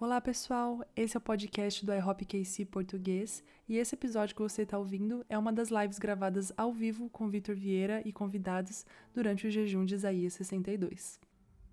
Olá 0.00 0.18
pessoal, 0.18 0.82
esse 0.96 1.14
é 1.14 1.18
o 1.18 1.20
podcast 1.20 1.84
do 1.84 1.92
iHop 1.92 2.24
KC 2.24 2.64
Português 2.64 3.44
e 3.68 3.76
esse 3.76 3.94
episódio 3.94 4.34
que 4.34 4.40
você 4.40 4.62
está 4.62 4.78
ouvindo 4.78 5.26
é 5.28 5.36
uma 5.36 5.52
das 5.52 5.68
lives 5.68 5.98
gravadas 5.98 6.50
ao 6.56 6.72
vivo 6.72 7.10
com 7.10 7.28
Vitor 7.28 7.54
Vieira 7.54 8.00
e 8.06 8.10
convidados 8.10 8.86
durante 9.12 9.46
o 9.46 9.50
jejum 9.50 9.84
de 9.84 9.96
Isaías 9.96 10.32
62. 10.32 11.20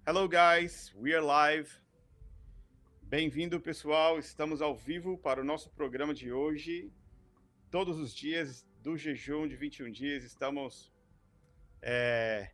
Hello 0.06 0.28
guys, 0.28 0.94
we 0.98 1.16
are 1.16 1.26
live. 1.26 1.70
Bem-vindo 3.02 3.62
pessoal, 3.62 4.20
estamos 4.20 4.62
ao 4.62 4.76
vivo 4.76 5.18
para 5.18 5.40
o 5.40 5.46
nosso 5.46 5.70
programa 5.70 6.14
de 6.14 6.30
hoje. 6.30 6.92
Todos 7.72 7.98
os 7.98 8.14
dias 8.14 8.68
do 8.84 8.98
jejum 8.98 9.48
de 9.48 9.56
21 9.56 9.90
dias 9.90 10.26
estamos 10.26 10.92
é, 11.82 12.52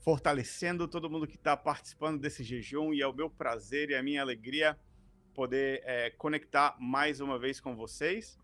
fortalecendo 0.00 0.88
todo 0.88 1.10
mundo 1.10 1.26
que 1.26 1.36
está 1.36 1.56
participando 1.56 2.20
desse 2.20 2.42
jejum 2.42 2.92
e 2.92 3.02
é 3.02 3.06
o 3.06 3.12
meu 3.12 3.28
prazer 3.28 3.90
e 3.90 3.94
a 3.94 4.02
minha 4.02 4.22
alegria 4.22 4.78
poder 5.34 5.82
é, 5.84 6.10
conectar 6.10 6.76
mais 6.80 7.20
uma 7.20 7.38
vez 7.38 7.60
com 7.60 7.76
vocês. 7.76 8.38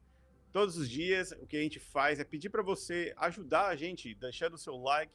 Todos 0.52 0.76
os 0.76 0.88
dias 0.88 1.32
o 1.32 1.46
que 1.46 1.56
a 1.56 1.62
gente 1.62 1.80
faz 1.80 2.20
é 2.20 2.24
pedir 2.24 2.50
para 2.50 2.62
você 2.62 3.14
ajudar 3.16 3.68
a 3.68 3.76
gente, 3.76 4.14
deixando 4.14 4.54
o 4.54 4.58
seu 4.58 4.76
like, 4.76 5.12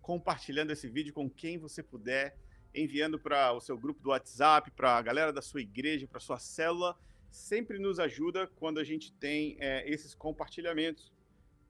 compartilhando 0.00 0.70
esse 0.70 0.88
vídeo 0.88 1.12
com 1.12 1.28
quem 1.28 1.58
você 1.58 1.82
puder, 1.82 2.36
enviando 2.74 3.18
para 3.18 3.52
o 3.52 3.60
seu 3.60 3.76
grupo 3.78 4.02
do 4.02 4.10
WhatsApp, 4.10 4.70
para 4.70 4.96
a 4.96 5.02
galera 5.02 5.32
da 5.32 5.42
sua 5.42 5.62
igreja, 5.62 6.06
para 6.06 6.20
sua 6.20 6.38
célula. 6.38 6.96
Sempre 7.30 7.78
nos 7.78 7.98
ajuda 7.98 8.46
quando 8.46 8.78
a 8.78 8.84
gente 8.84 9.12
tem 9.12 9.56
é, 9.58 9.88
esses 9.90 10.14
compartilhamentos. 10.14 11.12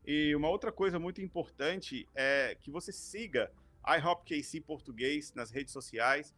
E 0.04 0.34
uma 0.34 0.48
outra 0.48 0.72
coisa 0.72 0.98
muito 0.98 1.20
importante 1.20 2.08
é 2.14 2.56
que 2.60 2.70
você 2.70 2.92
siga 2.92 3.50
iHopKC 3.96 4.60
Português 4.60 5.32
nas 5.34 5.50
redes 5.50 5.72
sociais. 5.72 6.34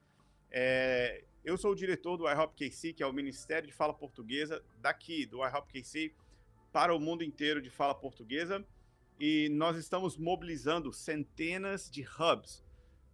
É, 0.51 1.25
eu 1.45 1.57
sou 1.57 1.73
o 1.73 1.75
diretor 1.75 2.17
do 2.17 2.31
iHopKC, 2.31 2.93
que 2.93 3.03
é 3.03 3.07
o 3.07 3.13
Ministério 3.13 3.67
de 3.67 3.73
Fala 3.73 3.95
Portuguesa 3.95 4.63
daqui, 4.79 5.27
do 5.27 5.45
iHopKC, 5.47 6.15
para 6.73 6.95
o 6.95 7.01
mundo 7.01 7.25
inteiro 7.25 7.61
de 7.61 7.71
fala 7.71 7.95
portuguesa. 7.95 8.65
E 9.19 9.49
nós 9.51 9.77
estamos 9.77 10.17
mobilizando 10.17 10.93
centenas 10.93 11.91
de 11.91 12.03
hubs, 12.03 12.65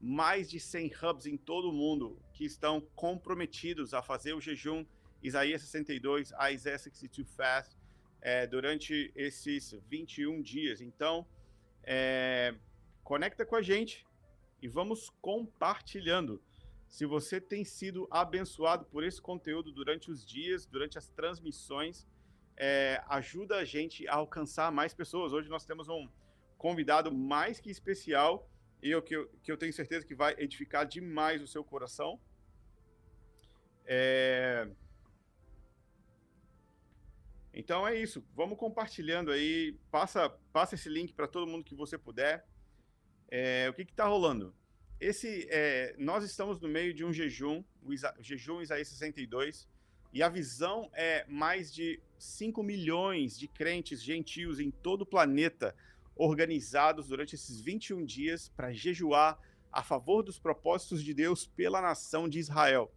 mais 0.00 0.48
de 0.48 0.60
100 0.60 0.92
hubs 1.02 1.26
em 1.26 1.36
todo 1.36 1.70
o 1.70 1.72
mundo, 1.72 2.20
que 2.32 2.44
estão 2.44 2.80
comprometidos 2.94 3.92
a 3.92 4.02
fazer 4.02 4.34
o 4.34 4.40
jejum 4.40 4.84
Isaías 5.22 5.62
62, 5.62 6.32
Isaiah 6.52 6.78
62 6.78 7.28
Fast, 7.30 7.76
é, 8.20 8.46
durante 8.46 9.10
esses 9.16 9.72
21 9.88 10.40
dias. 10.42 10.80
Então, 10.80 11.26
é, 11.82 12.54
conecta 13.02 13.44
com 13.44 13.56
a 13.56 13.62
gente, 13.62 14.05
e 14.60 14.68
vamos 14.68 15.10
compartilhando. 15.20 16.42
Se 16.88 17.04
você 17.04 17.40
tem 17.40 17.64
sido 17.64 18.06
abençoado 18.10 18.86
por 18.86 19.02
esse 19.04 19.20
conteúdo 19.20 19.72
durante 19.72 20.10
os 20.10 20.24
dias, 20.24 20.66
durante 20.66 20.96
as 20.96 21.08
transmissões, 21.08 22.06
é, 22.56 23.02
ajuda 23.08 23.56
a 23.56 23.64
gente 23.64 24.08
a 24.08 24.14
alcançar 24.14 24.72
mais 24.72 24.94
pessoas. 24.94 25.32
Hoje 25.32 25.48
nós 25.48 25.66
temos 25.66 25.88
um 25.88 26.08
convidado 26.56 27.12
mais 27.12 27.60
que 27.60 27.70
especial 27.70 28.48
e 28.82 28.90
eu, 28.90 29.02
que, 29.02 29.16
eu, 29.16 29.28
que 29.42 29.50
eu 29.52 29.56
tenho 29.56 29.72
certeza 29.72 30.06
que 30.06 30.14
vai 30.14 30.34
edificar 30.38 30.86
demais 30.86 31.42
o 31.42 31.46
seu 31.46 31.62
coração. 31.64 32.20
É... 33.84 34.68
Então 37.52 37.86
é 37.86 37.94
isso. 37.94 38.24
Vamos 38.34 38.58
compartilhando 38.58 39.30
aí. 39.30 39.78
Passa, 39.90 40.28
passa 40.52 40.74
esse 40.74 40.88
link 40.88 41.14
para 41.14 41.26
todo 41.26 41.46
mundo 41.46 41.64
que 41.64 41.74
você 41.74 41.96
puder. 41.96 42.46
É, 43.28 43.68
o 43.68 43.74
que 43.74 43.82
está 43.82 44.06
rolando? 44.06 44.54
Esse, 45.00 45.46
é, 45.50 45.94
nós 45.98 46.24
estamos 46.24 46.60
no 46.60 46.68
meio 46.68 46.94
de 46.94 47.04
um 47.04 47.12
jejum, 47.12 47.62
o 47.82 47.92
Isa, 47.92 48.14
jejum 48.20 48.62
Isaías 48.62 48.88
62, 48.88 49.68
e 50.12 50.22
a 50.22 50.28
visão 50.28 50.90
é 50.94 51.26
mais 51.28 51.72
de 51.72 52.00
5 52.18 52.62
milhões 52.62 53.38
de 53.38 53.46
crentes 53.46 54.02
gentios 54.02 54.58
em 54.58 54.70
todo 54.70 55.02
o 55.02 55.06
planeta 55.06 55.74
organizados 56.14 57.08
durante 57.08 57.34
esses 57.34 57.60
21 57.60 58.04
dias 58.04 58.48
para 58.48 58.72
jejuar 58.72 59.38
a 59.70 59.82
favor 59.82 60.22
dos 60.22 60.38
propósitos 60.38 61.04
de 61.04 61.12
Deus 61.12 61.46
pela 61.46 61.82
nação 61.82 62.26
de 62.26 62.38
Israel. 62.38 62.90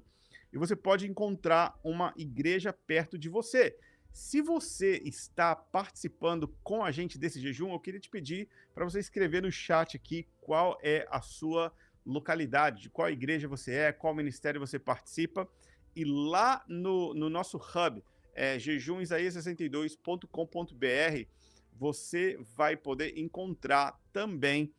E 0.53 0.57
você 0.57 0.75
pode 0.75 1.07
encontrar 1.07 1.79
uma 1.83 2.13
igreja 2.15 2.71
perto 2.71 3.17
de 3.17 3.29
você. 3.29 3.75
Se 4.13 4.41
você 4.41 5.01
está 5.05 5.55
participando 5.55 6.47
com 6.63 6.83
a 6.83 6.91
gente 6.91 7.17
desse 7.19 7.39
jejum, 7.39 7.71
eu 7.71 7.79
queria 7.79 7.99
te 7.99 8.09
pedir 8.09 8.49
para 8.73 8.83
você 8.83 8.99
escrever 8.99 9.43
no 9.43 9.51
chat 9.51 9.95
aqui 9.95 10.27
qual 10.41 10.75
é 10.81 11.07
a 11.11 11.21
sua 11.21 11.71
localidade, 12.07 12.81
de 12.81 12.89
qual 12.89 13.09
igreja 13.09 13.47
você 13.47 13.73
é, 13.73 13.91
qual 13.91 14.15
ministério 14.15 14.59
você 14.59 14.79
participa. 14.79 15.47
E 15.95 16.03
lá 16.05 16.63
no, 16.67 17.13
no 17.13 17.29
nosso 17.29 17.57
hub, 17.57 18.03
é, 18.33 18.57
jejumisaías62.com.br, 18.57 21.29
você 21.73 22.39
vai 22.55 22.75
poder 22.75 23.15
encontrar 23.17 23.99
também 24.11 24.73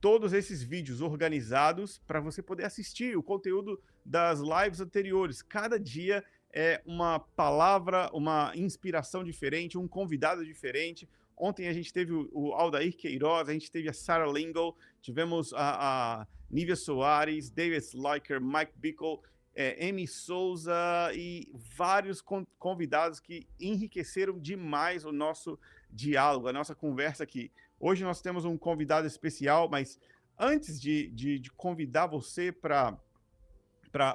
todos 0.00 0.32
esses 0.32 0.62
vídeos 0.62 1.00
organizados 1.00 1.98
para 2.06 2.20
você 2.20 2.42
poder 2.42 2.64
assistir 2.64 3.16
o 3.16 3.22
conteúdo 3.22 3.80
das 4.04 4.40
lives 4.40 4.80
anteriores. 4.80 5.42
Cada 5.42 5.78
dia 5.78 6.24
é 6.52 6.80
uma 6.86 7.18
palavra, 7.18 8.10
uma 8.12 8.52
inspiração 8.54 9.24
diferente, 9.24 9.76
um 9.76 9.88
convidado 9.88 10.44
diferente. 10.44 11.08
Ontem 11.36 11.68
a 11.68 11.72
gente 11.72 11.92
teve 11.92 12.12
o, 12.12 12.52
Aldair 12.54 12.96
Queiroz, 12.96 13.48
a 13.48 13.52
gente 13.52 13.70
teve 13.70 13.88
a 13.88 13.92
Sarah 13.92 14.30
Lingle, 14.30 14.74
tivemos 15.02 15.52
a, 15.52 16.22
a 16.22 16.26
Nívia 16.50 16.76
Soares, 16.76 17.50
David 17.50 17.84
Sliker, 17.84 18.40
Mike 18.40 18.72
Bickle, 18.76 19.20
é, 19.54 19.88
Amy 19.88 20.06
Souza 20.06 21.10
e 21.14 21.48
vários 21.54 22.22
convidados 22.58 23.18
que 23.18 23.48
enriqueceram 23.58 24.38
demais 24.38 25.06
o 25.06 25.12
nosso 25.12 25.58
diálogo, 25.90 26.46
a 26.46 26.52
nossa 26.52 26.74
conversa 26.74 27.24
aqui. 27.24 27.50
Hoje 27.80 28.04
nós 28.04 28.20
temos 28.20 28.44
um 28.44 28.58
convidado 28.58 29.06
especial, 29.06 29.66
mas 29.68 29.98
antes 30.38 30.80
de, 30.80 31.08
de, 31.08 31.38
de 31.38 31.50
convidar 31.50 32.06
você 32.06 32.52
para 32.52 32.98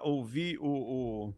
ouvir 0.03 0.59
o, 0.59 0.67
o, 0.67 1.33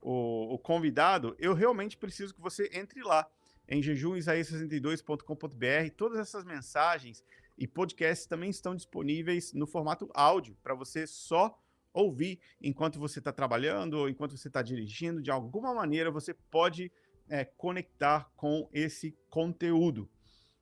o, 0.00 0.54
o, 0.54 0.58
convidado, 0.58 1.34
eu 1.38 1.52
realmente 1.52 1.96
preciso 1.96 2.32
que 2.32 2.40
você 2.40 2.70
entre 2.72 3.02
lá 3.02 3.28
em 3.68 3.82
jejumisaías62.com.br. 3.82 5.90
Todas 5.96 6.20
essas 6.20 6.44
mensagens 6.44 7.24
e 7.56 7.66
podcasts 7.66 8.26
também 8.26 8.50
estão 8.50 8.74
disponíveis 8.74 9.52
no 9.52 9.66
formato 9.66 10.10
áudio, 10.14 10.56
para 10.62 10.74
você 10.74 11.06
só 11.06 11.58
ouvir 11.92 12.40
enquanto 12.60 12.98
você 12.98 13.18
está 13.18 13.32
trabalhando 13.32 13.94
ou 13.94 14.08
enquanto 14.08 14.36
você 14.36 14.48
está 14.48 14.62
dirigindo. 14.62 15.22
De 15.22 15.30
alguma 15.30 15.74
maneira 15.74 16.10
você 16.10 16.34
pode 16.34 16.90
é, 17.28 17.44
conectar 17.44 18.30
com 18.36 18.68
esse 18.72 19.16
conteúdo. 19.28 20.10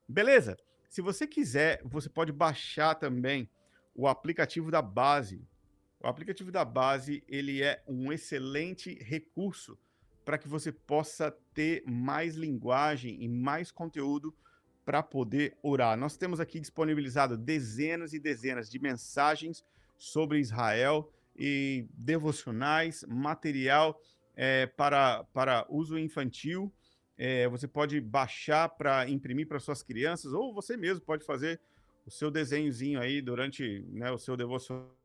Beleza? 0.08 0.56
Se 0.88 1.00
você 1.00 1.26
quiser, 1.26 1.80
você 1.84 2.08
pode 2.08 2.32
baixar 2.32 2.96
também 2.96 3.48
o 3.94 4.08
aplicativo 4.08 4.70
da 4.70 4.82
base. 4.82 5.46
O 6.02 6.08
aplicativo 6.08 6.50
da 6.50 6.64
base 6.64 7.22
ele 7.28 7.62
é 7.62 7.82
um 7.86 8.12
excelente 8.12 8.94
recurso 9.02 9.78
para 10.24 10.38
que 10.38 10.48
você 10.48 10.72
possa 10.72 11.30
ter 11.54 11.84
mais 11.86 12.34
linguagem 12.34 13.22
e 13.22 13.28
mais 13.28 13.70
conteúdo 13.70 14.34
para 14.84 15.02
poder 15.02 15.56
orar. 15.62 15.96
Nós 15.96 16.16
temos 16.16 16.40
aqui 16.40 16.58
disponibilizado 16.58 17.36
dezenas 17.36 18.12
e 18.12 18.18
dezenas 18.18 18.70
de 18.70 18.78
mensagens 18.78 19.64
sobre 19.96 20.38
Israel 20.38 21.12
e 21.36 21.86
devocionais, 21.92 23.04
material 23.08 24.00
é, 24.36 24.66
para, 24.66 25.24
para 25.32 25.66
uso 25.68 25.98
infantil. 25.98 26.72
É, 27.16 27.46
você 27.48 27.68
pode 27.68 28.00
baixar 28.00 28.68
para 28.68 29.08
imprimir 29.08 29.46
para 29.46 29.60
suas 29.60 29.82
crianças, 29.82 30.32
ou 30.32 30.54
você 30.54 30.76
mesmo 30.76 31.04
pode 31.04 31.24
fazer 31.24 31.60
o 32.06 32.10
seu 32.10 32.30
desenhozinho 32.30 32.98
aí 32.98 33.20
durante 33.20 33.84
né, 33.90 34.10
o 34.10 34.18
seu 34.18 34.36
devocional. 34.36 34.96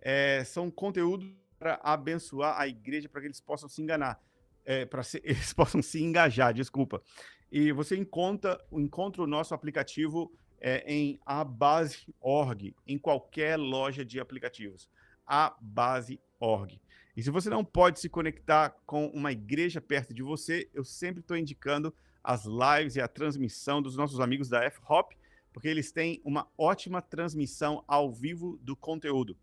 É, 0.00 0.44
são 0.44 0.70
conteúdos 0.70 1.28
para 1.58 1.80
abençoar 1.82 2.58
a 2.58 2.68
igreja 2.68 3.08
para 3.08 3.20
que 3.20 3.26
eles 3.26 3.40
possam 3.40 3.68
se 3.68 3.82
enganar, 3.82 4.20
é, 4.64 4.86
para 4.86 5.02
eles 5.24 5.52
possam 5.52 5.82
se 5.82 6.02
engajar, 6.02 6.54
desculpa. 6.54 7.02
E 7.50 7.72
você 7.72 7.96
encontra, 7.96 8.62
encontra 8.72 9.22
o 9.22 9.26
nosso 9.26 9.54
aplicativo 9.54 10.32
é, 10.60 10.82
em 10.86 11.18
abase.org, 11.24 12.74
em 12.86 12.98
qualquer 12.98 13.56
loja 13.56 14.04
de 14.04 14.20
aplicativos. 14.20 14.88
Abase.org. 15.26 16.80
E 17.16 17.22
se 17.22 17.30
você 17.30 17.50
não 17.50 17.64
pode 17.64 17.98
se 17.98 18.08
conectar 18.08 18.70
com 18.86 19.06
uma 19.08 19.32
igreja 19.32 19.80
perto 19.80 20.14
de 20.14 20.22
você, 20.22 20.68
eu 20.72 20.84
sempre 20.84 21.20
estou 21.20 21.36
indicando 21.36 21.92
as 22.22 22.44
lives 22.44 22.96
e 22.96 23.00
a 23.00 23.08
transmissão 23.08 23.80
dos 23.80 23.96
nossos 23.96 24.20
amigos 24.20 24.48
da 24.48 24.62
F-Hop, 24.64 25.12
porque 25.52 25.66
eles 25.66 25.90
têm 25.90 26.20
uma 26.24 26.46
ótima 26.56 27.02
transmissão 27.02 27.82
ao 27.88 28.12
vivo 28.12 28.58
do 28.62 28.76
conteúdo. 28.76 29.36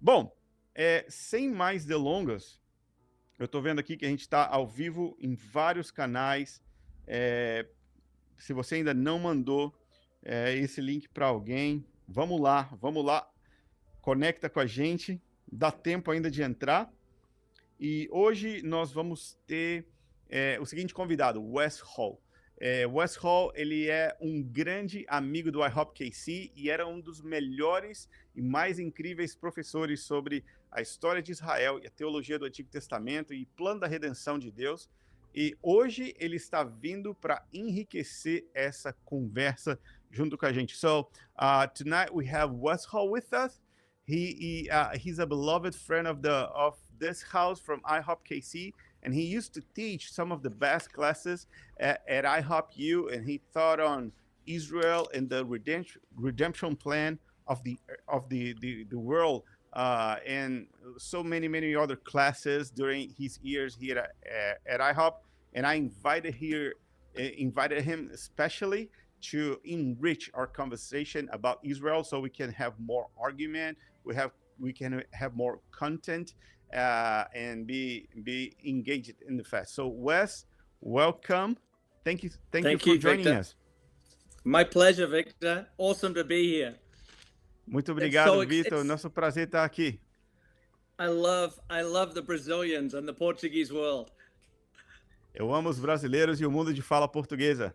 Bom, 0.00 0.34
é, 0.74 1.06
sem 1.08 1.48
mais 1.50 1.84
delongas, 1.84 2.60
eu 3.38 3.44
estou 3.44 3.62
vendo 3.62 3.78
aqui 3.78 3.96
que 3.96 4.04
a 4.06 4.08
gente 4.08 4.22
está 4.22 4.46
ao 4.46 4.66
vivo 4.66 5.16
em 5.20 5.34
vários 5.34 5.90
canais. 5.90 6.62
É, 7.06 7.66
se 8.36 8.52
você 8.52 8.76
ainda 8.76 8.94
não 8.94 9.18
mandou 9.18 9.74
é, 10.22 10.54
esse 10.56 10.80
link 10.80 11.08
para 11.08 11.26
alguém, 11.26 11.84
vamos 12.06 12.40
lá, 12.40 12.70
vamos 12.80 13.04
lá, 13.04 13.28
conecta 14.00 14.48
com 14.48 14.60
a 14.60 14.66
gente, 14.66 15.20
dá 15.50 15.70
tempo 15.70 16.10
ainda 16.10 16.30
de 16.30 16.42
entrar. 16.42 16.92
E 17.78 18.08
hoje 18.10 18.62
nós 18.62 18.92
vamos 18.92 19.38
ter 19.46 19.86
é, 20.28 20.58
o 20.60 20.66
seguinte 20.66 20.94
convidado, 20.94 21.42
Wes 21.42 21.80
Hall. 21.80 22.20
É, 22.56 22.86
Wes 22.86 23.16
Hall 23.16 23.52
ele 23.54 23.88
é 23.88 24.16
um 24.20 24.42
grande 24.42 25.04
amigo 25.08 25.50
do 25.50 25.64
IHOP 25.64 25.92
KC 25.92 26.52
e 26.54 26.70
era 26.70 26.86
um 26.86 27.00
dos 27.00 27.20
melhores 27.20 28.08
e 28.34 28.40
mais 28.40 28.78
incríveis 28.78 29.34
professores 29.34 30.00
sobre 30.00 30.44
a 30.70 30.80
história 30.80 31.22
de 31.22 31.32
Israel 31.32 31.80
e 31.82 31.86
a 31.86 31.90
teologia 31.90 32.38
do 32.38 32.44
Antigo 32.44 32.68
Testamento 32.68 33.34
e 33.34 33.46
plano 33.46 33.80
da 33.80 33.86
redenção 33.86 34.38
de 34.38 34.50
Deus. 34.50 34.88
E 35.34 35.56
hoje 35.60 36.14
ele 36.18 36.36
está 36.36 36.62
vindo 36.62 37.14
para 37.14 37.44
enriquecer 37.52 38.48
essa 38.54 38.92
conversa 39.04 39.78
junto 40.10 40.38
com 40.38 40.46
a 40.46 40.52
gente. 40.52 40.76
So 40.76 41.08
uh, 41.36 41.66
tonight 41.74 42.14
we 42.14 42.24
have 42.26 42.52
Wes 42.52 42.84
Hall 42.84 43.10
with 43.10 43.32
us. 43.32 43.60
He, 44.06 44.36
he 44.38 44.70
uh, 44.70 44.96
he's 44.96 45.18
a 45.18 45.26
beloved 45.26 45.74
friend 45.74 46.06
of 46.06 46.22
the 46.22 46.48
of 46.54 46.76
this 46.98 47.22
house 47.22 47.58
from 47.58 47.80
IHOP 47.80 48.18
KC, 48.30 48.72
and 49.02 49.12
he 49.14 49.22
used 49.22 49.54
to 49.54 49.62
teach 49.74 50.12
some 50.12 50.30
of 50.30 50.42
the 50.42 50.50
best 50.50 50.92
classes 50.92 51.46
at, 51.80 52.02
at 52.06 52.24
IHOP 52.24 52.76
U, 52.76 53.08
and 53.08 53.26
he 53.26 53.40
taught 53.52 53.80
on 53.80 54.12
Israel 54.46 55.08
and 55.14 55.28
the 55.28 55.44
redemption 55.44 56.00
redemption 56.16 56.76
plan 56.76 57.18
of 57.48 57.62
the 57.64 57.76
of 58.06 58.28
the 58.28 58.54
the, 58.60 58.84
the 58.84 58.98
world, 58.98 59.42
uh, 59.74 60.16
and 60.26 60.66
so 60.96 61.22
many 61.22 61.48
many 61.48 61.74
other 61.74 61.96
classes 61.96 62.70
during 62.70 63.12
his 63.18 63.38
years 63.42 63.76
here 63.76 63.98
at, 63.98 64.60
at 64.66 64.80
IHOP. 64.80 65.14
And 65.54 65.66
I 65.66 65.74
invited 65.74 66.34
here 66.34 66.74
invited 67.14 67.84
him 67.84 68.10
especially 68.12 68.90
to 69.20 69.58
enrich 69.64 70.30
our 70.34 70.46
conversation 70.46 71.28
about 71.32 71.58
Israel, 71.62 72.04
so 72.04 72.20
we 72.20 72.30
can 72.30 72.52
have 72.52 72.74
more 72.78 73.08
argument. 73.18 73.78
We 74.04 74.14
have 74.14 74.32
we 74.58 74.72
can 74.72 75.02
have 75.12 75.34
more 75.34 75.60
content 75.70 76.34
uh, 76.74 77.24
and 77.34 77.66
be 77.66 78.08
be 78.22 78.54
engaged 78.64 79.14
in 79.26 79.36
the 79.36 79.44
fest. 79.44 79.74
So 79.74 79.86
Wes, 79.86 80.46
welcome. 80.80 81.56
Thank 82.04 82.22
you. 82.22 82.30
Thank, 82.52 82.64
thank 82.64 82.86
you 82.86 82.92
for 82.92 82.96
you, 82.96 82.98
joining 82.98 83.24
Victor. 83.24 83.40
us. 83.40 83.54
My 84.44 84.62
pleasure, 84.62 85.06
Victor. 85.06 85.66
Awesome 85.78 86.12
to 86.14 86.24
be 86.24 86.46
here. 86.46 86.76
Muito 87.66 87.92
obrigado, 87.92 88.32
so, 88.32 88.46
Vitor. 88.46 88.84
Nosso 88.84 89.10
prazer 89.10 89.46
estar 89.46 89.64
aqui. 89.64 90.00
I 90.98 91.08
love 91.08 91.56
I 91.70 91.82
love 91.82 92.14
the 92.14 92.22
Brazilians 92.22 92.94
and 92.94 93.06
the 93.06 93.12
Portuguese 93.12 93.72
world. 93.72 94.12
Eu 95.34 95.52
amo 95.52 95.68
os 95.68 95.80
brasileiros 95.80 96.40
e 96.40 96.46
o 96.46 96.50
mundo 96.50 96.72
de 96.72 96.80
fala 96.80 97.08
portuguesa. 97.08 97.74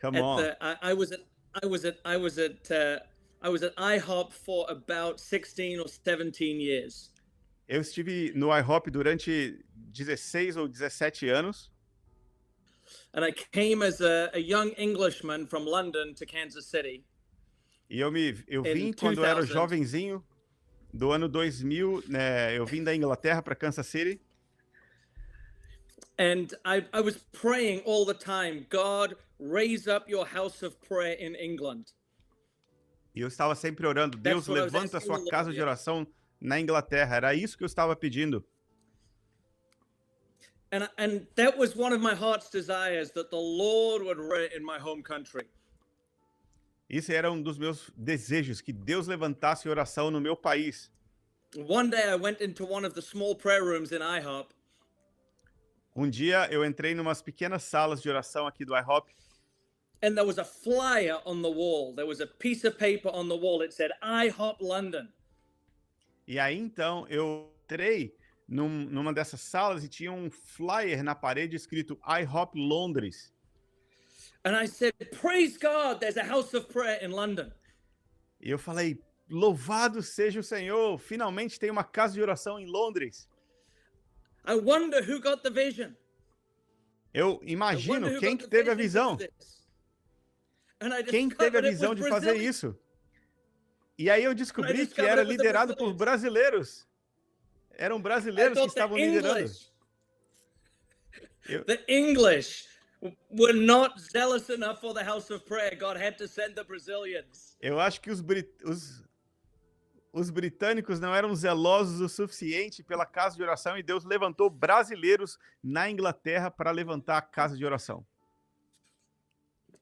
Come 0.00 0.18
at 0.18 0.24
on. 0.24 0.36
The, 0.38 0.56
I, 0.60 0.90
I, 0.90 0.94
was 0.94 1.12
at 1.12 1.20
I 1.62 1.66
was 1.66 1.84
at 1.84 1.98
I 2.04 2.16
was 2.16 2.38
at 2.38 2.70
uh, 2.72 2.98
I 3.40 3.48
was 3.48 3.62
at 3.62 3.74
IHOP 3.76 4.32
for 4.32 4.66
about 4.68 5.20
16 5.20 5.78
or 5.78 5.88
17 5.88 6.60
years. 6.60 7.12
Eu 7.68 7.80
estive 7.80 8.32
no 8.34 8.48
IHOP 8.50 8.90
durante 8.90 9.64
16 9.92 10.56
ou 10.56 10.66
17 10.66 11.28
anos. 11.28 11.70
And 13.14 13.24
I 13.24 13.30
came 13.30 13.82
as 13.82 14.00
a, 14.00 14.30
a 14.34 14.40
young 14.40 14.70
Englishman 14.76 15.46
from 15.46 15.64
London 15.64 16.14
to 16.14 16.26
Kansas 16.26 16.66
City. 16.66 17.04
E 17.92 18.00
eu 18.00 18.10
me 18.10 18.42
eu 18.48 18.62
vim 18.62 18.90
quando 18.90 19.16
2000. 19.16 19.24
era 19.26 19.42
jovenzinho 19.44 20.24
do 20.94 21.12
ano 21.12 21.28
2000, 21.28 22.04
né, 22.08 22.56
eu 22.56 22.64
vim 22.64 22.82
da 22.82 22.94
Inglaterra 22.94 23.42
para 23.42 23.54
Kansas 23.54 23.86
City. 23.86 24.18
And 26.18 26.46
I, 26.64 26.86
I 26.94 27.02
was 27.02 27.18
praying 27.32 27.82
all 27.84 28.06
the 28.06 28.14
time, 28.14 28.66
God, 28.70 29.14
raise 29.38 29.86
up 29.86 30.10
your 30.10 30.24
house 30.24 30.62
of 30.62 30.74
prayer 30.80 31.18
in 31.20 31.34
England. 31.34 31.92
E 33.14 33.20
eu 33.20 33.28
estava 33.28 33.54
sempre 33.54 33.86
orando, 33.86 34.16
Deus 34.16 34.48
levanta 34.48 34.96
a 34.96 35.00
sua 35.00 35.22
casa 35.26 35.52
de 35.52 35.60
oração 35.60 36.06
na 36.40 36.58
Inglaterra. 36.58 37.16
Era 37.16 37.34
isso 37.34 37.58
que 37.58 37.64
eu 37.64 37.66
estava 37.66 37.94
pedindo. 37.94 38.42
And, 40.70 40.88
and 40.96 41.26
that 41.34 41.58
was 41.58 41.76
one 41.76 41.92
of 41.92 42.00
my 42.00 42.14
heart's 42.14 42.48
desires 42.48 43.10
that 43.12 43.28
the 43.28 43.36
Lord 43.36 44.02
would 44.02 44.18
reign 44.18 44.48
in 44.56 44.64
my 44.64 44.78
home 44.78 45.02
country. 45.02 45.46
Isso 46.92 47.10
era 47.10 47.32
um 47.32 47.40
dos 47.40 47.56
meus 47.56 47.90
desejos 47.96 48.60
que 48.60 48.70
Deus 48.70 49.06
levantasse 49.06 49.66
oração 49.66 50.10
no 50.10 50.20
meu 50.20 50.36
país. 50.36 50.92
One 51.56 51.88
day 51.88 52.06
I 52.06 52.16
went 52.16 52.42
into 52.42 52.66
one 52.66 52.86
of 52.86 52.94
the 52.94 53.00
small 53.00 53.34
prayer 53.34 53.64
rooms 53.64 53.92
in 53.92 54.00
IHOP. 54.02 54.54
Um 55.96 56.10
dia 56.10 56.46
eu 56.50 56.62
entrei 56.62 56.94
numas 56.94 57.22
pequenas 57.22 57.62
salas 57.62 58.02
de 58.02 58.10
oração 58.10 58.46
aqui 58.46 58.62
do 58.62 58.76
IHOP. 58.76 59.10
And 60.02 60.14
there 60.14 60.26
was 60.26 60.38
a 60.38 60.44
flyer 60.44 61.18
on 61.24 61.40
the 61.40 61.48
wall. 61.48 61.94
There 61.94 62.06
was 62.06 62.20
a 62.20 62.26
piece 62.26 62.66
of 62.66 62.76
paper 62.76 63.10
on 63.10 63.26
the 63.28 63.36
wall. 63.36 63.62
It 63.62 63.72
said 63.72 63.90
IHOP 64.02 64.60
London. 64.60 65.08
E 66.28 66.38
aí 66.38 66.58
então 66.58 67.06
eu 67.08 67.54
entrei 67.64 68.14
num, 68.46 68.68
numa 68.68 69.14
dessas 69.14 69.40
salas 69.40 69.82
e 69.82 69.88
tinha 69.88 70.12
um 70.12 70.30
flyer 70.30 71.02
na 71.02 71.14
parede 71.14 71.56
escrito 71.56 71.98
IHOP 72.04 72.58
Londres. 72.58 73.31
And 74.44 74.56
I 74.56 74.66
said, 74.66 74.92
"Praise 75.20 75.56
God, 75.56 76.00
there's 76.00 76.16
a 76.16 76.24
house 76.24 76.54
of 76.54 76.66
prayer 76.68 77.04
in 77.04 77.12
London." 77.12 77.52
E 78.40 78.50
eu 78.50 78.58
falei, 78.58 79.00
louvado 79.30 80.02
seja 80.02 80.40
o 80.40 80.42
Senhor, 80.42 80.98
finalmente 80.98 81.58
tem 81.58 81.70
uma 81.70 81.84
casa 81.84 82.14
de 82.14 82.20
oração 82.20 82.58
em 82.58 82.66
Londres. 82.66 83.28
I 84.46 84.54
wonder 84.54 85.00
who 85.08 85.20
got 85.20 85.42
the 85.42 85.50
vision. 85.50 85.92
Eu 87.14 87.40
imagino 87.44 88.18
quem 88.18 88.36
que 88.36 88.48
teve 88.48 88.70
a 88.70 88.74
visão. 88.74 89.16
Quem 91.08 91.28
teve 91.28 91.58
a 91.58 91.60
visão 91.60 91.94
de 91.94 92.08
fazer 92.08 92.36
isso? 92.36 92.76
E 93.96 94.10
aí 94.10 94.24
eu 94.24 94.34
descobri 94.34 94.86
que 94.86 95.00
era 95.00 95.22
liderado 95.22 95.76
por 95.76 95.94
brasileiros. 95.94 96.88
Eram 97.70 98.02
brasileiros 98.02 98.58
que 98.58 98.66
estavam 98.66 98.98
liderando. 98.98 99.50
Eu... 101.48 101.64
The 101.64 101.84
English 101.88 102.68
were 103.30 103.52
not 103.52 103.98
zealous 103.98 104.48
enough 104.48 104.80
for 104.80 104.94
the 104.94 105.04
house 105.04 105.30
of 105.30 105.44
prayer. 105.44 105.76
God 105.78 105.96
had 105.96 106.16
to 106.18 106.28
send 106.28 106.54
the 106.54 106.64
Brazilians. 106.64 107.56
Eu 107.60 107.80
acho 107.80 108.00
que 108.00 108.10
os, 108.10 108.20
brit... 108.20 108.48
os... 108.64 109.02
os 110.12 110.30
britânicos 110.30 111.00
não 111.00 111.14
eram 111.14 111.34
zelosos 111.34 112.00
o 112.00 112.08
suficiente 112.08 112.82
pela 112.82 113.06
casa 113.06 113.36
de 113.36 113.42
oração 113.42 113.76
e 113.76 113.82
Deus 113.82 114.04
levantou 114.04 114.50
brasileiros 114.50 115.38
na 115.62 115.90
Inglaterra 115.90 116.50
para 116.50 116.70
levantar 116.70 117.16
a 117.16 117.22
casa 117.22 117.56
de 117.56 117.64
oração. 117.64 118.06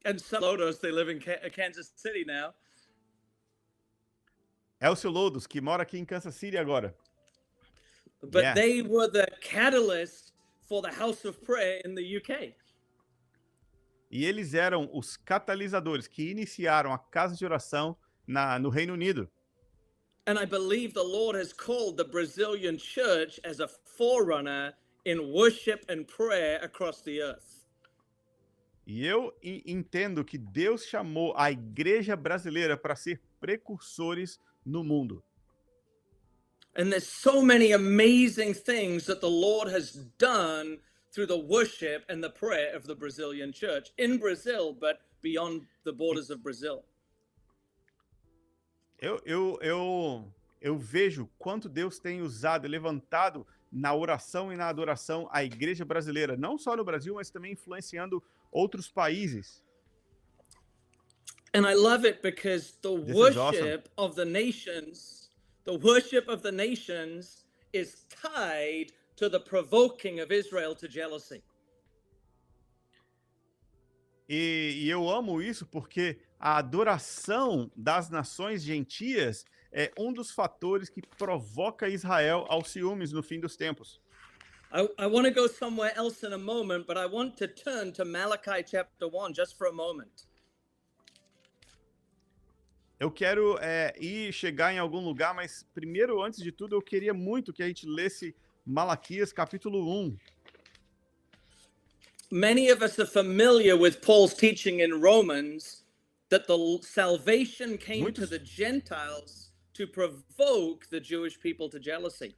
And 0.04 0.18
some 0.18 0.40
Lotus, 0.42 0.78
they 0.78 0.90
live 0.90 1.10
in 1.10 1.20
Kansas 1.50 1.92
City 1.94 2.24
now. 2.24 2.54
Elcio 4.80 5.10
Lodos, 5.10 5.46
que 5.46 5.60
mora 5.60 5.82
aqui 5.82 5.98
em 5.98 6.06
Kansas 6.06 6.34
City 6.34 6.56
agora. 6.56 6.96
But 8.22 8.42
yeah. 8.42 8.54
they 8.54 8.82
were 8.82 9.08
the 9.10 9.26
catalyst 9.42 10.32
for 10.66 10.80
the 10.80 10.90
House 10.90 11.26
of 11.26 11.44
Prayer 11.44 11.82
in 11.84 11.94
the 11.94 12.16
UK. 12.16 12.54
E 14.10 14.24
eles 14.24 14.54
eram 14.54 14.90
os 14.92 15.16
catalisadores 15.16 16.08
que 16.08 16.30
iniciaram 16.30 16.92
a 16.92 16.98
casa 16.98 17.36
de 17.36 17.44
oração 17.44 17.96
na, 18.26 18.58
no 18.58 18.68
Reino 18.68 18.94
Unido. 18.94 19.30
And 20.26 20.38
I 20.38 20.44
believe 20.44 20.92
the 20.92 21.02
Lord 21.02 21.36
has 21.36 21.52
called 21.52 21.96
the 21.96 22.04
Brazilian 22.04 22.76
church 22.76 23.40
as 23.44 23.60
a 23.60 23.68
forerunner 23.68 24.74
in 25.04 25.32
worship 25.32 25.84
and 25.88 26.04
prayer 26.04 26.62
across 26.62 27.02
the 27.02 27.20
earth. 27.20 27.60
E 28.86 29.06
eu 29.06 29.32
entendo 29.42 30.24
que 30.24 30.36
Deus 30.36 30.84
chamou 30.84 31.32
a 31.36 31.50
igreja 31.50 32.16
brasileira 32.16 32.76
para 32.76 32.96
ser 32.96 33.20
precursores 33.40 34.40
no 34.64 34.82
mundo. 34.82 35.22
And 36.76 36.90
there's 36.90 37.06
so 37.06 37.42
many 37.42 37.72
amazing 37.72 38.54
things 38.54 39.06
that 39.06 39.20
the 39.20 39.30
Lord 39.30 39.68
has 39.68 39.92
done 40.18 40.78
through 41.12 41.26
the 41.26 41.38
worship 41.38 42.04
and 42.08 42.22
the 42.22 42.30
prayer 42.30 42.74
of 42.74 42.86
the 42.86 42.94
Brazilian 42.94 43.52
church 43.52 43.90
in 43.98 44.18
Brazil, 44.18 44.72
but 44.72 45.00
beyond 45.22 45.66
the 45.84 45.92
borders 45.92 46.30
of 46.30 46.42
Brazil. 46.42 46.84
Eu, 49.02 49.20
eu, 49.24 49.58
eu, 49.62 50.32
eu 50.60 50.78
vejo 50.78 51.28
quanto 51.38 51.68
Deus 51.68 51.98
tem 51.98 52.20
usado 52.20 52.66
e 52.66 52.68
levantado 52.68 53.46
na 53.72 53.94
oração 53.94 54.52
e 54.52 54.56
na 54.56 54.68
adoração 54.68 55.28
a 55.32 55.42
igreja 55.42 55.84
brasileira, 55.84 56.36
não 56.36 56.58
só 56.58 56.76
no 56.76 56.84
Brasil, 56.84 57.14
mas 57.14 57.30
também 57.30 57.52
influenciando 57.52 58.22
outros 58.52 58.88
países. 58.88 59.62
And 61.52 61.66
I 61.66 61.74
love 61.74 62.06
it 62.06 62.22
because 62.22 62.74
the 62.80 62.96
This 62.96 63.08
is 63.08 63.14
worship 63.16 63.88
of 63.96 64.14
the 64.14 64.24
nations, 64.24 65.30
the 65.64 65.76
worship 65.76 66.28
of 66.28 66.42
the 66.42 66.52
nations 66.52 67.44
is 67.72 68.04
tied 68.08 68.92
to 69.20 69.28
the 69.28 69.38
provoking 69.38 70.18
of 70.18 70.32
Israel 70.32 70.74
to 70.74 70.88
jealousy. 70.88 71.42
E, 74.26 74.84
e 74.84 74.88
eu 74.88 75.10
amo 75.10 75.42
isso 75.42 75.66
porque 75.66 76.18
a 76.38 76.56
adoração 76.56 77.70
das 77.76 78.08
nações 78.08 78.62
gentias 78.62 79.44
é 79.70 79.92
um 79.98 80.10
dos 80.10 80.30
fatores 80.30 80.88
que 80.88 81.02
provoca 81.18 81.86
Israel 81.88 82.46
aos 82.48 82.70
ciúmes 82.70 83.12
no 83.12 83.22
fim 83.22 83.38
dos 83.38 83.56
tempos. 83.56 84.00
I, 84.72 84.88
I 84.98 85.06
want 85.06 85.26
to 85.26 85.34
go 85.34 85.48
somewhere 85.48 85.92
else 85.96 86.24
in 86.24 86.32
a 86.32 86.38
moment, 86.38 86.86
but 86.86 86.96
I 86.96 87.04
want 87.04 87.36
to 87.38 87.48
turn 87.48 87.92
to 87.92 88.04
Malachi 88.04 88.64
chapter 88.64 89.06
1 89.06 89.34
just 89.34 89.58
for 89.58 89.66
a 89.66 89.72
moment. 89.72 90.26
Eu 92.98 93.10
quero 93.10 93.58
é, 93.60 93.92
ir 93.98 94.32
chegar 94.32 94.72
em 94.72 94.78
algum 94.78 95.04
lugar, 95.04 95.34
mas 95.34 95.66
primeiro, 95.74 96.22
antes 96.22 96.42
de 96.42 96.52
tudo, 96.52 96.76
eu 96.76 96.82
queria 96.82 97.12
muito 97.12 97.52
que 97.52 97.62
a 97.62 97.66
gente 97.66 97.86
lesse 97.86 98.34
Malaquias 98.66 99.32
capítulo 99.32 99.84
1. 100.06 100.16
Many 102.32 102.68
of 102.70 102.82
us 102.82 102.98
are 102.98 103.06
familiar 103.06 103.76
with 103.76 104.00
Paul's 104.02 104.34
teaching 104.34 104.80
in 104.80 105.00
Romans 105.00 105.82
that 106.28 106.46
the 106.46 106.78
salvation 106.82 107.76
came 107.76 108.04
to 108.04 108.20
Muitos- 108.22 108.30
the 108.30 108.38
Gentiles 108.38 109.50
to 109.74 109.86
provoke 109.86 110.86
the 110.90 111.00
Jewish 111.00 111.38
people 111.40 111.68
to 111.70 111.80
jealousy. 111.80 112.34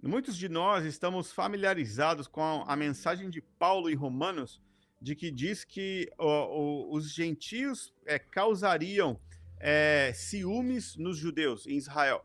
Muitos 0.00 0.36
de 0.36 0.48
nós 0.50 0.84
estamos 0.84 1.32
familiarizados 1.32 2.28
com 2.28 2.42
a, 2.42 2.72
a 2.72 2.76
mensagem 2.76 3.30
de 3.30 3.40
Paulo 3.58 3.88
em 3.88 3.94
Romanos, 3.94 4.60
de 5.00 5.14
que 5.16 5.30
diz 5.30 5.64
que 5.64 6.08
ó, 6.18 6.86
os 6.90 7.10
gentios 7.12 7.92
é, 8.06 8.18
causariam 8.18 9.18
é, 9.58 10.12
ciúmes 10.14 10.94
nos 10.96 11.16
judeus 11.16 11.66
em 11.66 11.76
Israel. 11.76 12.22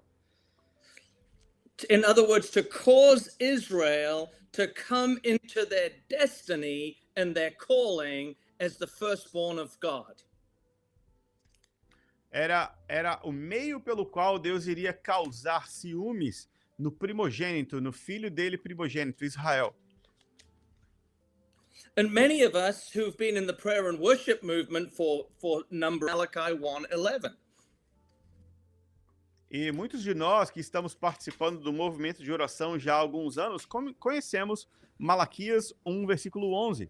In 1.89 2.03
other 2.03 2.27
words, 2.27 2.50
to 2.51 2.63
cause 2.63 3.36
Israel 3.39 4.31
to 4.53 4.67
come 4.67 5.19
into 5.24 5.65
their 5.65 5.91
destiny 6.09 6.98
and 7.15 7.36
their 7.36 7.51
calling 7.51 8.36
as 8.59 8.77
the 8.77 8.88
firstborn 8.88 9.59
of 9.59 9.79
God. 9.79 10.21
Era, 12.31 12.71
era 12.88 13.19
o 13.24 13.31
meio 13.31 13.79
pelo 13.79 14.05
qual 14.05 14.38
Deus 14.38 14.67
iria 14.67 14.93
causar 14.93 15.67
ciúmes 15.67 16.48
no 16.77 16.91
primogênito, 16.91 17.81
no 17.81 17.91
filho 17.91 18.29
dele 18.29 18.57
primogênito, 18.57 19.24
Israel. 19.24 19.74
And 21.98 22.12
many 22.13 22.43
of 22.43 22.55
us 22.55 22.89
who've 22.91 23.17
been 23.17 23.36
in 23.36 23.48
the 23.48 23.53
prayer 23.53 23.89
and 23.89 24.00
worship 24.00 24.43
movement 24.43 24.93
for, 24.93 25.25
for 25.39 25.63
number 25.71 26.05
Malachi 26.05 26.53
1:11. 26.53 27.36
E 29.51 29.72
muitos 29.72 30.03
de 30.03 30.13
nós 30.13 30.51
que 30.51 30.60
estamos 30.60 30.94
participando 30.94 31.60
do 31.60 31.74
movimento 31.74 32.24
de 32.24 32.32
oração 32.32 32.77
já 32.77 32.94
há 32.94 32.98
alguns 32.98 33.39
anos, 33.39 33.65
conhecemos 33.98 34.68
Malaquias 34.98 35.74
1, 35.84 36.06
versículo 36.06 36.53
11. 36.53 36.88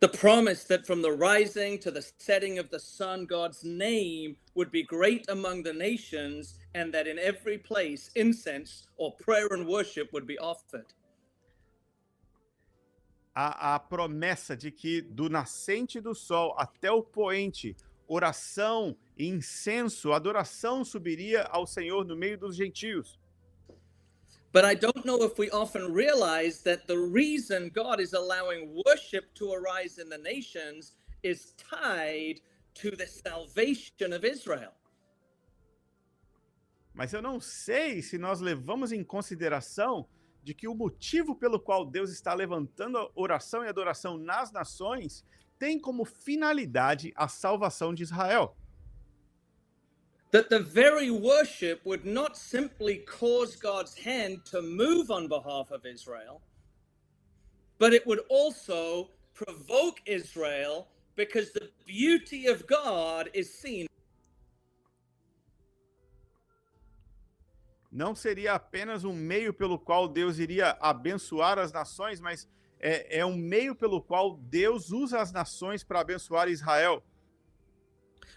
The 0.00 0.08
promise 0.08 0.66
that 0.68 0.86
from 0.86 1.02
the 1.02 1.10
rising 1.10 1.78
to 1.78 1.90
the 1.90 2.02
setting 2.18 2.58
of 2.58 2.68
the 2.70 2.78
sun, 2.78 3.26
God's 3.26 3.62
name 3.62 4.36
would 4.54 4.70
be 4.70 4.82
great 4.82 5.28
among 5.28 5.62
the 5.62 5.72
nations, 5.72 6.58
and 6.74 6.92
that 6.92 7.06
in 7.06 7.18
every 7.18 7.58
place 7.58 8.10
incense 8.14 8.86
or 8.96 9.12
prayer 9.16 9.48
and 9.52 9.66
worship 9.66 10.12
would 10.12 10.26
be 10.26 10.38
offered. 10.38 10.86
A, 13.34 13.74
a 13.74 13.78
promessa 13.80 14.56
de 14.56 14.70
que 14.70 15.02
do 15.02 15.28
nascente 15.28 16.00
do 16.00 16.14
sol 16.14 16.54
até 16.58 16.90
o 16.90 17.02
poente, 17.02 17.74
oração 18.08 18.96
e 19.16 19.26
incenso, 19.28 20.12
adoração 20.12 20.84
subiria 20.84 21.42
ao 21.44 21.66
Senhor 21.66 22.04
no 22.04 22.16
meio 22.16 22.38
dos 22.38 22.54
gentios. 22.54 23.18
But 24.52 24.64
I 24.64 24.74
don't 24.74 25.04
know 25.04 25.22
if 25.22 25.38
we 25.38 25.50
often 25.50 25.92
realize 25.92 26.62
that 26.62 26.86
the 26.86 26.96
reason 26.96 27.70
God 27.70 28.00
is 28.00 28.14
allowing 28.14 28.82
worship 28.86 29.34
to 29.34 29.52
arise 29.52 29.98
in 30.00 30.08
the 30.08 30.18
nations 30.18 30.94
is 31.22 31.54
tied 31.56 32.40
to 32.74 32.96
the 32.96 33.06
salvation 33.06 34.14
of 34.14 34.24
Israel. 34.24 34.72
Mas 36.94 37.12
eu 37.12 37.20
não 37.20 37.38
sei 37.38 38.00
se 38.00 38.16
nós 38.16 38.40
levamos 38.40 38.92
em 38.92 39.04
consideração 39.04 40.08
de 40.42 40.54
que 40.54 40.66
o 40.66 40.74
motivo 40.74 41.34
pelo 41.34 41.60
qual 41.60 41.84
Deus 41.84 42.10
está 42.10 42.32
levantando 42.32 42.96
a 42.96 43.10
oração 43.14 43.62
e 43.62 43.68
adoração 43.68 44.16
nas 44.16 44.50
nações 44.50 45.22
tem 45.58 45.78
como 45.78 46.04
finalidade 46.04 47.12
a 47.14 47.28
salvação 47.28 47.92
de 47.92 48.02
Israel. 48.02 48.56
That 50.32 50.50
the 50.50 50.60
very 50.60 51.10
worship 51.10 51.80
would 51.84 52.04
not 52.04 52.36
simply 52.36 52.98
cause 53.06 53.56
God's 53.56 53.94
hand 53.96 54.44
to 54.46 54.60
move 54.60 55.10
on 55.10 55.28
behalf 55.28 55.70
of 55.70 55.86
Israel, 55.86 56.42
but 57.78 57.92
it 57.94 58.06
would 58.06 58.20
also 58.28 59.10
provoke 59.34 60.00
Israel 60.06 60.88
because 61.14 61.52
the 61.52 61.70
beauty 61.86 62.46
of 62.46 62.66
God 62.66 63.30
is 63.32 63.52
seen. 63.52 63.86
Não 67.90 68.14
seria 68.14 68.52
apenas 68.52 69.04
um 69.04 69.14
meio 69.14 69.54
pelo 69.54 69.78
qual 69.78 70.06
Deus 70.06 70.38
iria 70.38 70.76
abençoar 70.80 71.58
as 71.58 71.72
nações, 71.72 72.20
mas 72.20 72.46
é, 72.78 73.20
é 73.20 73.24
um 73.24 73.36
meio 73.36 73.74
pelo 73.74 74.02
qual 74.02 74.36
Deus 74.36 74.90
usa 74.90 75.18
as 75.18 75.32
nações 75.32 75.82
para 75.82 76.00
abençoar 76.00 76.48
Israel. 76.48 77.02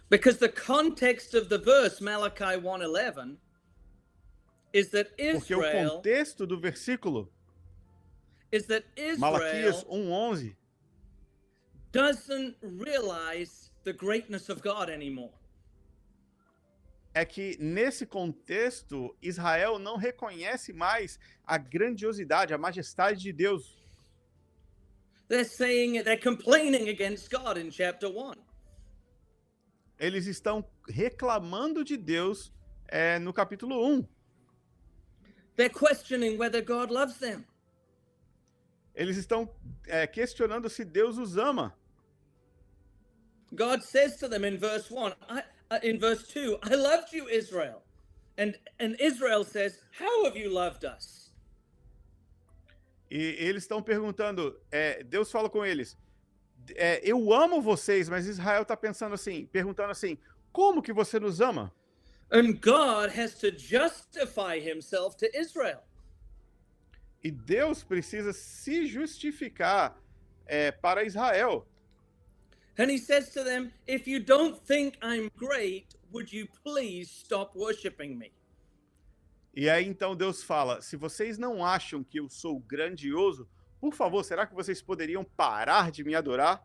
Because 0.10 0.38
the 0.38 0.50
context 0.50 1.34
of 1.36 1.50
the 1.50 1.60
verse 1.60 2.02
Malachi 2.02 2.58
1:11 2.58 3.38
is 4.74 4.90
that 4.90 5.10
Porque 5.18 5.54
o 5.54 5.62
Israel 5.62 6.02
contexto 6.02 6.46
do 6.46 6.58
versículo, 6.60 7.30
is 8.52 8.66
that 8.66 8.84
Malaquias 9.18 9.84
Israel 9.84 9.86
1,11, 9.90 10.56
doesn't 11.92 12.56
realize 12.62 13.72
the 13.84 13.94
greatness 13.94 14.50
of 14.50 14.62
God 14.62 14.90
anymore. 14.90 15.32
é 17.14 17.26
que 17.26 17.58
nesse 17.60 18.06
contexto 18.06 19.16
Israel 19.22 19.80
não 19.80 19.98
reconhece 19.98 20.72
mais 20.72 21.20
a 21.46 21.58
grandiosidade, 21.58 22.54
a 22.54 22.58
majestade 22.58 23.22
de 23.22 23.34
Deus. 23.34 23.76
They're 25.28 25.44
saying 25.44 26.04
they're 26.04 26.18
complaining 26.18 26.90
against 26.90 27.30
God 27.30 27.58
in 27.58 27.70
chapter 27.70 28.10
1. 28.10 28.36
Eles 30.00 30.26
estão 30.26 30.66
reclamando 30.88 31.84
de 31.84 31.98
Deus 31.98 32.54
é, 32.88 33.20
no 33.20 33.34
capítulo 33.34 33.86
1. 33.86 34.08
They're 35.56 35.74
questioning 35.74 36.38
whether 36.38 36.62
God 36.62 36.90
loves 36.90 37.18
them. 37.18 37.46
Eles 38.96 39.18
estão 39.18 39.54
é, 39.88 40.08
questionando 40.08 40.70
se 40.70 40.86
Deus 40.86 41.18
os 41.18 41.38
ama. 41.38 41.76
God 43.54 43.82
says 43.82 44.18
to 44.18 44.30
them 44.30 44.46
in 44.46 44.58
verse 44.58 44.90
1, 44.90 45.14
I, 45.30 45.44
uh, 45.72 45.80
in 45.84 46.00
verse 46.00 46.24
2, 46.28 46.60
I 46.64 46.76
loved 46.76 47.14
you, 47.14 47.28
Israel. 47.28 47.82
And, 48.38 48.58
and 48.80 48.96
Israel 49.00 49.44
says, 49.44 49.80
How 49.92 50.26
have 50.26 50.38
you 50.38 50.50
loved 50.50 50.86
us? 50.86 51.34
E 53.12 53.36
eles 53.40 53.64
estão 53.64 53.82
perguntando, 53.82 54.56
é, 54.72 55.04
Deus 55.04 55.32
fala 55.32 55.50
com 55.50 55.66
eles, 55.66 55.98
é, 56.76 57.02
eu 57.04 57.34
amo 57.34 57.62
vocês, 57.62 58.10
mas 58.10 58.28
Israel 58.28 58.64
está 58.64 58.76
pensando 58.76 59.14
assim, 59.14 59.46
perguntando 59.48 59.92
assim, 59.92 60.18
como 60.52 60.82
que 60.82 60.94
você 60.94 61.20
nos 61.20 61.42
ama? 61.42 61.74
And 62.32 62.54
God 62.62 63.10
has 63.18 63.34
to 63.40 63.52
justify 63.52 64.60
himself 64.60 65.18
to 65.18 65.28
Israel. 65.34 65.84
E 67.24 67.32
Deus 67.32 67.84
precisa 67.84 68.32
se 68.34 68.86
justificar 68.86 69.98
é, 70.46 70.72
para 70.72 71.04
Israel. 71.04 71.66
And 72.78 72.90
he 72.90 72.98
says 72.98 73.30
to 73.34 73.44
them, 73.44 73.74
If 73.88 74.08
you 74.08 74.20
don't 74.20 74.58
think 74.66 74.98
I'm 75.02 75.30
great, 75.36 75.96
would 76.12 76.32
you 76.32 76.48
please 76.64 77.10
stop 77.12 77.58
worshiping 77.58 78.18
me? 78.18 78.32
E 79.54 79.70
aí 79.70 79.86
então 79.86 80.16
Deus 80.16 80.44
fala: 80.44 80.82
se 80.82 80.96
vocês 80.96 81.38
não 81.38 81.66
acham 81.66 82.04
que 82.04 82.20
eu 82.20 82.30
sou 82.30 82.60
grandioso, 82.60 83.48
por 83.80 83.94
favor, 83.94 84.24
será 84.24 84.46
que 84.46 84.54
vocês 84.54 84.82
poderiam 84.82 85.24
parar 85.24 85.92
de 85.92 86.04
me 86.04 86.16
adorar? 86.16 86.64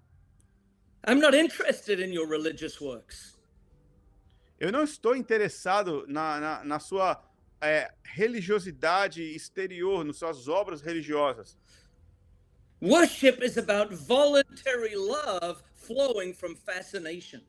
I'm 1.06 1.20
not 1.20 1.36
interested 1.36 2.00
in 2.00 2.12
your 2.12 2.28
religious 2.28 2.80
works. 2.80 3.38
Eu 4.58 4.72
não 4.72 4.84
estou 4.84 5.14
interessado 5.14 6.06
na, 6.06 6.40
na, 6.40 6.64
na 6.64 6.78
sua 6.78 7.22
é, 7.60 7.92
religiosidade 8.02 9.22
exterior, 9.22 10.04
nas 10.04 10.16
suas 10.16 10.48
obras 10.48 10.80
religiosas. 10.80 11.58
Worship 12.80 13.42
is 13.42 13.56
about 13.58 13.94
voluntary 13.94 14.94
love 14.94 15.62
flowing 15.74 16.32
from 16.32 16.56
fascination. 16.56 17.42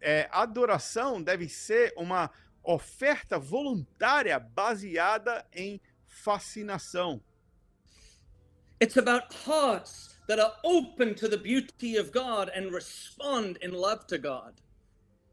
é, 0.00 0.28
adoração 0.30 1.22
deve 1.22 1.48
ser 1.48 1.92
uma 1.96 2.30
oferta 2.62 3.38
voluntária 3.38 4.38
baseada 4.38 5.46
em 5.52 5.80
fascinação. 6.06 7.22
It's 8.80 8.96
about 8.96 9.32
hearts 9.32 10.16
that 10.28 10.38
are 10.38 10.52
open 10.62 11.14
to 11.16 11.28
the 11.28 11.36
beauty 11.36 11.96
of 11.96 12.12
God 12.12 12.50
and 12.54 12.72
respond 12.72 13.58
in 13.60 13.72
love 13.72 14.06
to 14.06 14.18
God. 14.18 14.54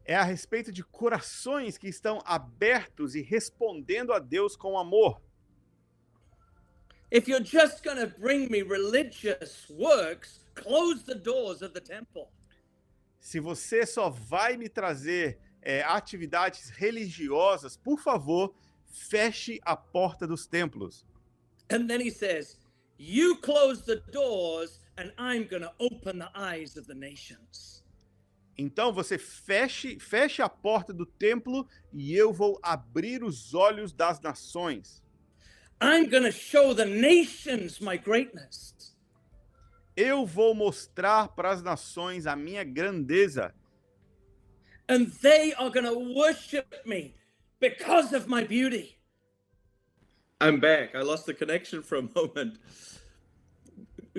É 0.04 0.14
a 0.14 0.22
respeito 0.22 0.72
de 0.72 0.82
corações 0.84 1.76
que 1.76 1.88
estão 1.88 2.20
abertos 2.24 3.14
e 3.14 3.22
respondendo 3.22 4.12
a 4.12 4.18
Deus 4.18 4.56
com 4.56 4.78
amor. 4.78 5.20
If 7.10 7.28
you're 7.28 7.44
just 7.44 7.84
going 7.84 7.98
to 7.98 8.08
bring 8.18 8.50
me 8.50 8.62
religious 8.62 9.68
works, 9.70 10.40
close 10.54 11.04
the 11.04 11.14
doors 11.14 11.62
of 11.62 11.72
the 11.72 11.80
temple. 11.80 12.28
Se 13.20 13.38
você 13.40 13.86
só 13.86 14.08
vai 14.08 14.56
me 14.56 14.68
trazer 14.68 15.38
é, 15.62 15.82
atividades 15.82 16.70
religiosas, 16.70 17.76
por 17.76 17.98
favor, 18.00 18.54
feche 18.86 19.60
a 19.64 19.76
porta 19.76 20.26
dos 20.26 20.46
templos. 20.46 21.04
And 21.70 21.88
then 21.88 22.00
he 22.00 22.10
says, 22.10 22.58
You 22.98 23.36
close 23.36 23.82
the 23.82 24.02
doors, 24.10 24.80
and 24.96 25.12
I'm 25.18 25.46
going 25.46 25.62
to 25.62 25.72
open 25.78 26.18
the 26.18 26.30
eyes 26.34 26.76
of 26.76 26.86
the 26.86 26.94
nations. 26.94 27.84
Então 28.58 28.90
você 28.92 29.18
feche, 29.18 29.98
feche 30.00 30.40
a 30.40 30.48
porta 30.48 30.92
do 30.92 31.04
templo 31.04 31.68
e 31.92 32.14
eu 32.14 32.32
vou 32.32 32.58
abrir 32.62 33.22
os 33.22 33.52
olhos 33.52 33.92
das 33.92 34.18
nações. 34.20 35.02
I'm 35.78 36.08
going 36.08 36.22
to 36.22 36.32
show 36.32 36.74
the 36.74 36.86
nations 36.86 37.80
my 37.80 37.98
greatness. 37.98 38.74
Eu 39.94 40.24
vou 40.24 40.54
mostrar 40.54 41.28
para 41.28 41.50
as 41.50 41.62
nações 41.62 42.26
a 42.26 42.34
minha 42.34 42.64
grandeza. 42.64 43.54
And 44.88 45.06
they 45.20 45.52
are 45.54 45.70
going 45.70 45.84
to 45.84 46.14
worship 46.14 46.66
me 46.86 47.14
because 47.60 48.14
of 48.14 48.26
my 48.28 48.44
beauty. 48.44 48.95
I'm 50.40 50.60
back. 50.60 50.94
I 50.94 51.00
lost 51.00 51.26
the 51.26 51.34
connection 51.34 51.82
for 51.82 51.96
a 51.96 52.02
moment. 52.14 52.58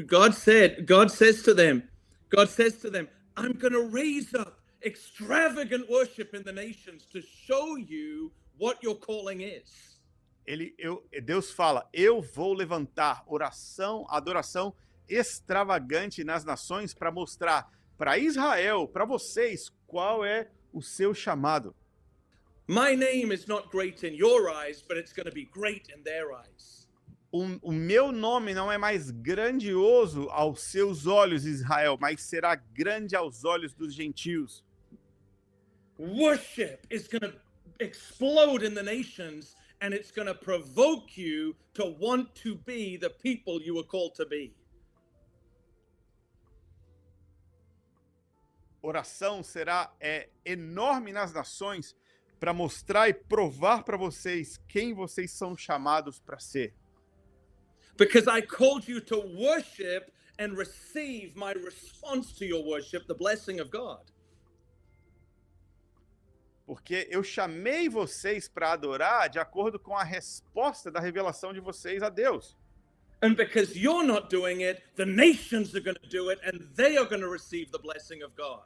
God 0.06 0.34
said, 0.34 0.86
God 0.86 1.12
says 1.12 1.44
to 1.44 1.54
them, 1.54 1.84
God 2.30 2.50
says 2.50 2.78
to 2.78 2.90
them, 2.90 3.08
I'm 3.36 3.54
going 3.54 3.74
to 3.74 3.88
raise 3.88 4.34
up 4.34 4.60
extravagant 4.84 5.90
worship 5.90 6.34
in 6.34 6.44
the 6.44 6.52
nations 6.52 7.06
to 7.12 7.22
show 7.22 7.76
you 7.78 8.32
what 8.58 8.82
your 8.82 8.96
calling 8.96 9.42
is. 9.42 9.98
Ele, 10.46 10.74
eu, 10.78 11.04
Deus 11.24 11.52
fala: 11.52 11.88
Eu 11.94 12.22
vou 12.22 12.54
levantar 12.54 13.24
oração, 13.28 14.06
adoração 14.10 14.74
extravagante 15.10 16.24
nas 16.24 16.46
nações 16.46 16.94
para 16.94 17.12
mostrar 17.12 17.70
para 17.98 18.18
Israel, 18.18 18.88
para 18.88 19.06
vocês, 19.06 19.70
qual 19.86 20.24
é 20.24 20.50
o 20.72 20.82
seu 20.82 21.14
chamado. 21.14 21.76
My 22.70 22.96
name 22.96 23.32
is 23.32 23.48
not 23.48 23.72
great 23.72 24.04
in 24.04 24.14
your 24.14 24.50
eyes, 24.50 24.84
but 24.86 24.98
it's 24.98 25.14
going 25.14 25.26
to 25.26 25.32
be 25.32 25.46
great 25.46 25.88
in 25.96 26.04
their 26.04 26.34
eyes. 26.34 26.86
O, 27.32 27.44
o 27.62 27.72
meu 27.72 28.12
nome 28.12 28.54
não 28.54 28.70
é 28.70 28.78
mais 28.78 29.10
grandioso 29.10 30.30
aos 30.30 30.64
seus 30.64 31.08
olhos, 31.08 31.46
Israel, 31.46 31.98
mas 32.00 32.22
será 32.22 32.56
grande 32.56 33.16
aos 33.16 33.46
olhos 33.46 33.74
dos 33.74 33.94
gentios. 33.94 34.64
Worship 35.98 36.86
is 36.90 37.08
going 37.08 37.32
to 37.32 37.34
explode 37.80 38.64
in 38.64 38.74
the 38.74 38.84
nations 38.84 39.56
and 39.82 39.94
it's 39.94 40.12
going 40.12 40.28
to 40.28 40.36
provoke 40.36 41.18
you 41.18 41.56
to 41.74 41.96
want 42.00 42.34
to 42.36 42.56
be 42.66 42.98
the 42.98 43.10
people 43.10 43.62
you 43.62 43.76
were 43.76 43.88
called 43.88 44.14
to 44.16 44.26
be. 44.26 44.54
Oração 48.82 49.42
será 49.42 49.94
é 50.00 50.30
enorme 50.46 51.14
nas 51.14 51.34
nações 51.34 51.96
para 52.40 52.54
mostrar 52.54 53.10
e 53.10 53.14
provar 53.14 53.84
para 53.84 53.98
vocês 53.98 54.60
quem 54.68 54.94
vocês 54.94 55.32
são 55.32 55.58
chamados 55.58 56.20
para 56.20 56.40
ser. 56.40 56.74
Because 57.98 58.28
I 58.28 58.42
called 58.42 58.88
you 58.88 59.02
to 59.02 59.20
worship 59.20 60.12
and 60.40 60.56
receive 60.56 61.36
my 61.36 61.54
response 61.54 62.34
to 62.38 62.46
your 62.46 62.64
worship, 62.64 63.08
the 63.08 63.16
blessing 63.16 63.60
of 63.60 63.72
God. 63.72 64.06
Porque 66.66 67.08
eu 67.10 67.24
chamei 67.24 67.90
vocês 67.90 68.48
para 68.48 68.74
adorar 68.74 69.30
de 69.30 69.40
acordo 69.40 69.80
com 69.80 69.96
a 69.96 70.04
resposta 70.04 70.92
da 70.92 71.00
revelação 71.00 71.54
de 71.54 71.60
vocês 71.60 72.04
a 72.04 72.10
Deus. 72.10 72.56
And 73.22 73.36
because 73.36 73.76
you're 73.76 74.06
not 74.06 74.30
doing 74.30 74.64
it, 74.64 74.84
the 74.96 75.06
nations 75.06 75.74
are 75.74 75.82
going 75.82 75.98
to 75.98 76.10
do 76.10 76.30
it 76.30 76.40
and 76.44 76.60
they 76.76 76.98
are 76.98 77.08
going 77.08 77.22
to 77.22 77.30
receive 77.30 77.72
the 77.72 77.80
blessing 77.80 78.22
of 78.22 78.36
God. 78.36 78.66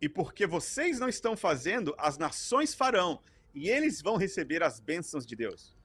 E 0.00 0.08
porque 0.08 0.46
vocês 0.46 0.98
não 1.00 1.08
estão 1.08 1.36
fazendo, 1.36 1.94
as 1.98 2.16
nações 2.18 2.74
farão, 2.74 3.20
e 3.54 3.68
eles 3.68 4.00
vão 4.00 4.16
receber 4.16 4.62
as 4.62 4.78
bênçãos 4.78 5.26
de 5.26 5.34
Deus. 5.34 5.76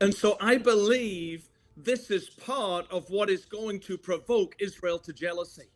And 0.00 0.12
so 0.12 0.36
I 0.40 0.58
believe 0.58 1.44
this 1.76 2.10
is 2.10 2.30
part 2.30 2.88
of 2.90 3.12
what 3.12 3.32
is 3.32 3.44
going 3.44 3.78
to 3.80 3.98
provoke 3.98 4.56
Israel 4.58 4.98
to 5.00 5.12
jealousy. 5.14 5.68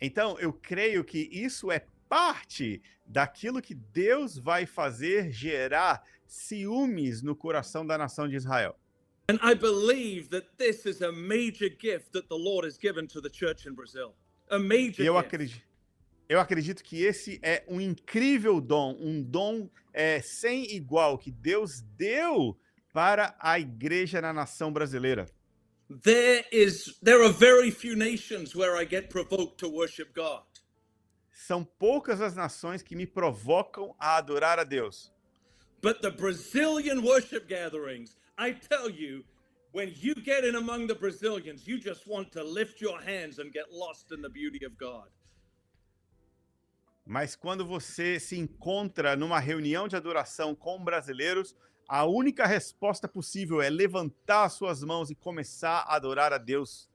Então, 0.00 0.38
eu 0.38 0.52
creio 0.52 1.02
que 1.02 1.28
isso 1.32 1.72
é 1.72 1.84
parte 2.08 2.80
daquilo 3.04 3.60
que 3.60 3.74
Deus 3.74 4.38
vai 4.38 4.66
fazer 4.66 5.32
gerar 5.32 6.04
ciúmes 6.26 7.22
no 7.22 7.34
coração 7.34 7.86
da 7.86 7.98
nação 7.98 8.28
de 8.28 8.36
Israel. 8.36 8.76
And 9.30 9.38
I 9.42 9.54
believe 9.54 10.28
that 10.30 10.46
this 10.56 10.86
is 10.86 11.02
a 11.02 11.12
major 11.12 11.68
gift 11.68 12.12
that 12.12 12.28
the 12.28 12.36
Lord 12.36 12.66
has 12.66 12.78
given 12.78 13.06
to 13.08 13.20
the 13.20 13.28
church 13.28 13.68
in 13.68 13.74
Brazil. 13.74 14.14
A 14.50 14.58
major 14.58 15.02
eu 15.02 15.18
acredito, 15.18 15.60
eu 16.28 16.38
acredito 16.38 16.82
que 16.84 17.02
esse 17.02 17.40
é 17.42 17.64
um 17.66 17.80
incrível 17.80 18.60
dom, 18.60 18.96
um 19.00 19.22
dom 19.22 19.68
é, 19.92 20.20
sem 20.20 20.74
igual 20.74 21.16
que 21.16 21.30
Deus 21.30 21.80
deu 21.96 22.58
para 22.92 23.34
a 23.40 23.58
igreja 23.58 24.20
na 24.20 24.32
nação 24.32 24.72
brasileira. 24.72 25.26
There 26.02 26.44
is 26.52 26.98
there 27.02 27.24
are 27.24 27.32
very 27.32 27.70
few 27.70 27.96
nations 27.96 28.54
where 28.54 28.76
I 28.76 28.84
get 28.84 29.08
provoked 29.08 29.56
to 29.58 29.70
worship 29.70 30.12
God. 30.14 30.44
São 31.32 31.64
poucas 31.64 32.20
as 32.20 32.34
nações 32.34 32.82
que 32.82 32.94
me 32.94 33.06
provocam 33.06 33.94
a 33.98 34.16
adorar 34.16 34.58
a 34.58 34.64
Deus. 34.64 35.10
But 35.80 36.02
the 36.02 36.10
Brazilian 36.10 37.02
worship 37.02 37.48
gatherings, 37.48 38.16
I 38.36 38.52
tell 38.52 38.90
you, 38.90 39.24
when 39.72 39.94
you 39.96 40.14
get 40.14 40.44
in 40.44 40.56
among 40.56 40.88
the 40.88 40.94
Brazilians, 40.94 41.66
you 41.66 41.78
just 41.78 42.06
want 42.06 42.32
to 42.32 42.42
lift 42.42 42.82
your 42.82 43.00
hands 43.00 43.38
and 43.38 43.50
get 43.50 43.72
lost 43.72 44.12
in 44.12 44.20
the 44.20 44.28
beauty 44.28 44.66
of 44.66 44.76
God. 44.76 45.08
Mas 47.08 47.34
quando 47.34 47.64
você 47.64 48.20
se 48.20 48.36
encontra 48.36 49.16
numa 49.16 49.40
reunião 49.40 49.88
de 49.88 49.96
adoração 49.96 50.54
com 50.54 50.84
brasileiros, 50.84 51.56
a 51.88 52.04
única 52.04 52.46
resposta 52.46 53.08
possível 53.08 53.62
é 53.62 53.70
levantar 53.70 54.50
suas 54.50 54.84
mãos 54.84 55.08
e 55.08 55.14
começar 55.14 55.78
a 55.86 55.96
adorar 55.96 56.34
a 56.34 56.38
Deus. 56.38 56.86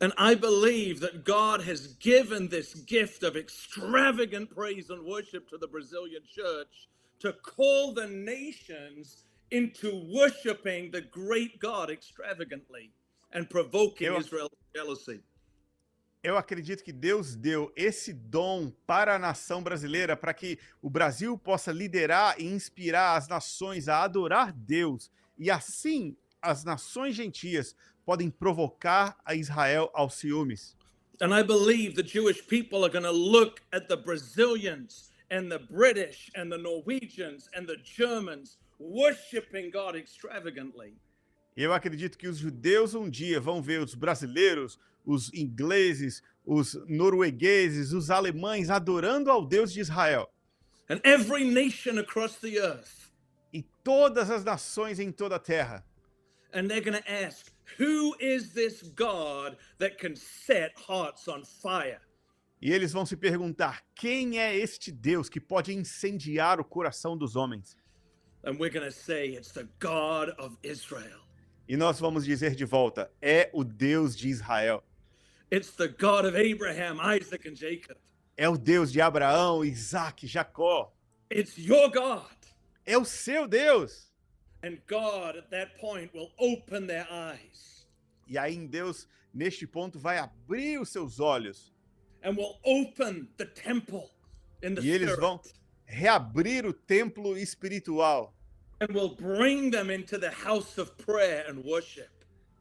And 0.00 0.12
I 0.16 0.34
believe 0.34 1.00
that 1.00 1.24
God 1.24 1.60
has 1.60 1.94
given 2.00 2.48
this 2.48 2.74
gift 2.88 3.22
of 3.22 3.38
extravagant 3.38 4.48
praise 4.48 4.90
and 4.90 5.02
worship 5.02 5.46
to 5.50 5.58
the 5.58 5.68
Brazilian 5.68 6.22
church 6.26 6.88
to 7.20 7.34
call 7.34 7.92
the 7.92 8.06
nations 8.06 9.26
into 9.50 9.90
worshiping 10.10 10.90
the 10.90 11.02
great 11.02 11.58
God 11.60 11.90
extravagantly 11.90 12.92
and 13.34 13.46
provoking 13.50 14.06
Eu- 14.06 14.20
Israel's 14.20 14.56
jealousy. 14.74 15.20
Eu 16.24 16.38
acredito 16.38 16.82
que 16.82 16.90
Deus 16.90 17.36
deu 17.36 17.70
esse 17.76 18.10
dom 18.10 18.72
para 18.86 19.14
a 19.14 19.18
nação 19.18 19.62
brasileira 19.62 20.16
para 20.16 20.32
que 20.32 20.58
o 20.80 20.88
Brasil 20.88 21.36
possa 21.36 21.70
liderar 21.70 22.40
e 22.40 22.46
inspirar 22.46 23.18
as 23.18 23.28
nações 23.28 23.88
a 23.90 24.02
adorar 24.02 24.50
Deus. 24.50 25.10
E 25.38 25.50
assim, 25.50 26.16
as 26.40 26.64
nações 26.64 27.14
gentias 27.14 27.76
podem 28.06 28.30
provocar 28.30 29.18
a 29.22 29.34
Israel 29.34 29.90
aos 29.92 30.14
ciúmes. 30.14 30.74
And 31.20 31.38
I 31.38 31.42
believe 31.42 31.94
the 31.94 32.08
Jewish 32.08 32.40
people 32.46 32.84
are 32.84 32.90
going 32.90 33.04
to 33.04 33.12
look 33.12 33.60
at 33.70 33.88
the 33.88 33.96
Brazilians 33.96 35.12
and 35.30 35.50
the 35.50 35.58
British 35.58 36.30
and 36.34 36.48
the 36.48 36.56
Norwegians 36.56 37.50
and 37.54 37.66
the 37.66 37.76
Germans 37.76 38.56
worshiping 38.80 39.70
God 39.70 39.94
extravagantly. 39.94 40.94
Eu 41.54 41.74
acredito 41.74 42.16
que 42.16 42.26
os 42.26 42.38
judeus 42.38 42.94
um 42.94 43.10
dia 43.10 43.38
vão 43.38 43.62
ver 43.62 43.80
os 43.80 43.94
brasileiros, 43.94 44.78
os 45.04 45.32
ingleses, 45.32 46.22
os 46.44 46.74
noruegueses, 46.86 47.92
os 47.92 48.10
alemães 48.10 48.70
adorando 48.70 49.30
ao 49.30 49.44
Deus 49.44 49.72
de 49.72 49.80
Israel. 49.80 50.30
And 50.88 51.00
every 51.04 51.44
nation 51.44 51.98
across 51.98 52.36
the 52.36 52.58
earth. 52.58 53.10
E 53.52 53.62
todas 53.82 54.30
as 54.30 54.44
nações 54.44 54.98
em 54.98 55.10
toda 55.10 55.36
a 55.36 55.38
terra. 55.38 55.84
And 56.52 56.68
they're 56.68 56.80
going 56.80 57.00
to 57.00 57.10
ask, 57.10 57.50
Who 57.78 58.14
is 58.20 58.52
this 58.52 58.82
God 58.82 59.56
that 59.78 59.96
can 59.98 60.14
set 60.14 60.72
hearts 60.88 61.26
on 61.26 61.44
fire? 61.44 62.00
E 62.60 62.72
eles 62.72 62.92
vão 62.92 63.04
se 63.04 63.16
perguntar: 63.16 63.82
quem 63.94 64.38
é 64.38 64.56
este 64.56 64.92
Deus 64.92 65.28
que 65.28 65.40
pode 65.40 65.72
incendiar 65.74 66.60
o 66.60 66.64
coração 66.64 67.16
dos 67.16 67.36
homens? 67.36 67.76
And 68.44 68.58
we're 68.58 68.70
going 68.70 68.86
to 68.86 68.92
say, 68.92 69.34
It's 69.34 69.52
the 69.52 69.66
God 69.80 70.34
of 70.38 70.56
Israel. 70.62 71.20
E 71.66 71.76
nós 71.76 71.98
vamos 71.98 72.24
dizer 72.24 72.54
de 72.54 72.64
volta: 72.64 73.10
é 73.20 73.50
o 73.52 73.64
Deus 73.64 74.14
de 74.14 74.28
Israel. 74.28 74.84
It's 75.54 75.70
the 75.70 75.86
God 75.88 76.24
of 76.24 76.34
Abraham, 76.34 76.98
Isaac, 77.00 77.46
and 77.46 77.54
Jacob. 77.54 77.96
é 78.36 78.48
o 78.48 78.56
Deus 78.58 78.90
de 78.90 79.00
Abraão, 79.00 79.64
Isaac, 79.64 80.26
Jacó. 80.26 80.90
It's 81.30 81.56
your 81.56 81.88
God. 81.90 82.26
É 82.84 82.98
o 82.98 83.04
seu 83.04 83.46
Deus. 83.46 84.12
And 84.64 84.78
God 84.88 85.36
at 85.36 85.50
that 85.50 85.78
point 85.78 86.10
will 86.12 86.32
open 86.38 86.86
their 86.88 87.06
eyes 87.10 87.86
E 88.26 88.36
aí 88.36 88.54
em 88.56 88.66
Deus, 88.66 89.06
neste 89.32 89.66
ponto, 89.66 89.98
vai 89.98 90.18
abrir 90.18 90.80
os 90.80 90.88
seus 90.88 91.20
olhos. 91.20 91.72
and 92.24 92.36
will 92.36 92.58
open 92.64 93.28
the 93.36 93.44
temple 93.46 94.10
in 94.62 94.74
the 94.74 94.80
E 94.82 94.90
eles 94.90 95.10
spirit 95.10 95.20
vão 95.20 95.40
reabrir 95.86 96.66
o 96.66 96.72
templo 96.72 97.36
espiritual. 97.38 98.34
and 98.80 98.92
will 98.92 99.14
bring 99.14 99.70
them 99.70 99.88
into 99.90 100.18
the 100.18 100.30
house 100.30 100.78
of 100.78 100.90
prayer 100.96 101.44
and 101.48 101.62
worship. 101.64 102.08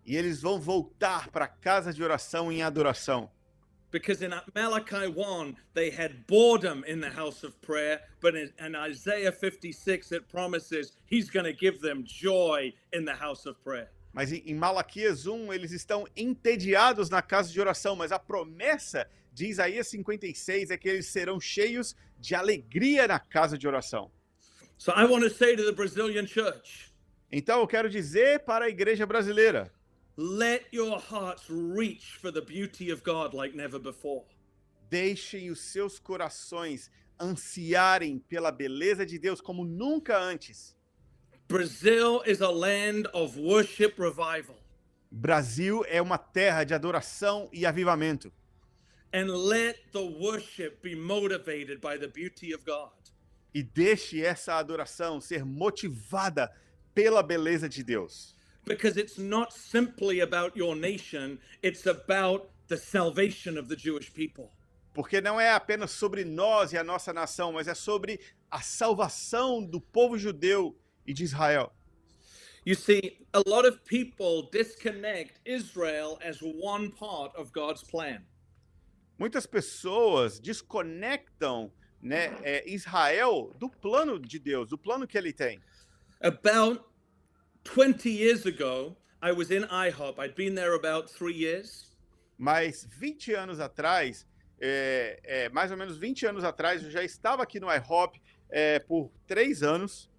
E 0.05 0.15
eles 0.15 0.41
vão 0.41 0.59
voltar 0.59 1.29
para 1.29 1.45
a 1.45 1.47
casa 1.47 1.93
de 1.93 2.03
oração 2.03 2.51
em 2.51 2.61
adoração. 2.61 3.29
Because 3.91 4.23
in 4.23 4.31
Malachi 4.55 5.07
1, 5.07 5.55
they 5.75 5.91
had 5.91 6.25
boredom 6.27 6.83
in 6.87 6.99
the 6.99 7.11
house 7.11 7.43
of 7.43 7.55
prayer, 7.61 8.01
but 8.19 8.33
in, 8.35 8.51
in 8.59 8.75
Isaiah 8.75 9.31
56, 9.31 10.11
it 10.11 10.27
promises 10.27 10.97
he's 11.05 11.29
going 11.29 11.45
to 11.45 11.53
give 11.53 11.79
them 11.79 12.03
joy 12.03 12.73
in 12.91 13.05
the 13.05 13.13
house 13.13 13.45
of 13.45 13.55
prayer. 13.63 13.89
Mas 14.11 14.31
em 14.31 14.55
Malaquias 14.55 15.27
1, 15.27 15.53
eles 15.53 15.71
estão 15.71 16.07
entediados 16.15 17.09
na 17.09 17.21
casa 17.21 17.51
de 17.51 17.59
oração, 17.59 17.95
mas 17.95 18.11
a 18.11 18.17
promessa 18.17 19.07
de 19.31 19.47
Isaías 19.47 19.87
56 19.87 20.71
é 20.71 20.77
que 20.77 20.89
eles 20.89 21.07
serão 21.07 21.39
cheios 21.39 21.95
de 22.19 22.33
alegria 22.33 23.07
na 23.07 23.19
casa 23.19 23.57
de 23.57 23.67
oração. 23.67 24.11
So 24.77 24.91
I 24.91 25.05
want 25.05 25.23
to 25.23 25.29
say 25.29 25.55
to 25.55 25.63
the 25.63 25.71
Brazilian 25.71 26.27
church 26.27 26.91
Então 27.31 27.59
eu 27.59 27.67
quero 27.67 27.89
dizer 27.89 28.41
para 28.41 28.65
a 28.65 28.69
igreja 28.69 29.05
brasileira: 29.07 29.71
let 30.15 30.65
your 30.71 30.99
hearts 30.99 31.49
reach 31.49 32.17
for 32.21 32.31
the 32.31 32.41
beauty 32.41 32.91
of 32.91 33.03
God 33.03 33.33
like 33.33 33.55
never 33.55 33.79
before. 33.79 34.25
deixem 34.89 35.49
os 35.49 35.59
seus 35.59 35.97
corações 35.97 36.91
ansiarem 37.19 38.19
pela 38.19 38.51
beleza 38.51 39.03
de 39.05 39.17
Deus 39.17 39.41
como 39.41 39.65
nunca 39.65 40.19
antes. 40.19 40.75
Brazil 41.47 42.21
is 42.25 42.41
a 42.41 42.49
land 42.49 43.07
of 43.13 43.39
worship 43.39 43.95
revival. 43.97 44.55
Brasil 45.11 45.83
é 45.87 46.01
uma 46.01 46.17
terra 46.17 46.63
de 46.63 46.73
adoração 46.73 47.49
e 47.51 47.65
avivamento. 47.65 48.31
And 49.13 49.27
let 49.27 49.77
the 49.91 49.99
worship 49.99 50.81
be 50.81 50.95
motivated 50.95 51.79
by 51.79 51.97
the 51.97 52.07
beauty 52.07 52.53
of 52.53 52.63
God. 52.63 52.91
E 53.53 53.61
deixe 53.61 54.23
essa 54.23 54.55
adoração 54.55 55.21
ser 55.21 55.45
motivada 55.45 56.51
pela 56.95 57.21
beleza 57.21 57.69
de 57.69 57.83
Deus. 57.83 58.35
Because 58.65 58.97
it's 58.97 59.17
not 59.17 59.53
simply 59.53 60.21
about 60.21 60.55
your 60.55 60.75
nation, 60.75 61.39
it's 61.61 61.85
about 61.85 62.49
the 62.67 62.77
salvation 62.77 63.57
of 63.57 63.67
the 63.67 63.75
Jewish 63.75 64.13
people. 64.13 64.51
Porque 64.93 65.19
não 65.21 65.39
é 65.39 65.51
apenas 65.51 65.91
sobre 65.91 66.23
nós 66.23 66.71
e 66.71 66.77
a 66.77 66.83
nossa 66.83 67.11
nação, 67.11 67.51
mas 67.51 67.67
é 67.67 67.73
sobre 67.73 68.19
a 68.49 68.61
salvação 68.61 69.63
do 69.63 69.81
povo 69.81 70.17
judeu 70.17 70.77
e 71.05 71.13
de 71.13 71.23
Israel. 71.23 71.73
You 72.65 72.75
see, 72.75 73.25
a 73.33 73.41
lot 73.45 73.65
of 73.65 73.83
people 73.83 74.49
disconnect 74.51 75.41
Israel 75.45 76.17
as 76.23 76.41
one 76.41 76.91
part 76.91 77.35
of 77.35 77.51
God's 77.51 77.83
plan. 77.83 78.23
Muitas 79.19 79.45
pessoas 79.45 80.39
desconectam 80.39 81.71
né, 82.01 82.37
é, 82.41 82.63
Israel 82.69 83.53
do 83.59 83.69
plano 83.69 84.19
de 84.19 84.39
Deus, 84.39 84.69
do 84.69 84.77
plano 84.77 85.07
que 85.07 85.17
ele 85.17 85.33
tem. 85.33 85.59
About 86.21 86.83
20 87.63 88.09
years 88.09 88.45
ago, 88.45 88.95
I 89.21 89.31
was 89.31 89.51
in 89.51 89.63
IHOP. 89.63 90.19
I'd 90.19 90.35
been 90.35 90.55
there 90.55 90.75
about 90.75 91.09
three 91.09 91.33
years. 91.33 91.89
Mas 92.37 92.85
20 92.99 93.35
anos 93.35 93.59
atrás, 93.59 94.25
é, 94.59 95.19
é, 95.23 95.49
mais 95.49 95.71
ou 95.71 95.77
menos 95.77 95.97
20 95.97 96.25
anos 96.25 96.43
atrás, 96.43 96.83
eu 96.83 96.91
já 96.91 97.03
estava 97.03 97.43
aqui 97.43 97.59
no 97.59 97.67
IHOP 97.69 98.19
é, 98.49 98.79
por 98.79 99.11
três 99.27 99.63
anos 99.63 100.09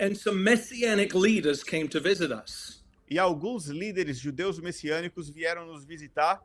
And 0.00 0.14
some 0.14 0.44
messianic 0.44 1.12
leaders 1.12 1.64
came 1.64 1.88
to 1.88 2.00
visit 2.00 2.32
us 2.32 2.84
e 3.10 3.18
alguns 3.18 3.66
líderes 3.66 4.18
judeus 4.18 4.60
messiânicos 4.60 5.28
vieram 5.28 5.66
nos 5.66 5.84
visitar 5.84 6.40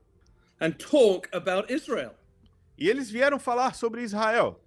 and 0.60 0.72
talk 0.72 1.30
about 1.32 1.72
Israel. 1.72 2.16
e 2.78 2.90
eles 2.90 3.12
vieram 3.12 3.38
falar 3.38 3.76
sobre 3.76 4.02
Israel. 4.02 4.60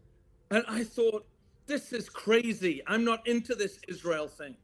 And 0.50 0.64
I 0.68 0.84
thought, 0.84 1.26
this 1.66 1.92
is 1.92 2.08
crazy. 2.08 2.80
I'm 2.86 3.02
not 3.02 3.28
into 3.28 3.56
this 3.56 3.80
Israel 3.88 4.28
thing. 4.28 4.56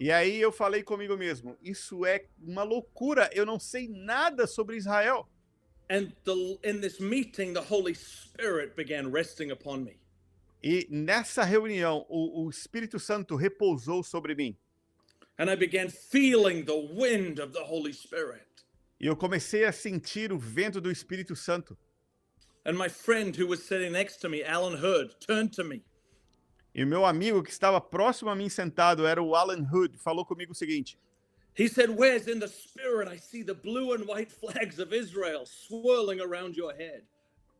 E 0.00 0.10
aí 0.10 0.40
eu 0.40 0.50
falei 0.50 0.82
comigo 0.82 1.14
mesmo, 1.14 1.58
isso 1.62 2.06
é 2.06 2.24
uma 2.42 2.62
loucura, 2.62 3.28
eu 3.34 3.44
não 3.44 3.60
sei 3.60 3.86
nada 3.86 4.46
sobre 4.46 4.78
Israel. 4.78 5.28
And 5.90 6.12
the, 6.24 6.58
in 6.64 6.80
this 6.80 6.98
meeting, 7.00 7.52
the 7.52 7.60
Holy 7.60 7.94
Spirit 7.94 8.74
began 8.74 9.10
resting 9.12 9.50
upon 9.50 9.84
me. 9.84 10.00
E 10.62 10.86
nessa 10.88 11.44
reunião, 11.44 12.06
o, 12.08 12.46
o 12.46 12.48
Espírito 12.48 12.98
Santo 12.98 13.36
repousou 13.36 14.02
sobre 14.02 14.34
mim. 14.34 14.56
And 15.38 15.50
I 15.50 15.56
began 15.56 15.90
feeling 15.90 16.64
the 16.64 16.80
wind 16.94 17.38
of 17.38 17.52
the 17.52 17.64
Holy 17.64 17.92
Spirit. 17.92 18.46
E 18.98 19.06
eu 19.06 19.14
comecei 19.14 19.66
a 19.66 19.72
sentir 19.72 20.32
o 20.32 20.38
vento 20.38 20.80
do 20.80 20.90
Espírito 20.90 21.36
Santo. 21.36 21.76
And 22.64 22.72
my 22.72 22.88
friend 22.88 23.36
who 23.38 23.46
was 23.46 23.62
sitting 23.62 23.92
next 23.92 24.18
to 24.22 24.30
me, 24.30 24.42
Alan 24.42 24.78
Hood, 24.78 25.16
turned 25.20 25.52
to 25.56 25.64
me 25.64 25.82
E 26.74 26.84
o 26.84 26.86
meu 26.86 27.04
amigo 27.04 27.42
que 27.42 27.50
estava 27.50 27.80
próximo 27.80 28.30
a 28.30 28.34
mim 28.34 28.48
sentado 28.48 29.06
era 29.06 29.22
o 29.22 29.34
Alan 29.34 29.66
Hood, 29.72 29.98
falou 29.98 30.24
comigo 30.24 30.52
o 30.52 30.54
seguinte: 30.54 30.96
He 31.58 31.68
said, 31.68 31.90
Wes, 31.90 32.28
in 32.28 32.38
the 32.38 32.48
spirit, 32.48 33.08
I 33.08 33.18
see 33.18 33.42
the 33.44 33.54
blue 33.54 33.92
and 33.92 34.06
white 34.06 34.32
flags 34.32 34.78
of 34.78 34.94
Israel 34.94 35.44
swirling 35.46 36.20
around 36.20 36.56
your 36.56 36.72
head. 36.72 37.04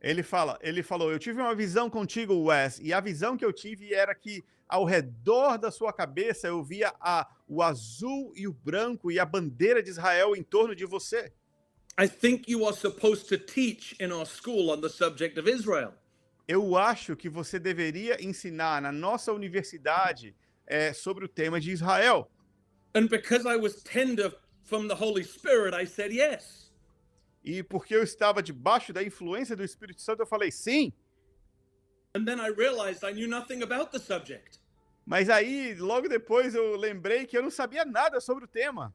Ele 0.01 0.23
fala, 0.23 0.59
ele 0.63 0.83
falou: 0.83 1.11
"Eu 1.13 1.19
tive 1.19 1.41
uma 1.41 1.55
visão 1.55 1.91
contigo, 1.91 2.35
Wes, 2.45 2.79
e 2.79 2.93
a 2.93 3.01
visão 3.01 3.37
que 3.37 3.45
eu 3.45 3.53
tive 3.53 3.93
era 3.93 4.15
que 4.15 4.43
ao 4.69 4.85
redor 4.85 5.59
da 5.59 5.71
sua 5.71 5.93
cabeça 5.93 6.47
eu 6.47 6.63
via 6.63 6.95
a, 7.01 7.29
o 7.49 7.61
azul 7.61 8.33
e 8.37 8.47
o 8.47 8.53
branco 8.53 9.11
e 9.11 9.19
a 9.19 9.25
bandeira 9.25 9.83
de 9.83 9.91
Israel 9.91 10.37
em 10.37 10.43
torno 10.43 10.75
de 10.75 10.87
você. 10.87 11.33
I 11.99 12.09
think 12.09 12.51
you 12.51 12.65
are 12.65 12.75
supposed 12.75 13.29
to 13.29 13.37
teach 13.37 13.97
in 14.01 14.13
our 14.13 14.25
school 14.25 14.71
on 14.71 14.81
the 14.81 14.89
subject 14.89 15.39
of 15.39 15.51
Israel. 15.51 15.93
Eu 16.53 16.77
acho 16.77 17.15
que 17.15 17.29
você 17.29 17.61
deveria 17.61 18.21
ensinar 18.21 18.83
na 18.83 18.91
nossa 18.91 19.33
universidade 19.33 20.35
é, 20.67 20.93
sobre 20.93 21.25
o 21.25 21.29
tema 21.29 21.61
de 21.61 21.71
Israel. 21.71 22.29
And 22.93 23.07
because 23.07 23.47
I 23.47 23.55
was 23.55 23.85
tender 23.85 24.37
from 24.65 24.89
the 24.89 24.97
Holy 24.97 25.23
Spirit, 25.23 25.81
I 25.81 25.87
said 25.87 26.13
yes. 26.13 26.73
E 27.45 27.63
porque 27.63 27.95
eu 27.95 28.03
estava 28.03 28.43
debaixo 28.43 28.93
da 28.93 29.01
influência 29.01 29.55
do 29.55 29.63
Espírito 29.63 30.03
Santo, 30.03 30.23
eu 30.23 30.27
falei 30.27 30.51
sim. 30.51 30.93
And 32.17 32.25
then 32.25 32.41
I 32.41 32.51
realized 32.51 33.05
I 33.05 33.13
knew 33.13 33.29
nothing 33.29 33.63
about 33.63 33.93
the 33.93 34.01
subject. 34.01 34.59
Mas 35.07 35.31
aí, 35.31 35.77
logo 35.77 36.09
depois, 36.09 36.57
eu 36.57 36.75
lembrei 36.77 37.27
que 37.27 37.39
eu 37.39 37.43
não 37.43 37.51
sabia 37.53 37.85
nada 37.85 38.21
sobre 38.21 38.47
o 38.47 38.49
tema. 38.49 38.93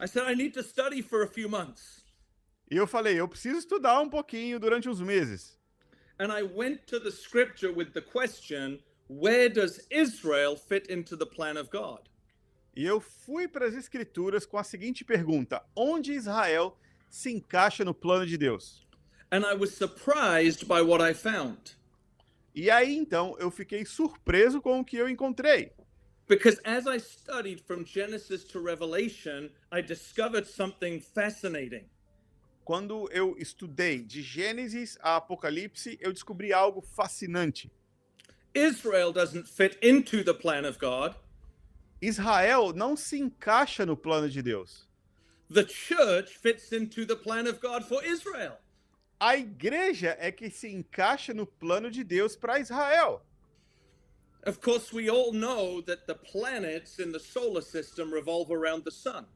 I 0.00 0.08
said, 0.08 0.26
I 0.26 0.34
need 0.34 0.54
to 0.54 0.62
study 0.62 1.02
for 1.02 1.22
a 1.22 1.28
few 1.28 1.50
months. 1.50 2.02
E 2.70 2.78
eu 2.78 2.86
falei, 2.86 3.20
eu 3.20 3.28
preciso 3.28 3.58
estudar 3.58 4.00
um 4.00 4.08
pouquinho 4.08 4.58
durante 4.58 4.88
uns 4.88 5.02
meses. 5.02 5.62
And 6.18 6.30
I 6.30 6.42
went 6.42 6.86
to 6.86 7.00
the 7.00 7.10
scripture 7.10 7.72
with 7.72 7.92
the 7.92 8.00
question 8.00 8.80
where 9.08 9.48
does 9.48 9.80
Israel 9.90 10.56
fit 10.56 10.86
into 10.86 11.16
the 11.16 11.26
plan 11.26 11.56
of 11.56 11.70
God? 11.70 12.08
E 12.76 12.84
eu 12.84 13.00
fui 13.00 13.46
para 13.46 13.66
as 13.66 13.74
escrituras 13.74 14.46
com 14.46 14.58
a 14.58 14.64
seguinte 14.64 15.04
pergunta: 15.04 15.62
onde 15.76 16.12
Israel 16.12 16.76
se 17.08 17.30
encaixa 17.30 17.84
no 17.84 17.94
plano 17.94 18.26
de 18.26 18.36
Deus? 18.36 18.84
And 19.30 19.44
I 19.44 19.54
was 19.54 19.74
surprised 19.74 20.66
by 20.66 20.82
what 20.82 21.02
I 21.02 21.14
found. 21.14 21.76
E 22.54 22.70
aí 22.70 22.96
então 22.96 23.36
eu 23.38 23.50
fiquei 23.50 23.84
surpreso 23.84 24.60
com 24.60 24.80
o 24.80 24.84
que 24.84 24.96
eu 24.96 25.08
encontrei. 25.08 25.72
Because 26.26 26.58
as 26.64 26.86
I 26.86 26.98
studied 26.98 27.60
from 27.60 27.84
Genesis 27.84 28.44
to 28.44 28.60
Revelation, 28.60 29.50
I 29.70 29.82
discovered 29.82 30.46
something 30.46 31.00
fascinating. 31.00 31.84
Quando 32.64 33.10
eu 33.12 33.36
estudei 33.38 34.02
de 34.02 34.22
Gênesis 34.22 34.96
a 35.02 35.16
Apocalipse, 35.16 35.98
eu 36.00 36.12
descobri 36.12 36.52
algo 36.52 36.80
fascinante. 36.80 37.70
Israel 38.54 39.12
doesn't 39.12 39.46
fit 39.46 39.76
into 39.82 40.24
the 40.24 40.32
plan 40.32 40.64
of 40.66 40.78
God. 40.78 41.14
Israel 42.00 42.72
não 42.72 42.96
se 42.96 43.18
encaixa 43.18 43.84
no 43.84 43.96
plano 43.96 44.30
de 44.30 44.40
Deus. 44.40 44.88
The 45.50 45.66
church 45.66 46.38
fits 46.38 46.72
into 46.72 47.04
the 47.04 47.16
plan 47.16 47.46
of 47.46 47.60
God 47.60 47.84
for 47.84 48.02
Israel. 48.02 48.58
A 49.20 49.36
igreja 49.36 50.16
é 50.18 50.32
que 50.32 50.50
se 50.50 50.68
encaixa 50.68 51.34
no 51.34 51.46
plano 51.46 51.90
de 51.90 52.02
Deus 52.02 52.34
para 52.34 52.58
Israel. 52.58 53.20
Of 54.46 54.60
course, 54.60 54.92
we 54.92 55.08
all 55.08 55.32
know 55.32 55.80
that 55.82 56.06
the 56.06 56.14
planets 56.14 56.98
in 56.98 57.12
the 57.12 57.20
solar 57.20 57.62
system 57.62 58.12
revolve 58.12 58.50
around 58.50 58.84
the 58.84 58.90
sun. 58.90 59.26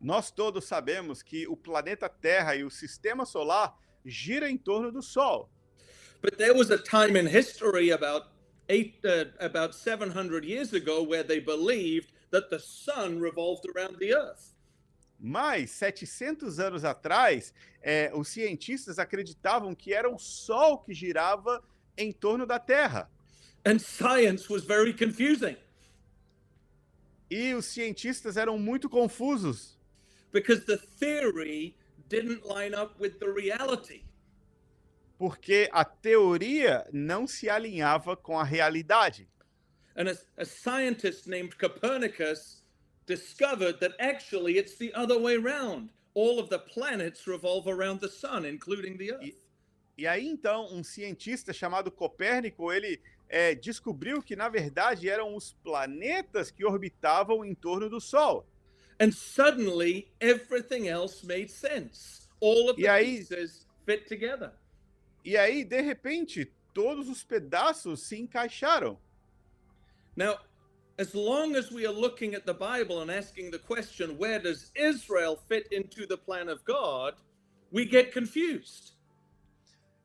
Nós 0.00 0.30
todos 0.30 0.64
sabemos 0.64 1.22
que 1.22 1.46
o 1.46 1.56
planeta 1.56 2.08
Terra 2.08 2.56
e 2.56 2.64
o 2.64 2.70
sistema 2.70 3.26
solar 3.26 3.78
gira 4.04 4.48
em 4.48 4.56
torno 4.56 4.90
do 4.90 5.02
Sol. 5.02 5.50
But 6.22 6.36
there 6.36 6.54
was 6.54 6.70
a 6.70 6.78
time 6.78 7.18
in 7.18 7.26
history 7.26 7.92
about 7.92 8.28
eight, 8.68 8.98
uh, 9.04 9.30
about 9.38 9.74
700 9.74 10.44
years 10.44 10.72
ago 10.72 11.02
where 11.02 11.22
they 11.22 11.40
believed 11.40 12.12
that 12.30 12.48
the 12.48 12.58
sun 12.58 13.20
revolved 13.20 13.66
around 13.74 13.98
the 13.98 14.14
earth. 14.14 14.54
Mas 15.18 15.70
700 15.72 16.58
anos 16.58 16.82
atrás, 16.82 17.52
é, 17.82 18.10
os 18.14 18.28
cientistas 18.28 18.98
acreditavam 18.98 19.74
que 19.74 19.92
era 19.92 20.08
o 20.08 20.18
Sol 20.18 20.78
que 20.78 20.94
girava 20.94 21.62
em 21.96 22.10
torno 22.10 22.46
da 22.46 22.58
Terra. 22.58 23.10
And 23.66 23.78
science 23.78 24.50
was 24.50 24.64
very 24.64 24.94
confusing 24.94 25.56
E 27.30 27.54
os 27.54 27.66
cientistas 27.66 28.36
eram 28.36 28.58
muito 28.58 28.88
confusos, 28.90 29.78
because 30.32 30.64
the 30.64 30.76
theory 30.76 31.76
didn't 32.08 32.46
line 32.46 32.74
up 32.74 32.98
with 32.98 33.20
the 33.20 33.28
reality. 33.28 34.04
porque 35.20 35.68
a 35.70 35.84
teoria 35.84 36.88
não 36.90 37.26
se 37.26 37.50
alinhava 37.50 38.16
com 38.16 38.38
a 38.38 38.42
realidade. 38.42 39.28
And 39.94 40.08
a, 40.08 40.16
a 40.38 40.46
scientist 40.46 41.26
named 41.26 41.58
Copernicus 41.58 42.64
discovered 43.04 43.80
that 43.80 43.94
actually 44.00 44.56
it's 44.56 44.78
the 44.78 44.90
other 44.94 45.18
way 45.18 45.36
around. 45.36 45.90
All 46.14 46.40
of 46.40 46.48
the 46.48 46.58
planets 46.58 47.26
revolve 47.26 47.68
around 47.68 48.00
the 48.00 48.08
sun, 48.08 48.46
including 48.46 48.96
the 48.96 49.12
Earth. 49.12 49.46
E 49.98 50.06
aí 50.06 50.26
então 50.26 50.72
um 50.72 50.82
cientista 50.82 51.52
chamado 51.52 51.90
Copérnico 51.90 52.72
ele 52.72 52.98
é, 53.28 53.54
descobriu 53.54 54.22
que 54.22 54.34
na 54.34 54.48
verdade 54.48 55.06
eram 55.06 55.36
os 55.36 55.52
planetas 55.62 56.50
que 56.50 56.64
orbitavam 56.64 57.44
em 57.44 57.54
torno 57.54 57.90
do 57.90 58.00
Sol. 58.00 58.46
And 59.00 59.12
suddenly 59.14 60.12
everything 60.20 60.86
else 60.86 61.24
made 61.24 61.48
sense. 61.50 62.28
All 62.40 62.68
of 62.68 62.78
E 62.78 62.82
the 62.82 62.88
aí- 62.88 63.16
pieces 63.16 63.66
fit 63.86 64.06
together. 64.06 64.52
E 65.24 65.36
aí 65.36 65.64
de 65.64 65.80
repente 65.80 66.52
todos 66.74 67.08
os 67.08 67.24
pedaços 67.24 68.02
se 68.02 68.16
encaixaram. 68.18 68.98
Now, 70.14 70.38
as 70.98 71.14
long 71.14 71.56
as 71.56 71.70
we 71.70 71.86
are 71.86 71.94
looking 71.94 72.34
at 72.34 72.44
the 72.44 72.52
Bible 72.52 73.00
and 73.00 73.10
asking 73.10 73.50
the 73.50 73.58
question, 73.58 74.16
where 74.18 74.38
does 74.38 74.70
Israel 74.74 75.36
fit 75.48 75.66
into 75.72 76.06
the 76.06 76.18
plan 76.18 76.48
of 76.50 76.62
God? 76.64 77.14
We 77.72 77.86
get 77.86 78.12
confused. 78.12 78.94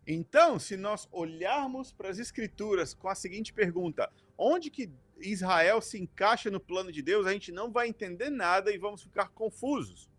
Então, 0.08 0.60
se 0.60 0.78
nós 0.78 1.08
olharmos 1.12 1.92
para 1.92 2.10
as 2.10 2.20
escrituras 2.20 2.94
com 2.94 3.10
a 3.10 3.16
seguinte 3.16 3.52
pergunta: 3.52 4.10
onde 4.38 4.70
que 4.70 4.90
Israel 5.20 5.82
se 5.82 5.98
encaixa 5.98 6.50
no 6.52 6.60
plano 6.60 6.92
de 6.92 7.02
Deus? 7.02 7.26
A 7.26 7.32
gente 7.32 7.52
não 7.52 7.72
vai 7.72 7.88
entender 7.88 8.30
nada 8.30 8.72
e 8.72 8.78
vamos 8.78 9.02
ficar 9.02 9.30
confusos. 9.30 10.10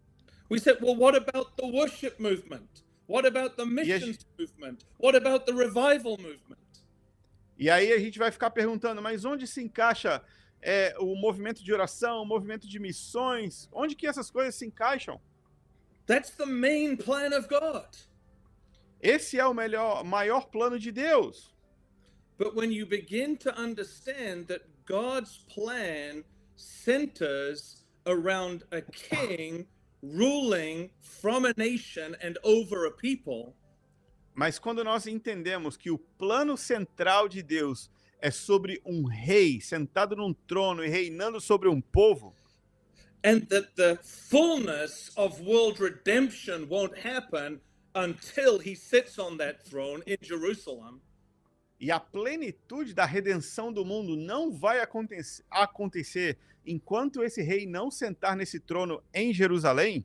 We 0.50 0.58
said, 0.58 0.78
well, 0.80 0.96
what 0.96 1.16
about 1.16 1.52
the 1.56 1.66
worship 1.66 2.20
movement? 2.20 2.84
What 3.08 3.26
about 3.26 3.56
the 3.56 3.64
missions 3.64 4.26
movement? 4.38 4.84
What 4.98 5.16
about 5.16 5.46
the 5.46 5.52
revival 5.52 6.16
movement? 6.18 6.58
E 7.58 7.70
aí 7.70 7.92
a 7.92 7.98
gente 7.98 8.18
vai 8.18 8.30
ficar 8.30 8.50
perguntando, 8.50 9.00
mas 9.00 9.24
onde 9.24 9.46
se 9.46 9.62
encaixa 9.62 10.22
é, 10.60 10.94
o 10.98 11.14
movimento 11.14 11.64
de 11.64 11.72
oração, 11.72 12.22
o 12.22 12.26
movimento 12.26 12.68
de 12.68 12.78
missões? 12.78 13.68
Onde 13.72 13.94
que 13.94 14.06
essas 14.06 14.30
coisas 14.30 14.54
se 14.54 14.66
encaixam? 14.66 15.20
That's 16.06 16.30
the 16.36 16.46
main 16.46 16.96
plan 16.96 17.36
of 17.36 17.48
God. 17.48 17.88
Esse 19.00 19.38
é 19.38 19.46
o 19.46 19.54
melhor, 19.54 20.04
maior 20.04 20.48
plano 20.48 20.78
de 20.78 20.92
Deus. 20.92 21.54
But 22.38 22.54
when 22.54 22.70
you 22.72 22.86
begin 22.86 23.36
to 23.38 23.50
understand 23.58 24.46
that 24.46 24.64
God's 24.86 25.38
plan 25.48 26.24
centers 26.56 27.84
around 28.06 28.62
a 28.72 28.80
king 28.80 29.66
ruling 30.02 30.90
from 31.00 31.44
a 31.44 31.52
nation 31.56 32.16
and 32.22 32.38
over 32.44 32.86
a 32.86 32.90
people, 32.90 33.54
Mas 34.36 34.58
quando 34.58 34.84
nós 34.84 35.06
entendemos 35.06 35.78
que 35.78 35.90
o 35.90 35.98
plano 35.98 36.58
central 36.58 37.26
de 37.26 37.42
Deus 37.42 37.90
é 38.20 38.30
sobre 38.30 38.82
um 38.84 39.04
rei 39.04 39.62
sentado 39.62 40.14
num 40.14 40.34
trono 40.34 40.84
e 40.84 40.88
reinando 40.88 41.40
sobre 41.40 41.70
um 41.70 41.80
povo, 41.80 42.34
and 43.24 43.48
that 43.48 43.74
the 43.76 43.98
fullness 44.02 45.10
of 45.16 45.40
world 45.40 45.80
redemption 45.80 46.68
won't 46.68 46.94
happen 46.94 47.58
until 47.94 48.58
he 48.58 48.76
sits 48.76 49.18
on 49.18 49.38
that 49.38 49.64
throne 49.64 50.02
in 50.06 50.18
Jerusalem, 50.20 51.00
e 51.78 51.90
a 51.90 52.00
plenitude 52.00 52.94
da 52.94 53.04
redenção 53.04 53.72
do 53.72 53.84
mundo 53.84 54.16
não 54.16 54.52
vai 54.52 54.80
acontecer, 54.80 55.44
acontecer 55.50 56.38
enquanto 56.64 57.22
esse 57.22 57.42
rei 57.42 57.66
não 57.66 57.90
sentar 57.90 58.36
nesse 58.36 58.58
trono 58.58 59.02
em 59.12 59.32
Jerusalém, 59.32 60.04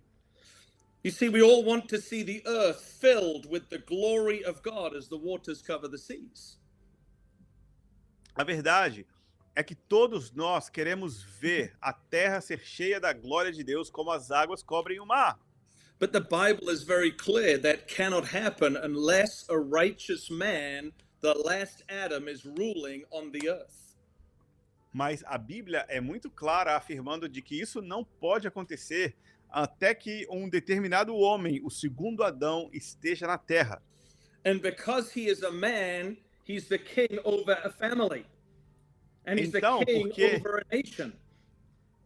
you 1.04 1.12
see, 1.12 1.30
we 1.30 1.42
all 1.42 1.64
want 1.64 1.88
to 1.88 1.98
see 2.00 2.24
the 2.24 2.44
earth 2.46 2.82
filled 3.00 3.48
with 3.50 3.70
the 3.70 3.80
glory 3.80 4.44
of 4.46 4.62
God 4.62 4.96
as 4.96 5.08
the 5.08 5.18
waters 5.18 5.62
cover 5.62 5.90
the 5.90 5.98
seas. 5.98 6.60
A 8.36 8.44
verdade 8.44 9.06
é 9.56 9.64
que 9.64 9.76
todos 9.76 10.32
nós 10.32 10.70
queremos 10.70 11.22
ver 11.22 11.76
a 11.82 11.92
terra 11.92 12.40
ser 12.40 12.60
cheia 12.60 13.00
da 13.00 13.12
glória 13.14 13.52
de 13.52 13.64
Deus 13.64 13.90
como 13.90 14.12
as 14.12 14.32
águas 14.32 14.64
cobrem 14.64 15.00
o 15.00 15.06
mar. 15.06 15.40
But 16.00 16.14
the 16.14 16.22
Bible 16.22 16.70
is 16.70 16.84
very 16.84 17.12
clear 17.12 17.60
that 17.60 17.88
cannot 17.88 18.26
happen 18.36 18.76
unless 18.76 19.46
a 19.50 19.58
righteous 19.58 20.32
man, 20.32 20.94
the 21.22 21.34
last 21.46 21.84
Adam, 21.88 22.28
is 22.28 22.46
ruling 22.46 23.04
on 23.12 23.32
the 23.32 23.48
earth. 23.50 23.96
Mas 24.94 25.24
a 25.26 25.38
Bíblia 25.38 25.86
é 25.88 26.02
muito 26.02 26.30
clara 26.30 26.76
afirmando 26.76 27.30
de 27.30 27.42
que 27.42 27.60
isso 27.60 27.82
não 27.82 28.04
pode 28.04 28.48
acontecer 28.48 29.16
até 29.50 29.94
que 29.96 30.26
um 30.30 30.50
determinado 30.50 31.16
homem, 31.16 31.62
o 31.64 31.70
segundo 31.70 32.24
Adão, 32.24 32.70
esteja 32.74 33.26
na 33.28 33.38
terra. 33.38 33.82
And 34.46 34.60
because 34.60 35.12
he 35.18 35.30
is 35.30 35.44
a 35.44 35.52
man, 35.52 36.18
he's 36.48 36.68
the 36.68 36.78
king 36.78 37.20
over 37.24 37.54
a 37.64 37.70
family. 37.70 38.26
And 39.26 39.36
he's 39.40 39.54
Então, 39.54 39.80
the 39.80 39.86
king 39.86 40.08
porque- 40.10 40.36
over 40.40 40.66
a 40.70 40.76
nation. 40.76 41.12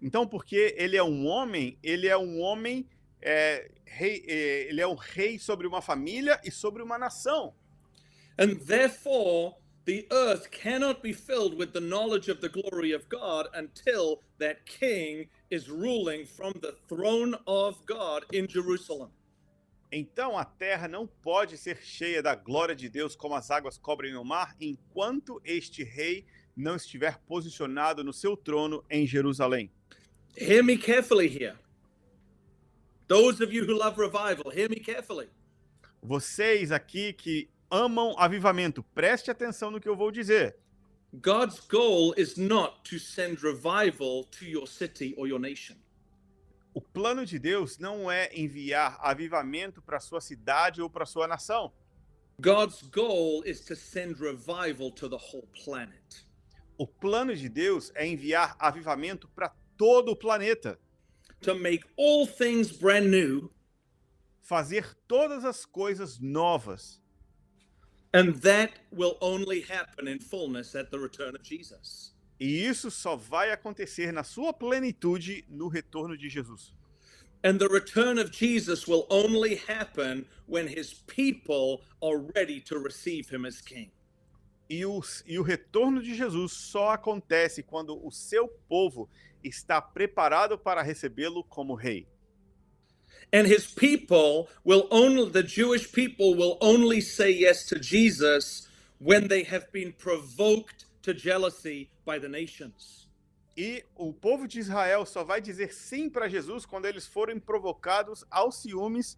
Então, 0.01 0.27
porque 0.27 0.75
ele 0.77 0.97
é 0.97 1.03
um 1.03 1.25
homem, 1.25 1.79
ele 1.81 2.07
é 2.07 2.17
um 2.17 2.39
homem, 2.41 2.87
é, 3.21 3.71
rei, 3.85 4.23
é, 4.27 4.67
ele 4.69 4.81
é 4.81 4.87
um 4.87 4.93
rei 4.95 5.39
sobre 5.39 5.65
uma 5.65 5.81
família 5.81 6.39
e 6.43 6.51
sobre 6.51 6.83
uma 6.83 6.97
nação. 6.99 7.55
And 8.37 8.59
therefore, 8.61 9.55
the 9.85 10.07
earth 10.11 10.49
cannot 10.51 11.01
be 11.01 11.13
filled 11.13 11.57
with 11.57 11.71
the 11.71 11.79
knowledge 11.79 12.27
of 12.27 12.41
the 12.41 12.49
glory 12.49 12.91
of 12.91 13.07
God 13.07 13.47
until 13.53 14.19
that 14.39 14.65
king 14.65 15.27
is 15.49 15.69
ruling 15.69 16.25
from 16.25 16.53
the 16.61 16.75
throne 16.89 17.35
of 17.47 17.85
God 17.85 18.25
in 18.33 18.47
Jerusalem. 18.47 19.11
Então 19.91 20.37
a 20.37 20.43
terra 20.43 20.87
não 20.87 21.07
pode 21.07 21.57
ser 21.57 21.77
cheia 21.81 22.21
da 22.21 22.35
glória 22.35 22.75
de 22.75 22.89
Deus 22.89 23.15
como 23.15 23.35
as 23.35 23.49
águas 23.51 23.77
cobrem 23.77 24.15
o 24.15 24.23
mar, 24.23 24.55
enquanto 24.59 25.39
este 25.45 25.83
rei 25.83 26.25
não 26.57 26.75
estiver 26.75 27.19
posicionado 27.19 28.03
no 28.03 28.11
seu 28.11 28.35
trono 28.35 28.83
em 28.89 29.05
Jerusalém. 29.05 29.71
Hear 30.35 30.63
me 30.63 30.77
carefully 30.77 31.27
here. 31.27 31.55
Those 33.07 33.41
of 33.41 33.53
you 33.53 33.65
who 33.65 33.77
love 33.77 33.97
revival, 33.97 34.51
hear 34.51 34.67
me 34.67 34.79
carefully. 34.79 35.29
Vocês 36.01 36.71
aqui 36.71 37.13
que 37.13 37.49
amam 37.75 38.15
avivamento, 38.17 38.81
preste 38.95 39.29
atenção 39.29 39.69
no 39.69 39.81
que 39.81 39.89
eu 39.89 39.97
vou 39.97 40.09
dizer. 40.09 40.55
God's 41.13 41.59
goal 41.59 42.13
is 42.17 42.37
not 42.37 42.89
to 42.89 42.97
send 42.97 43.41
revival 43.41 44.23
to 44.25 44.45
your 44.45 44.65
city 44.67 45.13
or 45.17 45.27
your 45.27 45.39
nation. 45.39 45.75
O 46.73 46.81
plano 46.81 47.25
de 47.25 47.37
Deus 47.37 47.77
não 47.77 48.09
é 48.09 48.29
enviar 48.33 48.97
avivamento 49.01 49.81
para 49.81 49.99
sua 49.99 50.21
cidade 50.21 50.81
ou 50.81 50.89
para 50.89 51.05
sua 51.05 51.27
nação. 51.27 51.71
God's 52.39 52.81
goal 52.81 53.43
is 53.45 53.61
to 53.65 53.75
send 53.75 54.19
revival 54.19 54.91
to 54.91 55.09
the 55.09 55.15
whole 55.15 55.47
planet. 55.63 56.25
O 56.77 56.85
plano 56.85 57.35
de 57.35 57.47
Deus 57.47 57.91
é 57.95 58.05
enviar 58.05 58.55
avivamento 58.59 59.29
para 59.29 59.53
todo 59.77 60.11
o 60.11 60.15
planeta, 60.15 60.79
To 61.41 61.53
make 61.53 61.85
all 61.97 62.25
things 62.25 62.71
brand 62.71 63.07
new, 63.07 63.51
fazer 64.41 64.95
todas 65.07 65.45
as 65.45 65.65
coisas 65.65 66.19
novas. 66.19 66.99
And 68.15 68.33
that 68.35 68.71
will 68.93 69.17
only 69.19 69.59
happen 69.59 70.07
in 70.07 70.19
fullness 70.19 70.73
at 70.73 70.89
the 70.89 70.97
return 70.97 71.35
of 71.35 71.43
Jesus. 71.43 72.13
E 72.39 72.65
isso 72.65 72.89
só 72.89 73.17
vai 73.17 73.51
acontecer 73.51 74.13
na 74.13 74.23
sua 74.23 74.53
plenitude 74.53 75.43
no 75.49 75.67
retorno 75.67 76.17
de 76.17 76.29
Jesus. 76.29 76.73
And 77.43 77.59
the 77.59 77.67
return 77.67 78.17
of 78.17 78.31
Jesus 78.31 78.87
will 78.87 79.05
only 79.09 79.55
happen 79.67 80.25
when 80.47 80.65
his 80.65 80.93
people 81.07 81.81
are 82.01 82.17
ready 82.35 82.61
to 82.61 82.79
receive 82.79 83.29
him 83.29 83.45
as 83.45 83.59
king. 83.59 83.91
E 84.69 84.85
o, 84.85 85.01
e 85.27 85.37
o 85.37 85.43
retorno 85.43 86.01
de 86.01 86.15
Jesus 86.15 86.53
só 86.53 86.91
acontece 86.91 87.61
quando 87.61 88.01
o 88.01 88.11
seu 88.11 88.47
povo 88.47 89.09
está 89.43 89.81
preparado 89.81 90.57
para 90.57 90.81
recebê-lo 90.81 91.43
como 91.43 91.75
rei. 91.75 92.07
And 93.31 93.47
his 93.47 93.67
people 93.67 94.47
will 94.63 94.87
only, 94.91 95.29
the 95.29 95.43
Jewish 95.43 95.91
people 95.91 96.35
will 96.35 96.57
only 96.61 97.01
say 97.01 97.31
yes 97.31 97.65
to 97.67 97.79
Jesus 97.79 98.67
when 98.99 99.27
they 99.27 99.43
have 99.43 99.71
been 99.71 99.93
provoked 99.97 100.85
to 101.03 101.13
jealousy 101.13 101.89
by 102.05 102.19
the 102.19 102.29
nations. 102.29 103.07
E 103.57 103.83
o 103.95 104.11
povo 104.11 104.47
de 104.47 104.59
Israel 104.59 105.05
só 105.05 105.23
vai 105.23 105.39
dizer 105.39 105.73
sim 105.73 106.09
para 106.09 106.27
Jesus 106.27 106.65
quando 106.65 106.85
eles 106.85 107.07
forem 107.07 107.39
provocados 107.39 108.25
aos 108.29 108.61
ciúmes 108.61 109.17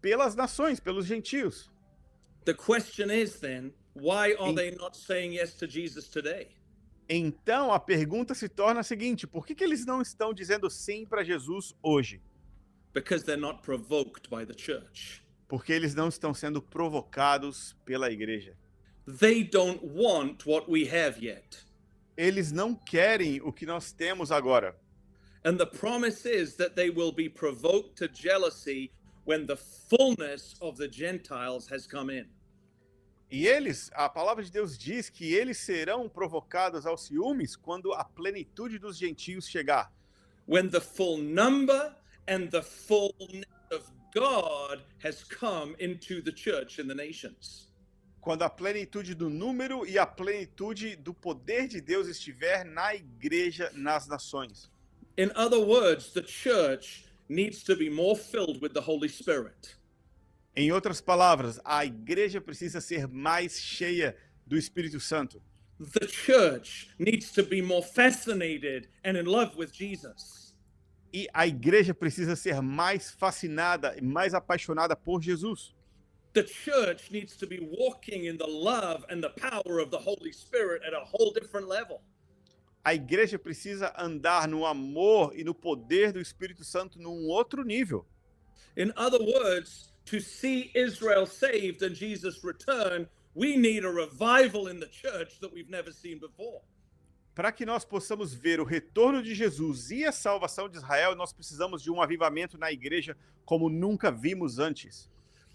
pelas 0.00 0.34
nações, 0.34 0.78
pelos 0.78 1.06
gentios. 1.06 1.70
The 2.44 2.54
question 2.54 3.10
is 3.10 3.40
then, 3.40 3.72
why 3.94 4.34
are 4.38 4.54
they 4.54 4.72
not 4.72 4.96
saying 4.96 5.32
yes 5.32 5.54
to 5.54 5.66
Jesus 5.66 6.08
today? 6.08 6.48
Então 7.08 7.72
a 7.72 7.80
pergunta 7.80 8.34
se 8.34 8.48
torna 8.48 8.80
a 8.80 8.82
seguinte: 8.82 9.26
por 9.26 9.46
que, 9.46 9.54
que 9.54 9.64
eles 9.64 9.86
não 9.86 10.02
estão 10.02 10.34
dizendo 10.34 10.68
sim 10.68 11.06
para 11.06 11.24
Jesus 11.24 11.74
hoje? 11.82 12.20
Because 13.00 13.24
they're 13.24 13.36
not 13.36 13.62
provoked 13.62 14.28
by 14.28 14.44
the 14.44 14.54
church. 14.54 15.22
Porque 15.48 15.72
eles 15.72 15.94
não 15.94 16.08
estão 16.08 16.34
sendo 16.34 16.60
provocados 16.60 17.74
pela 17.84 18.10
igreja. 18.10 18.54
They 19.06 19.42
don't 19.42 19.82
want 19.82 20.44
what 20.44 20.68
we 20.68 20.86
have 20.86 21.18
yet. 21.18 21.64
Eles 22.16 22.52
não 22.52 22.74
querem 22.74 23.40
o 23.40 23.52
que 23.52 23.64
nós 23.64 23.92
temos 23.92 24.30
agora. 24.30 24.74
And 25.44 25.56
the 25.56 25.66
promise 25.66 26.26
is 26.26 26.56
that 26.56 26.74
they 26.74 26.90
will 26.90 27.12
be 27.12 27.28
provoked 27.28 27.96
to 27.96 28.08
jealousy 28.08 28.90
when 29.24 29.46
the 29.46 29.56
fullness 29.56 30.56
of 30.60 30.76
the 30.76 30.88
Gentiles 30.88 31.68
has 31.70 31.86
come 31.86 32.10
in. 32.10 32.26
E 33.30 33.46
eles, 33.46 33.90
a 33.94 34.08
palavra 34.08 34.42
de 34.42 34.50
Deus 34.50 34.76
diz 34.76 35.08
que 35.08 35.34
eles 35.34 35.58
serão 35.58 36.08
provocados 36.08 36.86
aos 36.86 37.02
ciúmes 37.02 37.54
quando 37.54 37.92
a 37.92 38.04
plenitude 38.04 38.78
dos 38.78 38.98
gentios 38.98 39.46
chegar. 39.46 39.92
When 40.46 40.68
the 40.70 40.80
full 40.80 41.18
number 41.18 41.94
and 42.28 42.50
the 42.50 42.62
fullness 42.62 43.44
of 43.72 43.90
God 44.14 44.82
has 44.98 45.24
come 45.24 45.74
into 45.80 46.22
the 46.22 46.30
church 46.30 46.78
and 46.78 46.88
the 46.88 46.94
nations. 46.94 47.68
Quando 48.20 48.42
a 48.42 48.50
plenitude 48.50 49.14
do 49.14 49.30
número 49.30 49.86
e 49.86 49.98
a 49.98 50.06
plenitude 50.06 50.96
do 50.96 51.14
poder 51.14 51.66
de 51.66 51.80
Deus 51.80 52.06
estiver 52.06 52.64
na 52.64 52.94
igreja, 52.94 53.70
nas 53.74 54.06
nações. 54.06 54.68
In 55.16 55.30
other 55.34 55.58
words, 55.58 56.12
the 56.12 56.22
church 56.22 57.06
needs 57.28 57.62
to 57.64 57.74
be 57.74 57.88
more 57.88 58.16
filled 58.16 58.60
with 58.60 58.74
the 58.74 58.80
Holy 58.80 59.08
Spirit. 59.08 59.76
Em 60.54 60.70
outras 60.70 61.00
palavras, 61.00 61.60
a 61.64 61.84
igreja 61.84 62.40
precisa 62.40 62.80
ser 62.80 63.08
mais 63.08 63.58
cheia 63.58 64.16
do 64.46 64.56
Espírito 64.56 65.00
Santo. 65.00 65.40
The 65.78 66.06
church 66.06 66.90
needs 66.98 67.30
to 67.32 67.44
be 67.44 67.62
more 67.62 67.82
fascinated 67.82 68.88
and 69.04 69.16
in 69.16 69.26
love 69.26 69.56
with 69.56 69.72
Jesus. 69.72 70.47
E 71.12 71.26
a 71.32 71.46
igreja 71.46 71.94
precisa 71.94 72.36
ser 72.36 72.60
mais 72.60 73.10
fascinada 73.10 73.96
e 73.96 74.02
mais 74.02 74.34
apaixonada 74.34 74.94
por 74.94 75.22
Jesus. 75.22 75.74
The 76.34 76.44
church 76.44 77.10
needs 77.10 77.36
to 77.36 77.46
be 77.46 77.58
walking 77.58 78.26
in 78.26 78.36
the 78.36 78.46
love 78.46 79.04
and 79.08 79.22
the 79.22 79.30
power 79.30 79.80
of 79.80 79.90
the 79.90 79.98
Holy 79.98 80.32
Spirit 80.32 80.82
at 80.86 80.92
a 80.92 81.04
whole 81.04 81.32
different 81.32 81.66
level. 81.66 82.02
A 82.84 82.94
igreja 82.94 83.38
precisa 83.38 83.92
andar 83.96 84.46
no 84.46 84.64
amor 84.64 85.32
e 85.34 85.42
no 85.42 85.54
poder 85.54 86.12
do 86.12 86.20
Espírito 86.20 86.64
Santo 86.64 86.98
num 86.98 87.28
outro 87.28 87.64
nível. 87.64 88.04
In 88.76 88.92
other 88.96 89.18
words, 89.20 89.92
to 90.04 90.20
see 90.20 90.70
Israel 90.74 91.26
saved 91.26 91.82
and 91.82 91.94
Jesus 91.94 92.44
return, 92.44 93.08
we 93.34 93.56
need 93.56 93.84
a 93.84 93.90
revival 93.90 94.68
in 94.68 94.78
the 94.78 94.86
church 94.86 95.40
that 95.40 95.52
we've 95.52 95.70
never 95.70 95.90
seen 95.90 96.18
before. 96.18 96.60
Para 97.38 97.52
que 97.52 97.64
nós 97.64 97.84
possamos 97.84 98.34
ver 98.34 98.58
o 98.58 98.64
retorno 98.64 99.22
de 99.22 99.32
Jesus 99.32 99.92
e 99.92 100.04
a 100.04 100.10
salvação 100.10 100.68
de 100.68 100.76
Israel, 100.76 101.14
nós 101.14 101.32
precisamos 101.32 101.80
de 101.80 101.88
um 101.88 102.02
avivamento 102.02 102.58
na 102.58 102.72
igreja 102.72 103.16
como 103.44 103.68
nunca 103.68 104.10
vimos 104.10 104.58
antes. 104.58 105.08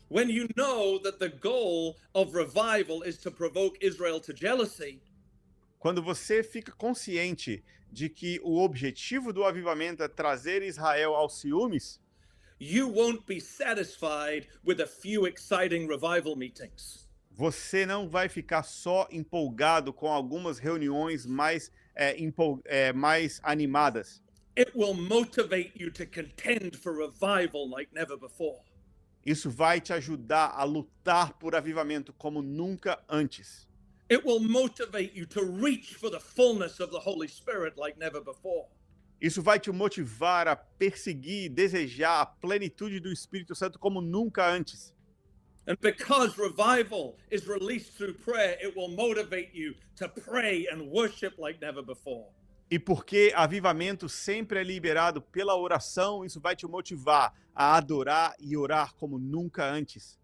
When 0.09 0.31
you 0.31 0.47
know 0.55 0.97
that 1.01 1.19
the 1.19 1.27
goal 1.27 1.97
of 2.13 2.33
revival 2.33 3.03
is 3.05 3.17
to 3.17 3.29
provoke 3.29 3.77
Israel 3.85 4.21
to 4.21 4.33
jealousy, 4.33 5.01
Quando 5.77 6.01
você 6.01 6.41
fica 6.41 6.71
consciente 6.71 7.61
de 7.91 8.07
que 8.07 8.39
o 8.45 8.63
objetivo 8.63 9.33
do 9.33 9.43
avivamento 9.43 10.03
é 10.03 10.07
trazer 10.07 10.61
Israel 10.61 11.13
aos 11.13 11.41
ciúmes, 11.41 11.99
you 12.61 12.87
won't 12.87 13.25
be 13.27 13.41
satisfied 13.41 14.47
with 14.65 14.79
a 14.79 14.87
few 14.87 15.27
exciting 15.27 15.85
revival 15.89 16.37
meetings. 16.37 17.02
Você 17.35 17.85
não 17.85 18.07
vai 18.07 18.29
ficar 18.29 18.63
só 18.63 19.07
empolgado 19.11 19.91
com 19.91 20.07
algumas 20.07 20.59
reuniões 20.59 21.25
mais, 21.25 21.71
é, 21.95 22.21
empol- 22.21 22.61
é, 22.65 22.93
mais 22.93 23.39
animadas. 23.43 24.21
It 24.57 24.71
will 24.75 24.93
motivate 24.93 25.71
you 25.75 25.91
to 25.91 26.05
contend 26.05 26.77
for 26.77 26.95
revival 26.95 27.67
like 27.67 27.91
never 27.93 28.15
before. 28.17 28.59
Isso 29.25 29.49
vai 29.49 29.81
te 29.81 29.91
ajudar 29.93 30.51
a 30.51 30.63
lutar 30.63 31.33
por 31.39 31.55
avivamento 31.55 32.13
como 32.13 32.41
nunca 32.41 33.03
antes. 33.09 33.67
It 34.11 34.23
will 34.25 34.39
motivate 34.39 35.17
you 35.17 35.25
to 35.27 35.39
reach 35.41 35.95
for 35.95 36.11
the 36.11 36.19
fullness 36.19 36.79
of 36.79 36.91
the 36.91 36.99
Holy 36.99 37.27
Spirit 37.27 37.79
like 37.79 37.97
never 37.97 38.21
before. 38.21 38.67
Isso 39.19 39.41
vai 39.41 39.57
te 39.59 39.71
motivar 39.71 40.47
a 40.47 40.55
perseguir 40.55 41.45
e 41.45 41.49
desejar 41.49 42.21
a 42.21 42.25
plenitude 42.25 42.99
do 42.99 43.11
Espírito 43.11 43.55
Santo 43.55 43.79
como 43.79 44.01
nunca 44.01 44.45
antes. 44.45 44.92
And 45.65 45.77
because 45.79 46.37
revival 46.37 47.15
is 47.31 47.47
released 47.47 47.93
through 47.97 48.15
prayer, 48.15 48.57
it 48.61 48.75
will 48.75 48.89
motivate 48.89 49.51
you 49.53 49.75
to 49.97 50.09
pray 50.09 50.67
and 50.69 50.91
worship 50.91 51.35
like 51.37 51.61
never 51.61 51.81
before. 51.81 52.25
E 52.69 52.79
porque 52.79 53.31
avivamento 53.35 54.09
sempre 54.09 54.59
é 54.59 54.63
liberado 54.63 55.21
pela 55.21 55.55
oração, 55.55 56.25
isso 56.25 56.39
vai 56.39 56.55
te 56.55 56.65
motivar 56.65 57.33
a 57.55 57.77
adorar 57.77 58.35
e 58.39 58.57
orar 58.57 58.93
como 58.95 59.17
nunca 59.17 59.63
antes. 59.63 60.19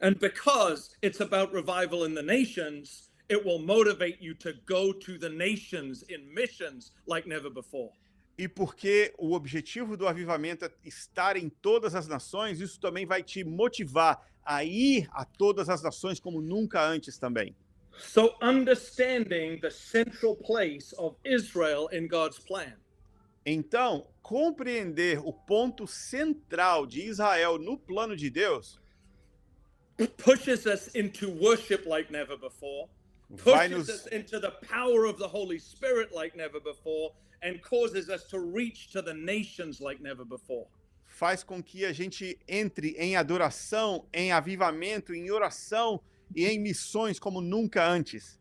And 0.00 0.14
because 0.18 0.90
it's 1.02 1.20
about 1.20 1.52
revival 1.52 2.04
in 2.04 2.14
the 2.14 2.22
nations, 2.22 3.10
it 3.28 3.44
will 3.44 3.58
motivate 3.58 4.18
you 4.20 4.34
to 4.36 4.54
go 4.66 4.92
to 4.92 5.18
the 5.18 5.28
nations 5.28 6.02
in 6.08 6.34
missions 6.34 6.92
like 7.06 7.28
never 7.28 7.50
before. 7.50 7.92
E 8.36 8.48
porque 8.48 9.14
o 9.16 9.32
objetivo 9.32 9.96
do 9.96 10.08
avivamento 10.08 10.64
é 10.64 10.70
estar 10.84 11.36
em 11.36 11.48
todas 11.48 11.94
as 11.94 12.08
nações, 12.08 12.60
isso 12.60 12.80
também 12.80 13.06
vai 13.06 13.22
te 13.22 13.44
motivar 13.44 14.20
a 14.44 14.64
ir 14.64 15.08
a 15.12 15.24
todas 15.24 15.68
as 15.68 15.82
nações 15.82 16.20
como 16.20 16.40
nunca 16.40 16.82
antes 16.82 17.18
também. 17.18 17.54
So, 17.96 18.34
understanding 18.42 19.60
the 19.60 19.70
central 19.70 20.36
place 20.36 20.92
of 20.98 21.16
Israel 21.24 21.88
in 21.92 22.08
God's 22.08 22.40
plan 22.40 22.74
Então, 23.46 24.06
compreender 24.22 25.18
o 25.18 25.32
ponto 25.32 25.86
central 25.86 26.86
de 26.86 27.02
Israel 27.02 27.58
no 27.58 27.76
plano 27.76 28.16
de 28.16 28.30
Deus 28.30 28.80
pushes 30.16 30.66
us 30.66 30.88
into 30.94 31.30
worship 31.30 31.86
like 31.86 32.10
never 32.10 32.36
before, 32.36 32.88
pushes 33.36 33.70
nos, 33.70 33.88
us 33.90 34.06
into 34.06 34.40
the 34.40 34.50
power 34.62 35.04
of 35.04 35.18
the 35.18 35.28
Holy 35.28 35.58
Spirit 35.58 36.12
like 36.12 36.34
never 36.34 36.58
before, 36.58 37.12
and 37.42 37.62
causes 37.62 38.08
us 38.08 38.24
to 38.24 38.40
reach 38.40 38.90
to 38.90 39.02
the 39.02 39.14
nations 39.14 39.80
like 39.80 40.00
never 40.00 40.24
before. 40.24 40.66
Faz 41.14 41.44
com 41.44 41.62
que 41.62 41.84
a 41.84 41.92
gente 41.92 42.36
entre 42.48 42.96
em 42.98 43.14
adoração, 43.14 44.04
em 44.12 44.32
avivamento, 44.32 45.14
em 45.14 45.30
oração 45.30 46.00
e 46.34 46.44
em 46.44 46.58
missões 46.58 47.20
como 47.20 47.40
nunca 47.40 47.86
antes. 47.86 48.38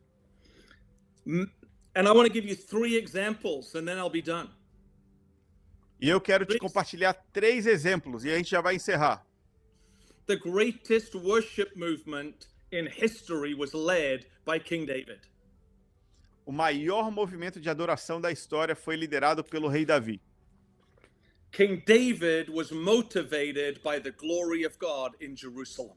And 1.27 2.07
I 2.07 2.11
want 2.11 2.27
to 2.27 2.33
give 2.33 2.49
you 2.49 2.55
three 2.55 2.97
examples 2.97 3.75
and 3.75 3.85
then 3.85 3.97
I'll 3.97 4.09
be 4.09 4.23
done. 4.23 4.49
E 6.01 6.09
eu 6.09 6.19
quero 6.19 6.45
te 6.45 6.57
compartilhar 6.57 7.13
três 7.31 7.67
exemplos 7.67 8.25
e 8.25 8.31
a 8.31 8.37
gente 8.37 8.49
já 8.49 8.59
vai 8.59 8.75
encerrar. 8.75 9.23
The 10.25 10.35
greatest 10.35 11.13
worship 11.13 11.75
movement 11.75 12.47
in 12.71 12.87
history 12.87 13.53
was 13.53 13.73
led 13.73 14.25
by 14.45 14.59
King 14.59 14.87
David. 14.87 15.21
O 16.43 16.51
maior 16.51 17.11
movimento 17.11 17.61
de 17.61 17.69
adoração 17.69 18.19
da 18.19 18.31
história 18.31 18.75
foi 18.75 18.95
liderado 18.95 19.43
pelo 19.43 19.67
rei 19.67 19.85
Davi. 19.85 20.19
King 21.53 21.83
David 21.85 22.49
was 22.49 22.71
motivated 22.71 23.79
by 23.83 23.99
the 23.99 24.09
glory 24.09 24.63
of 24.63 24.79
God 24.79 25.11
in 25.21 25.35
Jerusalem. 25.35 25.95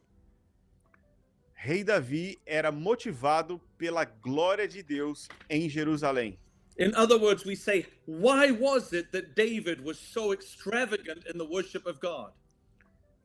Rei 1.55 1.83
Davi 1.83 2.37
era 2.47 2.71
motivado 2.71 3.59
pela 3.79 4.05
glória 4.05 4.69
de 4.69 4.83
Deus 4.83 5.27
em 5.49 5.67
Jerusalém. 5.71 6.39
In 6.79 6.95
other 6.95 7.19
words, 7.19 7.47
we 7.47 7.57
say, 7.57 7.87
why 8.05 8.51
was 8.51 8.93
it 8.93 9.11
that 9.13 9.35
David 9.35 9.83
was 9.83 9.99
so 9.99 10.35
extravagant 10.35 11.25
in 11.27 11.39
the 11.39 11.47
worship 11.47 11.87
of 11.87 11.99
God? 12.01 12.33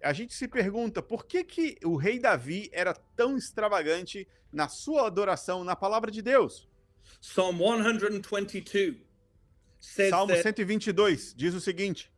A 0.02 0.13
gente 0.13 0.34
se 0.34 0.48
pergunta 0.48 1.02
por 1.02 1.26
que, 1.26 1.44
que 1.44 1.78
o 1.84 1.98
rei 1.98 2.17
Davi 2.17 2.70
era 2.72 2.94
tão 3.13 3.38
extravagante 3.38 4.26
na 4.54 4.70
sua 4.70 5.06
adoração 5.06 5.65
na 5.65 5.76
palavra 5.76 6.10
de 6.10 6.22
Deus. 6.22 6.65
Psalm 7.20 7.58
122 7.58 8.96
says 9.82 10.12
Salmo 10.12 10.34
that, 10.34 10.44
122 10.44 11.34
diz 11.36 11.54
o 11.54 11.60
seguinte: 11.60 12.10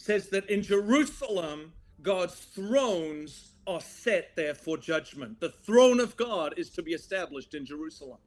says 0.00 0.28
that 0.30 0.48
in 0.48 0.62
Jerusalem, 0.62 1.72
God's 2.02 2.34
thrones 2.34 3.52
are 3.66 3.80
set 3.80 4.34
there 4.36 4.54
for 4.54 4.76
judgment. 4.78 5.40
The 5.40 5.50
throne 5.50 6.00
of 6.00 6.16
God 6.16 6.54
is 6.56 6.70
to 6.70 6.82
be 6.82 6.92
established 6.92 7.54
in 7.54 7.66
Jerusalem. 7.66 8.18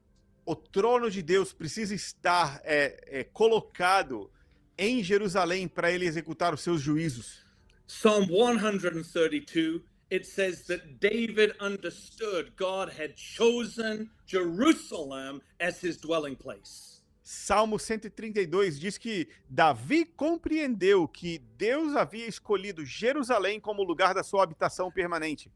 o 0.46 0.56
trono 0.56 1.10
de 1.10 1.22
Deus 1.22 1.54
precisa 1.54 1.96
estar 1.96 2.62
é, 2.64 3.20
é, 3.20 3.24
colocado 3.24 4.30
em 4.78 5.04
Jerusalém 5.04 5.68
para 5.68 5.92
ele 5.92 6.06
executar 6.06 6.54
os 6.54 6.62
seus 6.62 6.82
juízos. 6.82 7.44
Psalm 7.88 8.28
132, 8.28 9.82
it 10.12 10.26
says 10.26 10.66
that 10.68 11.00
David 11.00 11.54
understood 11.60 12.56
God 12.56 12.90
had 12.90 13.16
chosen 13.16 14.10
Jerusalem 14.26 15.42
as 15.60 15.82
his 15.82 15.98
dwelling 15.98 16.36
place. 16.36 16.93
Salmo 17.24 17.80
132 17.80 18.78
diz 18.78 18.98
que 18.98 19.30
Davi 19.50 20.04
compreendeu 20.04 21.08
que 21.08 21.40
Deus 21.58 21.96
havia 21.96 22.28
escolhido 22.28 22.86
Jerusalém 22.86 23.62
como 23.62 23.82
lugar 23.82 24.14
da 24.14 24.24
sua 24.24 24.44
habitação 24.44 24.92
permanente. 24.92 25.50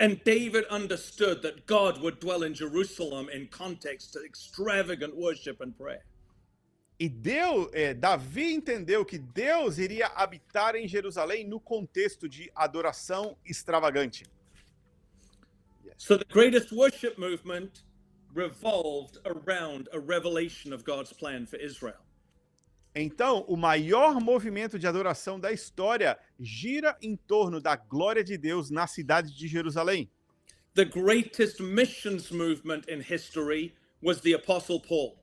And 0.00 0.16
David 0.24 0.66
understood 0.70 1.42
that 1.42 1.66
God 1.66 1.98
would 1.98 2.20
dwell 2.20 2.42
in 2.42 2.54
Jerusalem 2.54 3.28
in 3.28 3.46
context 3.48 4.14
to 4.14 4.24
extravagant 4.24 5.14
worship 5.14 5.62
and 5.62 5.72
prayer. 5.72 6.02
E 6.98 7.06
Deus, 7.06 7.68
é, 7.74 7.92
Davi 7.92 8.54
entendeu 8.54 9.04
que 9.04 9.18
Deus 9.18 9.78
iria 9.78 10.06
habitar 10.06 10.74
em 10.74 10.88
Jerusalém 10.88 11.46
no 11.46 11.60
contexto 11.60 12.26
de 12.26 12.50
adoração 12.54 13.36
extravagante. 13.44 14.24
So 15.98 16.16
the 16.16 16.24
greatest 16.24 16.72
worship 16.72 17.18
movement 17.18 17.84
revolved 18.34 19.18
around 19.24 19.88
a 19.92 19.98
revelation 19.98 20.72
of 20.72 20.84
God's 20.84 21.12
plan 21.12 21.46
for 21.46 21.56
Israel. 21.56 22.04
Então, 22.94 23.44
o 23.46 23.56
maior 23.56 24.20
movimento 24.20 24.78
de 24.78 24.86
adoração 24.86 25.38
da 25.38 25.52
história 25.52 26.18
gira 26.38 26.96
em 27.00 27.14
torno 27.16 27.60
da 27.60 27.76
glória 27.76 28.24
de 28.24 28.36
Deus 28.36 28.68
na 28.68 28.86
cidade 28.86 29.32
de 29.32 29.46
Jerusalém. 29.46 30.10
The 30.74 30.84
greatest 30.84 31.60
missions 31.60 32.30
movement 32.30 32.82
in 32.88 33.00
history 33.00 33.74
was 34.02 34.20
the 34.20 34.34
Apostle 34.34 34.80
Paul. 34.80 35.18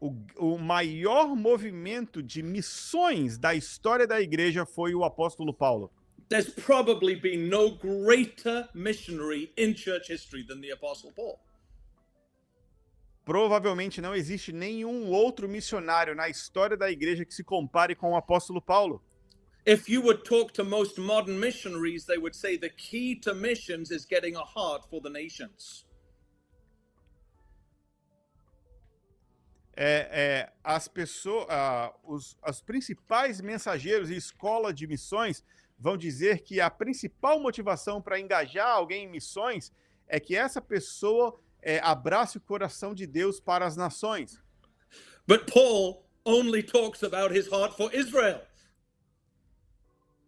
O, 0.00 0.14
o 0.36 0.58
maior 0.58 1.34
movimento 1.34 2.22
de 2.22 2.42
missões 2.42 3.36
da 3.36 3.54
história 3.54 4.06
da 4.06 4.20
igreja 4.20 4.64
foi 4.64 4.94
o 4.94 5.04
apóstolo 5.04 5.52
Paulo. 5.52 5.92
There's 6.28 6.50
probably 6.50 7.16
been 7.16 7.48
no 7.48 7.70
greater 7.70 8.68
missionary 8.74 9.52
in 9.56 9.74
church 9.74 10.12
history 10.12 10.44
than 10.44 10.60
the 10.60 10.72
Apostle 10.72 11.12
Paul. 11.12 11.40
Provavelmente 13.28 14.00
não 14.00 14.14
existe 14.14 14.54
nenhum 14.54 15.10
outro 15.10 15.46
missionário 15.46 16.14
na 16.14 16.30
história 16.30 16.78
da 16.78 16.90
igreja 16.90 17.26
que 17.26 17.34
se 17.34 17.44
compare 17.44 17.94
com 17.94 18.12
o 18.12 18.16
apóstolo 18.16 18.58
Paulo. 18.58 19.04
If 19.66 19.86
you 19.86 20.00
would 20.00 20.22
talk 20.22 20.50
to 20.54 20.64
most 20.64 20.98
modern 20.98 21.38
missionaries, 21.38 22.06
they 22.06 22.16
would 22.16 22.34
say 22.34 22.56
the 22.56 22.70
key 22.70 23.16
to 23.16 23.34
missions 23.34 23.90
is 23.90 24.06
getting 24.10 24.34
a 24.34 24.42
heart 24.42 24.88
for 24.88 25.02
the 25.02 25.10
nations. 25.10 25.86
É, 29.76 30.08
é, 30.10 30.52
as 30.64 30.88
pessoas, 30.88 31.46
ah, 31.50 31.94
os, 32.04 32.34
os 32.42 32.62
principais 32.62 33.42
mensageiros 33.42 34.08
e 34.08 34.16
escola 34.16 34.72
de 34.72 34.86
missões 34.86 35.44
vão 35.78 35.98
dizer 35.98 36.44
que 36.44 36.62
a 36.62 36.70
principal 36.70 37.38
motivação 37.38 38.00
para 38.00 38.18
engajar 38.18 38.70
alguém 38.70 39.04
em 39.04 39.10
missões 39.10 39.70
é 40.06 40.18
que 40.18 40.34
essa 40.34 40.62
pessoa 40.62 41.38
é, 41.62 41.78
abrace 41.80 42.38
o 42.38 42.40
coração 42.40 42.94
de 42.94 43.06
Deus 43.06 43.40
para 43.40 43.66
as 43.66 43.76
nações. 43.76 44.40
But 45.26 45.50
Paul 45.52 46.04
only 46.24 46.62
talks 46.62 47.02
about 47.02 47.32
his 47.32 47.48
heart 47.48 47.76
for 47.76 47.94
Israel. 47.94 48.42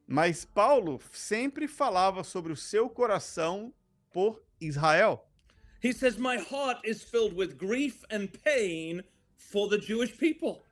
Mas 0.07 0.45
Paulo 0.45 1.01
sempre 1.13 1.69
falava 1.69 2.25
sobre 2.25 2.53
o 2.53 2.57
seu 2.57 2.91
coração 2.91 3.73
por 4.13 4.43
Israel. 4.61 5.25
He 5.83 5.93
says, 5.93 6.19
My 6.19 6.37
heart 6.37 6.81
is 6.85 7.03
filled 7.03 7.35
with 7.35 7.57
grief 7.57 8.05
and 8.11 8.29
pain 8.45 9.03
for 9.37 9.69
the 9.69 9.79
Jewish 9.79 10.17
people. 10.19 10.63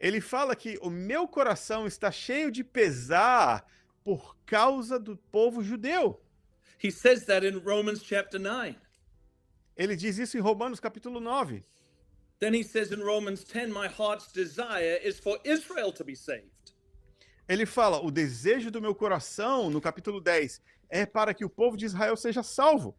Ele 0.00 0.20
fala 0.20 0.56
que 0.56 0.78
o 0.80 0.88
meu 0.88 1.28
coração 1.28 1.86
está 1.86 2.10
cheio 2.10 2.50
de 2.50 2.64
pesar 2.64 3.66
por 4.02 4.34
causa 4.46 4.98
do 4.98 5.16
povo 5.30 5.62
judeu. 5.62 6.18
He 6.78 6.90
says 6.90 7.26
that 7.26 7.44
in 7.44 7.58
Romans 7.58 8.02
chapter 8.02 8.38
9. 8.38 8.74
Ele 9.80 9.96
diz 9.96 10.18
isso 10.18 10.36
em 10.36 10.40
Romanos 10.42 10.78
capítulo 10.78 11.20
9. 11.20 11.64
Then 12.38 12.52
he 12.52 12.62
says 12.62 12.92
in 12.92 13.00
Romans 13.00 13.42
10, 13.42 13.72
My 13.72 13.88
heart's 13.88 14.30
desire 14.30 15.00
is 15.02 15.18
for 15.18 15.40
Israel 15.42 15.90
to 15.92 16.04
be 16.04 16.14
saved. 16.14 16.74
Ele 17.48 17.64
fala: 17.64 17.98
"O 18.04 18.10
desejo 18.10 18.70
do 18.70 18.78
meu 18.78 18.94
coração", 18.94 19.70
no 19.70 19.80
capítulo 19.80 20.20
10, 20.20 20.60
é 20.90 21.06
para 21.06 21.32
que 21.32 21.46
o 21.46 21.48
povo 21.48 21.78
de 21.78 21.86
Israel 21.86 22.14
seja 22.14 22.42
salvo. 22.42 22.94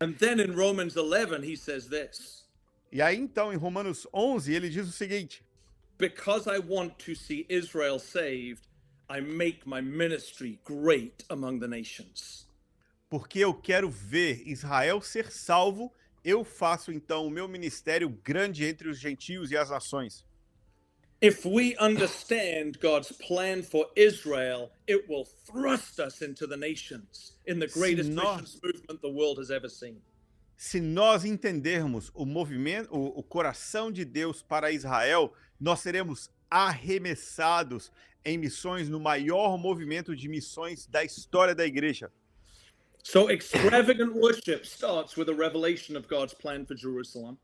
And 0.00 0.14
then 0.14 0.40
in 0.40 0.54
Romans 0.54 0.96
11, 0.96 1.44
he 1.44 1.54
says 1.54 1.88
this 1.88 2.48
E 2.90 3.02
aí 3.02 3.18
então 3.18 3.52
em 3.52 3.56
Romanos 3.56 4.06
11 4.10 4.54
ele 4.54 4.70
diz 4.70 4.88
o 4.88 4.92
seguinte: 4.92 5.44
Because 5.98 6.48
I 6.48 6.58
want 6.58 6.94
to 7.04 7.14
see 7.14 7.44
Israel 7.50 7.98
saved, 7.98 8.66
I 9.10 9.20
make 9.20 9.68
my 9.68 9.82
ministry 9.82 10.58
great 10.64 11.26
among 11.28 11.58
the 11.60 11.68
nations. 11.68 12.48
Porque 13.10 13.40
eu 13.40 13.52
quero 13.52 13.90
ver 13.90 14.42
Israel 14.46 15.02
ser 15.02 15.30
salvo, 15.30 15.92
eu 16.24 16.44
faço 16.44 16.92
então 16.92 17.26
o 17.26 17.30
meu 17.30 17.48
ministério 17.48 18.08
grande 18.24 18.64
entre 18.64 18.88
os 18.88 18.98
gentios 18.98 19.50
e 19.50 19.56
as 19.56 19.70
nações. 19.70 20.24
If 21.20 21.44
we 21.44 21.74
understand 21.80 22.78
God's 22.80 23.10
plan 23.10 23.62
for 23.64 23.90
Israel, 23.96 24.70
it 24.88 25.04
will 25.08 25.24
thrust 25.46 25.98
us 25.98 26.22
into 26.22 26.46
the 26.46 26.56
nations 26.56 27.36
in 27.46 27.58
the 27.58 27.66
greatest 27.66 28.10
nós- 28.10 28.60
movement 28.62 29.00
the 29.00 29.08
world 29.08 29.40
has 29.40 29.50
ever 29.50 29.68
seen. 29.68 30.00
Se 30.56 30.80
nós 30.80 31.24
entendermos 31.24 32.10
o 32.14 32.24
movimento, 32.24 32.88
o, 32.92 33.18
o 33.18 33.22
coração 33.22 33.90
de 33.92 34.04
Deus 34.04 34.42
para 34.42 34.70
Israel, 34.72 35.32
nós 35.60 35.80
seremos 35.80 36.30
arremessados 36.50 37.90
em 38.24 38.36
missões 38.38 38.88
no 38.88 38.98
maior 39.00 39.56
movimento 39.56 40.14
de 40.14 40.28
missões 40.28 40.86
da 40.86 41.04
história 41.04 41.54
da 41.54 41.64
igreja. 41.66 42.12
So 43.10 43.30
extravagant 43.30 44.14
worship 44.14 44.66
starts 44.66 45.16
with 45.16 45.30
a 45.30 45.34
revelation 45.34 45.96
of 45.96 46.06
God's 46.08 46.34
plan 46.34 46.66
for 46.66 46.76
Jerusalem. 46.76 47.38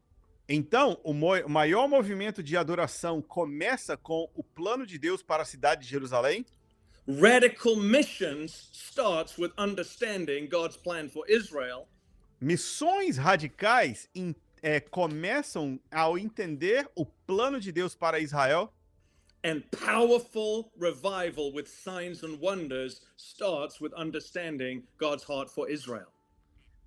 Então, 0.47 1.01
o 1.03 1.15
maior 1.49 1.89
movimento 1.89 2.43
de 2.43 2.55
adoração 2.55 3.23
começa 3.23 3.97
com 3.97 4.29
o 4.35 4.45
plano 4.45 4.87
de 4.87 4.99
Deus 4.99 5.23
para 5.23 5.43
a 5.43 5.47
cidade 5.47 5.85
de 5.85 5.89
Jerusalém. 5.89 6.45
Radical 7.09 7.77
missions 7.77 8.69
starts 8.75 9.39
with 9.39 9.53
understanding 9.57 10.51
God's 10.51 10.77
plan 10.77 11.09
for 11.09 11.25
Israel. 11.31 11.89
Missões 12.39 13.17
radicais 13.17 14.07
é, 14.63 14.81
começam 14.81 15.81
ao 15.91 16.19
entender 16.19 16.87
o 16.95 17.07
plano 17.07 17.59
de 17.59 17.73
Deus 17.73 17.95
para 17.95 18.19
Israel. 18.19 18.71
And 19.45 19.63
powerful 19.71 20.73
revival 20.79 21.53
with 21.53 21.69
signs 21.69 22.23
and 22.23 22.41
wonders 22.41 23.03
starts 23.17 23.79
with 23.79 23.93
understanding 23.93 24.85
God's 24.97 25.23
heart 25.23 25.51
for 25.51 25.69
Israel. 25.69 26.11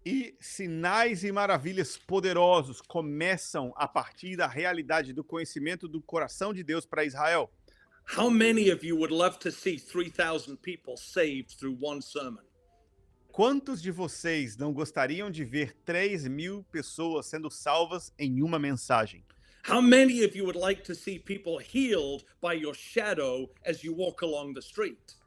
E 0.03 0.35
sinais 0.39 1.23
e 1.23 1.31
maravilhas 1.31 1.97
poderosos 1.97 2.81
começam 2.81 3.71
a 3.75 3.87
partir 3.87 4.35
da 4.35 4.47
realidade 4.47 5.13
do 5.13 5.23
conhecimento 5.23 5.87
do 5.87 6.01
coração 6.01 6.51
de 6.51 6.63
Deus 6.63 6.83
para 6.83 7.05
Israel. 7.05 7.51
How 8.17 8.31
many 8.31 8.71
of 8.71 8.83
you 8.83 8.97
would 8.97 9.13
love 9.13 9.37
to 9.39 9.51
see 9.51 9.77
3,000 9.77 10.57
people 10.57 10.97
saved 10.97 11.59
through 11.59 11.77
one 11.79 12.01
sermon? 12.01 12.41
Quantos 13.31 13.81
de 13.83 13.91
vocês 13.91 14.57
não 14.57 14.73
gostariam 14.73 15.29
de 15.29 15.45
ver 15.45 15.75
3 15.85 16.27
mil 16.27 16.63
pessoas 16.71 17.27
sendo 17.27 17.51
salvas 17.51 18.11
em 18.17 18.41
uma 18.41 18.57
mensagem? 18.57 19.23
How 19.67 19.81
many 19.81 20.23
of 20.23 20.33
you 20.33 20.45
would 20.45 20.55
like 20.55 20.81
to 20.85 20.95
see 20.95 21.19
people 21.19 21.57
healed 21.57 22.23
by 22.39 22.53
your 22.53 22.73
shadow 22.73 23.49
as 23.65 23.83
you 23.83 23.93
walk 23.93 24.21
along 24.21 24.53
the 24.53 24.61
street? 24.61 25.17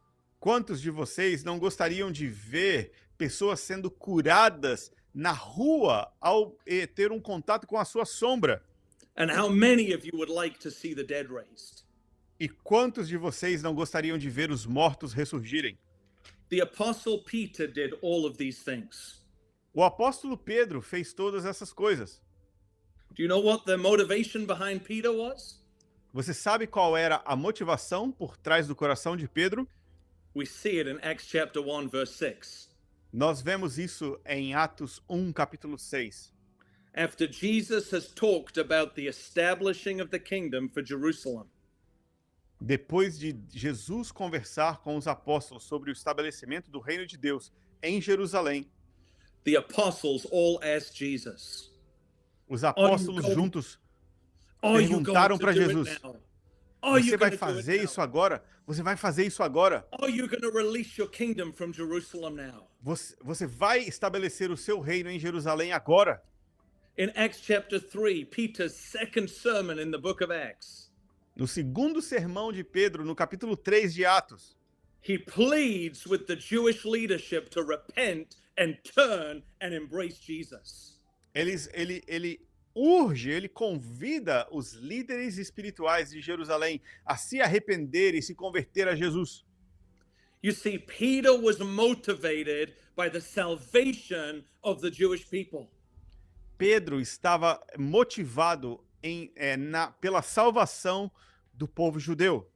Quantos 0.41 0.81
de 0.81 0.91
vocês 0.91 1.45
não 1.45 1.59
gostariam 1.59 2.11
de 2.11 2.27
ver 2.27 2.91
pessoas 3.19 3.61
sendo 3.61 3.91
curadas 3.91 4.91
na 5.13 5.33
rua 5.33 6.11
ao 6.19 6.57
eh, 6.67 6.87
ter 6.87 7.13
um 7.13 7.21
contato 7.21 7.67
com 7.67 7.77
a 7.77 7.85
sua 7.85 8.07
sombra? 8.07 8.65
And 9.15 9.31
how 9.31 9.51
many 9.51 9.93
of 9.93 10.07
you 10.07 10.17
would 10.17 10.33
like 10.33 10.59
to 10.61 10.71
see 10.71 10.95
the 10.95 11.05
dead 11.05 11.31
raised? 11.31 11.85
E 12.41 12.49
quantos 12.49 13.09
de 13.09 13.19
vocês 13.19 13.63
não 13.63 13.75
gostariam 13.75 14.17
de 14.17 14.31
ver 14.31 14.51
os 14.51 14.65
mortos 14.65 15.13
ressurgirem? 15.13 15.79
The 16.49 16.63
Apostle 16.63 17.23
Peter 17.25 17.71
did 17.71 17.93
all 18.01 18.25
of 18.25 18.39
these 18.39 18.65
things. 18.65 19.23
O 19.75 19.85
apóstolo 19.85 20.39
Pedro 20.39 20.81
fez 20.81 21.13
todas 21.13 21.45
essas 21.45 21.75
coisas. 21.75 22.23
Do 23.15 23.23
you 23.23 23.29
know 23.29 23.41
what 23.41 23.65
the 23.65 23.77
motivation 23.77 24.47
behind 24.47 24.85
Peter 24.85 25.13
was? 25.13 25.61
Você 26.13 26.35
sabe 26.35 26.67
qual 26.67 26.97
era 26.97 27.23
a 27.25 27.37
motivação 27.37 28.11
por 28.11 28.37
trás 28.37 28.67
do 28.67 28.75
coração 28.75 29.17
de 29.17 29.29
Pedro? 29.29 29.67
We 30.35 30.47
see 30.47 30.79
it 30.79 30.89
in 30.89 30.99
Acts 31.03 31.27
chapter 31.27 31.61
1, 31.61 31.89
verse 31.89 32.15
6. 32.15 32.69
Nós 33.13 33.43
vemos 33.43 33.79
isso 33.79 34.21
em 34.25 34.55
Atos 34.55 35.03
1, 35.09 35.33
capítulo 35.33 35.77
6. 35.79 36.33
After 36.95 37.27
Jesus 37.31 37.93
has 37.93 38.13
talked 38.13 38.59
about 38.59 38.95
the 38.95 39.07
establishing 39.07 40.01
of 40.01 40.11
the 40.11 40.19
kingdom 40.19 40.69
for 40.69 40.85
Jerusalem, 40.85 41.47
Depois 42.61 43.19
de 43.19 43.35
Jesus 43.51 44.13
conversar 44.13 44.83
com 44.83 44.97
os 44.97 45.07
apóstolos 45.07 45.65
sobre 45.65 45.91
o 45.91 45.93
estabelecimento 45.93 46.71
do 46.71 46.79
reino 46.79 47.07
de 47.07 47.17
Deus 47.17 47.51
em 47.83 48.03
Jerusalém, 48.03 48.71
the 49.45 49.57
apostles 49.57 50.27
all 50.31 50.61
asked 50.63 50.95
Jesus, 50.95 51.70
os 52.51 52.65
apóstolos 52.65 53.25
juntos, 53.33 53.79
Perguntaram 54.61 55.39
do 55.39 55.53
Jesus, 55.53 55.99
você 56.83 57.17
vai 57.17 57.31
fazer 57.31 57.83
isso 57.83 58.01
agora? 58.01 58.45
Você 58.67 58.83
vai 58.83 58.97
fazer 58.97 59.27
isso 59.27 59.43
agora? 59.43 59.87
Você, 62.83 63.17
você 63.23 63.47
vai 63.47 63.81
estabelecer 63.81 64.51
o 64.51 64.57
seu 64.57 64.81
reino 64.81 65.11
em 65.11 65.19
Jerusalém 65.19 65.73
agora? 65.73 66.23
In 66.99 67.11
Acts 67.15 67.41
chapter 67.43 67.81
3, 67.81 68.27
Peter's 68.27 68.75
second 68.75 69.31
sermon 69.31 69.79
in 69.81 69.91
the 69.91 69.99
book 69.99 70.23
of 70.23 70.31
Acts, 70.31 70.91
No 71.37 71.47
segundo 71.47 72.03
sermão 72.03 72.53
de 72.53 72.63
Pedro, 72.63 73.05
no 73.05 73.15
capítulo 73.15 73.57
3 73.57 73.95
de 73.95 74.05
Atos, 74.05 74.55
he 75.01 75.17
pleads 75.17 76.05
with 76.05 76.27
the 76.27 76.37
Jewish 76.37 76.85
leadership 76.85 77.49
to 77.51 77.63
repent 77.63 78.37
and 78.59 78.77
turn 78.85 79.43
and 79.63 79.73
embrace 79.73 80.21
Jesus. 80.21 81.00
Eles, 81.35 81.69
ele, 81.73 82.03
ele 82.07 82.41
urge, 82.75 83.31
ele 83.31 83.49
convida 83.49 84.47
os 84.51 84.73
líderes 84.75 85.39
espirituais 85.39 86.11
de 86.11 86.21
Jerusalém 86.21 86.81
a 87.05 87.17
se 87.17 87.41
arrepender 87.41 88.15
e 88.15 88.23
se 88.23 88.35
converter 88.35 88.89
a 88.89 88.95
Jesus. 88.95 89.45
You 90.43 90.53
see, 90.53 90.79
Peter 90.79 91.33
was 91.33 91.59
motivated 91.59 92.75
by 92.97 93.11
the 93.11 93.21
salvation 93.21 94.43
of 94.63 94.81
the 94.81 94.91
Jewish 94.91 95.29
people. 95.29 95.69
Pedro 96.57 97.01
estava 97.01 97.61
motivado 97.79 98.83
em, 99.03 99.31
é, 99.37 99.57
na, 99.57 99.89
pela 99.93 100.23
salvação 100.23 101.11
do 101.53 101.69
povo 101.69 101.99
judeu. 101.99 102.51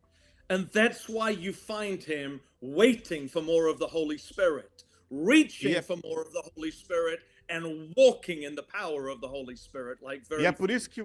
And 0.49 0.65
that's 0.67 1.09
why 1.09 1.31
you 1.31 1.53
find 1.53 2.03
him 2.03 2.41
waiting 2.61 3.29
for 3.29 3.43
more 3.43 3.69
of 3.71 3.79
the 3.79 3.87
Holy 3.87 4.19
Spirit, 4.19 4.85
reaching 5.11 5.71
Yeah. 5.73 5.83
for 5.83 5.97
more 6.05 6.23
of 6.23 6.33
the 6.33 6.43
Holy 6.55 6.71
Spirit, 6.71 7.21
and 7.49 7.93
walking 7.97 8.43
in 8.45 8.55
the 8.55 8.63
power 8.63 9.09
of 9.09 9.21
the 9.21 9.29
Holy 9.29 9.57
Spirit, 9.57 10.03
like 10.03 10.23
very 10.29 10.43
E 10.43 10.47
é 10.47 10.53
por 10.53 10.71
isso 10.71 10.89
que 10.89 11.05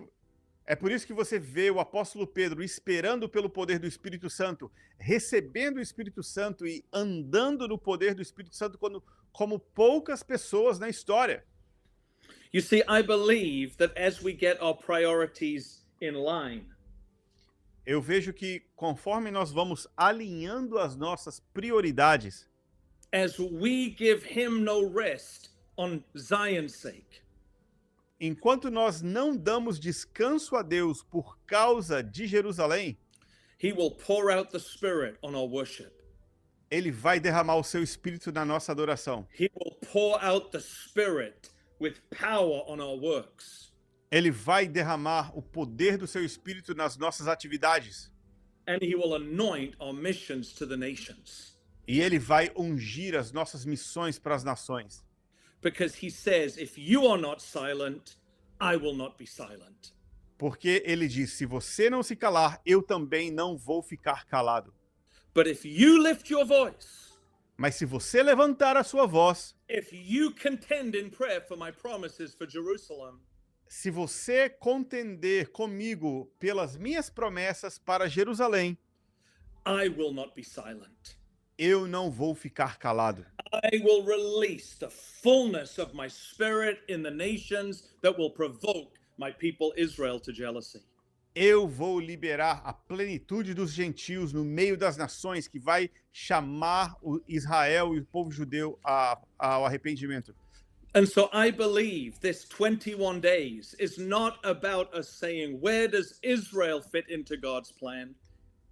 é 0.66 0.76
por 0.76 0.92
isso 0.92 1.08
que 1.08 1.14
você 1.14 1.40
vê 1.40 1.72
o 1.72 1.80
apóstolo 1.80 2.28
Pedro 2.28 2.62
esperando 2.62 3.28
pelo 3.28 3.50
poder 3.50 3.80
do 3.80 3.88
Espírito 3.88 4.30
Santo, 4.30 4.72
recebendo 5.00 5.78
o 5.78 5.82
Espírito 5.82 6.22
Santo 6.22 6.68
e 6.68 6.86
andando 6.94 7.68
no 7.68 7.76
poder 7.76 8.14
do 8.14 8.22
Espírito 8.22 8.56
Santo 8.56 8.78
quando, 8.78 9.04
como 9.32 9.60
poucas 9.60 10.22
pessoas 10.22 10.78
na 10.78 10.88
história. 10.88 11.44
You 12.54 12.62
see, 12.62 12.84
I 12.88 13.02
believe 13.02 13.78
that 13.78 13.98
as 13.98 14.22
we 14.22 14.32
get 14.32 14.62
our 14.62 14.76
priorities 14.76 15.88
in 16.00 16.14
line, 16.14 16.68
Eu 17.84 18.00
vejo 18.00 18.32
que 18.32 18.62
conforme 18.76 19.32
nós 19.32 19.52
vamos 19.52 19.88
alinhando 19.98 20.78
as 20.78 20.96
nossas 20.96 21.40
prioridades, 21.52 22.48
as 23.12 23.40
we 23.40 23.96
give 23.98 24.24
him 24.24 24.62
no 24.62 24.88
rest 24.88 25.50
on 25.80 26.04
Zion's 26.18 26.76
sake, 26.76 27.22
enquanto 28.20 28.70
nós 28.70 29.02
não 29.02 29.36
damos 29.36 29.80
descanso 29.80 30.58
a 30.58 30.62
Deus 30.62 31.02
por 31.04 31.38
causa 31.48 32.04
de 32.04 32.28
Jerusalém, 32.28 32.98
he 33.58 33.72
will 33.72 33.92
pour 33.92 34.30
out 34.30 34.52
the 34.52 34.60
Spirit 34.60 35.18
on 35.24 35.34
our 35.36 35.50
worship. 35.50 35.94
ele 36.70 36.92
vai 36.92 37.20
derramar 37.20 37.56
o 37.56 37.64
seu 37.64 37.82
espírito 37.82 38.32
na 38.32 38.46
nossa 38.46 38.72
adoração. 38.72 39.26
He 39.40 39.50
will 39.56 39.76
pour 39.92 40.24
out 40.24 40.52
the 40.52 40.60
Spirit 40.60 41.50
with 41.80 41.96
power 42.12 42.62
on 42.68 42.80
our 42.80 43.00
works. 43.00 43.72
Ele 44.12 44.32
vai 44.32 44.68
derramar 44.68 45.32
o 45.38 45.42
poder 45.42 45.98
do 45.98 46.08
seu 46.08 46.24
espírito 46.26 46.76
nas 46.76 46.98
nossas 46.98 47.28
atividades. 47.28 48.12
And 48.68 48.80
he 48.82 48.96
will 48.96 49.16
anoint 49.16 49.76
our 49.80 49.94
missions 49.94 50.54
to 50.54 50.68
the 50.68 50.76
nations. 50.76 51.58
E 51.88 52.02
ele 52.02 52.20
vai 52.20 52.52
ungir 52.56 53.16
as 53.16 53.32
nossas 53.32 53.66
missões 53.66 54.20
para 54.20 54.36
as 54.36 54.44
nações. 54.44 55.04
Because 55.62 55.96
he 55.96 56.10
says, 56.10 56.58
if 56.58 56.78
you 56.78 57.06
are 57.08 57.20
not 57.20 57.42
silent, 57.42 58.18
I 58.62 58.76
will 58.78 58.96
not 58.96 59.18
be 59.18 59.26
silent. 59.26 59.94
Porque 60.38 60.82
ele 60.86 61.08
diz: 61.08 61.34
se 61.34 61.46
você 61.46 61.90
não 61.90 62.02
se 62.02 62.16
calar, 62.16 62.62
eu 62.66 62.82
também 62.82 63.30
não 63.30 63.58
vou 63.58 63.82
ficar 63.82 64.26
calado. 64.26 64.74
But 65.34 65.48
if 65.48 65.66
you 65.66 66.02
lift 66.02 66.32
your 66.32 66.46
voice, 66.46 67.10
Mas 67.58 67.76
se 67.76 67.86
você 67.86 68.24
levantar 68.24 68.78
a 68.78 68.86
sua 68.86 69.06
voz, 69.06 69.54
if 69.68 69.92
you 69.92 70.34
contend 70.34 70.98
in 70.98 71.10
prayer 71.10 71.46
for 71.46 71.58
my 71.58 71.74
promises 71.74 72.34
for 72.34 72.50
Jerusalem, 72.50 73.20
se 73.68 73.92
você 73.92 74.50
contender 74.50 75.50
comigo 75.52 76.32
pelas 76.40 76.78
minhas 76.78 77.10
promessas 77.10 77.78
para 77.78 78.08
Jerusalém, 78.08 78.78
I 79.66 79.90
will 79.90 80.14
not 80.14 80.34
be 80.34 80.44
silent. 80.44 81.19
Eu 81.60 81.86
não 81.86 82.10
vou 82.10 82.34
ficar 82.34 82.80
calado. 82.80 83.26
I 83.74 83.80
will 83.84 84.04
release 84.06 84.78
the 84.80 84.90
fullness 84.90 85.78
of 85.78 85.94
my 85.94 86.08
spirit 86.08 86.80
in 86.88 87.04
the 87.04 87.12
nations 87.12 87.84
that 88.02 88.18
will 88.18 88.32
provoke 88.32 88.94
my 89.18 89.32
people 89.32 89.74
Israel 89.76 90.20
to 90.22 90.32
jealousy. 90.32 90.80
Eu 91.36 91.68
vou 91.68 92.00
liberar 92.00 92.62
a 92.66 92.74
plenitude 92.74 93.54
dos 93.54 93.72
gentios 93.74 94.32
no 94.34 94.44
meio 94.44 94.78
das 94.78 94.98
nações, 94.98 95.48
que 95.48 95.60
vai 95.60 95.90
chamar 96.12 96.96
o 97.04 97.22
Israel 97.28 97.94
e 97.94 98.00
o 98.00 98.06
povo 98.06 98.32
judeu 98.32 98.80
a- 98.84 99.20
ao 99.38 99.66
arrependimento. 99.66 100.34
And 100.96 101.06
so 101.06 101.30
I 101.32 101.52
believe 101.52 102.20
this 102.20 102.44
21 102.46 103.20
days 103.20 103.76
is 103.80 103.98
not 104.00 104.40
about 104.44 104.92
us 104.98 105.08
saying, 105.08 105.60
where 105.62 105.88
does 105.88 106.20
Israel 106.24 106.82
fit 106.82 107.06
into 107.10 107.38
God's 107.38 107.72
plan? 107.72 108.16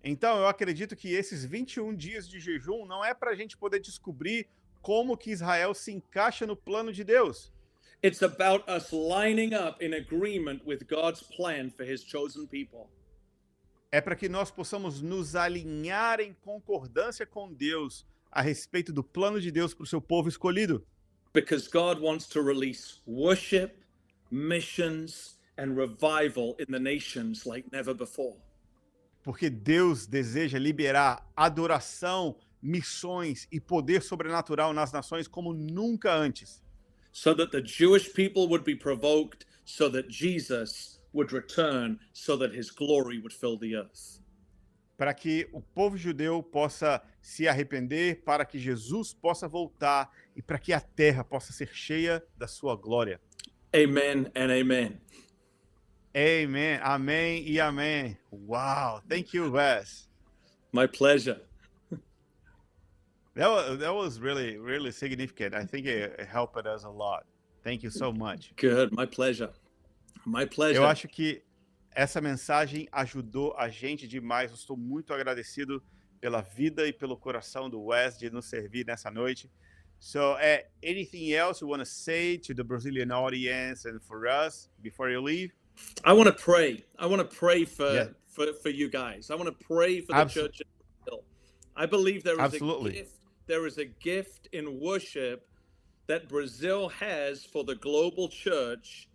Então, 0.03 0.37
eu 0.37 0.47
acredito 0.47 0.95
que 0.95 1.13
esses 1.13 1.43
21 1.43 1.95
dias 1.95 2.27
de 2.27 2.39
jejum 2.39 2.85
não 2.85 3.03
é 3.03 3.13
para 3.13 3.31
a 3.31 3.35
gente 3.35 3.57
poder 3.57 3.79
descobrir 3.79 4.47
como 4.81 5.17
que 5.17 5.31
Israel 5.31 5.73
se 5.73 5.91
encaixa 5.91 6.45
no 6.45 6.55
plano 6.55 6.93
de 6.93 7.03
Deus. 7.03 7.51
It's 8.03 8.21
about 8.21 8.63
us 8.69 8.91
lining 8.91 9.55
up 9.55 9.83
in 9.83 9.93
agreement 9.93 10.61
with 10.65 10.85
God's 10.87 11.23
plan 11.23 11.71
for 11.71 11.83
his 11.83 12.03
chosen 12.03 12.45
people. 12.45 12.87
É 13.91 13.99
para 13.99 14.15
que 14.15 14.29
nós 14.29 14.51
possamos 14.51 15.01
nos 15.01 15.35
alinhar 15.35 16.19
em 16.19 16.33
concordância 16.33 17.25
com 17.25 17.51
Deus 17.51 18.05
a 18.31 18.41
respeito 18.41 18.93
do 18.93 19.03
plano 19.03 19.41
de 19.41 19.49
Deus 19.51 19.73
para 19.73 19.83
o 19.83 19.87
seu 19.87 20.01
povo 20.01 20.29
escolhido. 20.29 20.85
Because 21.33 21.67
God 21.67 21.99
wants 21.99 22.27
to 22.29 22.41
release 22.41 23.01
worship, 23.07 23.71
missions, 24.29 25.37
and 25.57 25.75
revival 25.75 26.55
in 26.59 26.71
the 26.71 26.79
nations 26.79 27.45
like 27.45 27.67
never 27.71 27.93
before. 27.93 28.35
Porque 29.27 29.49
Deus 29.49 30.07
deseja 30.07 30.57
liberar 30.57 31.29
adoração, 31.35 32.37
missões 32.61 33.45
e 33.51 33.59
poder 33.59 34.01
sobrenatural 34.01 34.71
nas 34.71 34.93
nações 34.93 35.27
como 35.27 35.51
nunca 35.53 36.13
antes. 36.13 36.63
so 37.11 37.33
that 37.33 37.51
the 37.51 37.61
Jewish 37.61 38.13
people 38.13 38.47
would 38.47 38.63
be 38.63 38.75
provoked, 38.75 39.45
so 39.65 39.89
that 39.89 40.07
Jesus 40.07 40.99
would 41.13 41.33
return, 41.33 41.99
so 42.13 42.37
that 42.37 42.53
his 42.53 42.69
glory 42.69 43.17
would 43.19 43.33
fill 43.33 43.57
the 43.57 43.75
earth. 43.75 44.21
Para 44.95 45.13
que 45.15 45.47
o 45.51 45.59
povo 45.59 45.97
judeu 45.97 46.43
possa 46.43 47.01
se 47.19 47.47
arrepender, 47.47 48.21
para 48.23 48.45
que 48.45 48.59
Jesus 48.59 49.13
possa 49.13 49.47
voltar 49.47 50.09
e 50.35 50.41
para 50.43 50.59
que 50.59 50.71
a 50.71 50.79
terra 50.79 51.23
possa 51.23 51.51
ser 51.51 51.69
cheia 51.73 52.23
da 52.37 52.47
sua 52.47 52.75
glória. 52.75 53.19
Amen 53.75 54.31
and 54.35 54.51
amen. 54.51 55.01
Amen, 56.17 56.79
amém 56.81 57.47
e 57.47 57.59
amém. 57.59 58.17
Wow, 58.31 59.03
thank 59.07 59.37
you, 59.37 59.51
Wes. 59.51 60.07
My 60.73 60.87
pleasure. 60.87 61.39
That 63.35 63.49
was, 63.51 63.77
that 63.77 63.93
was 63.93 64.19
really, 64.19 64.57
really 64.57 64.91
significant. 64.91 65.53
I 65.53 65.63
think 65.63 65.85
it, 65.85 66.19
it 66.19 66.27
helped 66.27 66.65
us 66.65 66.85
a 66.85 66.89
lot. 66.89 67.27
Thank 67.63 67.83
you 67.83 67.91
so 67.91 68.11
much. 68.11 68.51
Good. 68.55 68.91
My 68.93 69.05
pleasure. 69.05 69.51
My 70.25 70.43
pleasure. 70.43 70.81
Eu 70.81 70.87
acho 70.87 71.07
que 71.07 71.43
essa 71.91 72.19
mensagem 72.19 72.87
ajudou 72.91 73.53
a 73.55 73.69
gente 73.69 74.07
demais. 74.07 74.49
Eu 74.49 74.55
estou 74.55 74.75
muito 74.75 75.13
agradecido 75.13 75.83
pela 76.19 76.41
vida 76.41 76.87
e 76.87 76.91
pelo 76.91 77.15
coração 77.15 77.69
do 77.69 77.79
Wes 77.79 78.17
de 78.17 78.31
nos 78.31 78.45
servir 78.49 78.87
nessa 78.87 79.11
noite. 79.11 79.51
So, 79.99 80.33
uh, 80.33 80.65
anything 80.83 81.31
else 81.33 81.61
you 81.61 81.69
want 81.69 81.81
to 81.81 81.85
say 81.85 82.39
to 82.39 82.55
the 82.55 82.63
Brazilian 82.63 83.11
audience 83.11 83.87
and 83.87 83.99
for 84.01 84.25
us 84.27 84.67
before 84.81 85.11
you 85.11 85.21
leave? 85.21 85.53
I 86.03 86.13
want 86.13 86.27
to 86.27 86.33
pray. 86.33 86.83
I 86.97 87.05
want 87.05 87.29
to 87.29 87.35
pray 87.37 87.65
for, 87.65 87.91
Yeah. 87.93 88.07
for 88.27 88.53
for 88.53 88.69
you 88.69 88.89
guys. 88.89 89.29
I 89.31 89.35
want 89.35 89.47
to 89.47 89.65
pray 89.65 90.01
for 90.01 90.13
the 90.13 90.19
Abso- 90.19 90.33
church 90.33 90.61
in 90.61 90.67
Brazil. 91.05 91.23
I 91.75 91.85
believe 91.85 92.23
there 92.23 92.35
is 92.35 92.39
Absolutely. 92.39 92.91
a 92.91 92.93
gift. 93.03 93.19
There 93.47 93.65
is 93.65 93.77
a 93.77 93.85
gift 93.85 94.47
in 94.51 94.79
worship 94.79 95.47
that 96.07 96.27
Brazil 96.29 96.89
has 96.89 97.45
for 97.45 97.63
the 97.63 97.75
global 97.75 98.29
church, 98.29 99.07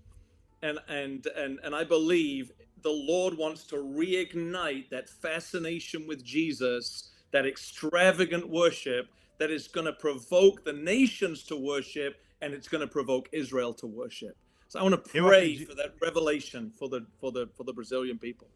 and 0.63 0.79
and 0.89 1.27
and 1.37 1.59
and 1.63 1.75
I 1.75 1.85
believe 1.85 2.53
the 2.83 2.91
Lord 2.91 3.37
wants 3.39 3.65
to 3.65 3.77
reignite 3.77 4.91
that 4.91 5.09
fascination 5.09 6.07
with 6.07 6.25
Jesus, 6.25 7.13
that 7.33 7.47
extravagant 7.47 8.49
worship 8.49 9.09
that 9.39 9.51
is 9.51 9.69
going 9.69 9.87
to 9.87 9.93
provoke 9.93 10.65
the 10.65 10.73
nations 10.73 11.45
to 11.45 11.57
worship, 11.57 12.17
and 12.41 12.53
it's 12.55 12.69
going 12.69 12.81
to 12.81 12.93
provoke 12.93 13.29
Israel 13.33 13.73
to 13.75 13.87
worship. 13.87 14.37
So 14.73 14.79
I 14.79 14.85
want 14.85 14.95
to 14.95 15.03
pray 15.03 15.67
for 15.67 15.75
that 15.75 15.93
revelation 16.01 16.71
for 16.71 16.89
the 16.89 17.05
for 17.21 17.31
the 17.31 17.47
for 17.55 17.63
the 17.63 17.75
Brazilian 17.75 18.17
people. 18.17 18.49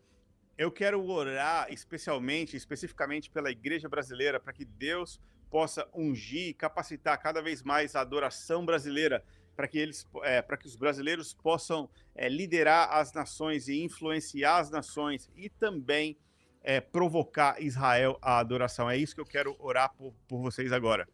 Eu 0.57 0.71
quero 0.71 1.05
orar 1.07 1.71
especialmente, 1.71 2.57
especificamente 2.57 3.29
pela 3.29 3.51
igreja 3.51 3.87
brasileira, 3.87 4.41
para 4.41 4.55
que 4.55 4.64
Deus 4.64 5.21
possa 5.51 5.87
ungir 5.93 6.49
e 6.49 6.55
capacitar 6.55 7.21
cada 7.21 7.43
vez 7.43 7.62
mais 7.62 7.95
a 7.95 8.01
adoração 8.01 8.64
brasileira, 8.64 9.23
para 9.55 9.69
que 9.69 9.79
eles, 9.79 10.07
é, 10.23 10.41
para 10.41 10.57
que 10.57 10.67
os 10.67 10.75
brasileiros 10.75 11.35
possam 11.35 11.87
é, 12.14 12.31
liderar 12.31 12.95
as 12.95 13.12
nações 13.12 13.69
e 13.69 13.83
influenciar 13.83 14.61
as 14.61 14.71
nações 14.71 15.31
e 15.37 15.51
também 15.51 16.17
é, 16.62 16.81
provocar 16.81 17.61
Israel 17.61 18.19
à 18.23 18.39
adoração. 18.39 18.89
É 18.89 18.97
isso 18.97 19.14
que 19.14 19.21
eu 19.21 19.27
quero 19.27 19.55
orar 19.59 19.93
por, 19.95 20.14
por 20.27 20.41
vocês 20.41 20.73
agora. 20.73 21.07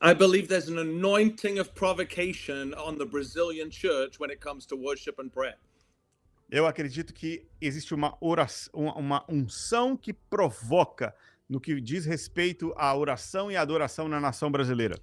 I 0.00 0.14
believe 0.14 0.48
there's 0.48 0.68
an 0.68 0.78
anointing 0.78 1.58
of 1.58 1.74
provocation 1.74 2.72
on 2.74 2.98
the 2.98 3.06
Brazilian 3.06 3.70
church 3.70 4.20
when 4.20 4.30
it 4.30 4.40
comes 4.40 4.64
to 4.66 4.76
worship 4.76 5.18
and 5.18 5.32
prayer. 5.32 5.56
Eu 6.50 6.66
acredito 6.66 7.12
que 7.12 7.46
existe 7.60 7.92
uma 7.92 8.16
oração, 8.20 8.72
uma, 8.96 9.24
unção 9.28 9.96
que 9.96 10.12
provoca 10.12 11.14
no 11.48 11.60
que 11.60 11.78
diz 11.80 12.06
respeito 12.06 12.72
à 12.76 12.94
oração 12.96 13.50
e 13.50 13.56
à 13.56 13.60
adoração 13.60 14.08
na 14.08 14.20
nação 14.20 14.50
brasileira. 14.50 14.98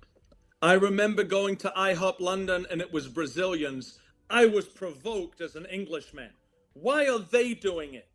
I 0.61 0.73
remember 0.73 1.23
going 1.23 1.55
to 1.57 1.71
IHOP 1.75 2.19
London 2.19 2.65
and 2.71 2.81
it 2.81 2.91
was 2.91 3.07
Brazilians 3.07 3.99
I 4.29 4.47
was 4.47 4.65
provoked 4.65 5.41
as 5.41 5.55
an 5.55 5.65
Englishman. 5.65 6.31
Why 6.73 7.07
are 7.07 7.19
they 7.19 7.53
doing 7.53 7.93
it? 7.93 8.09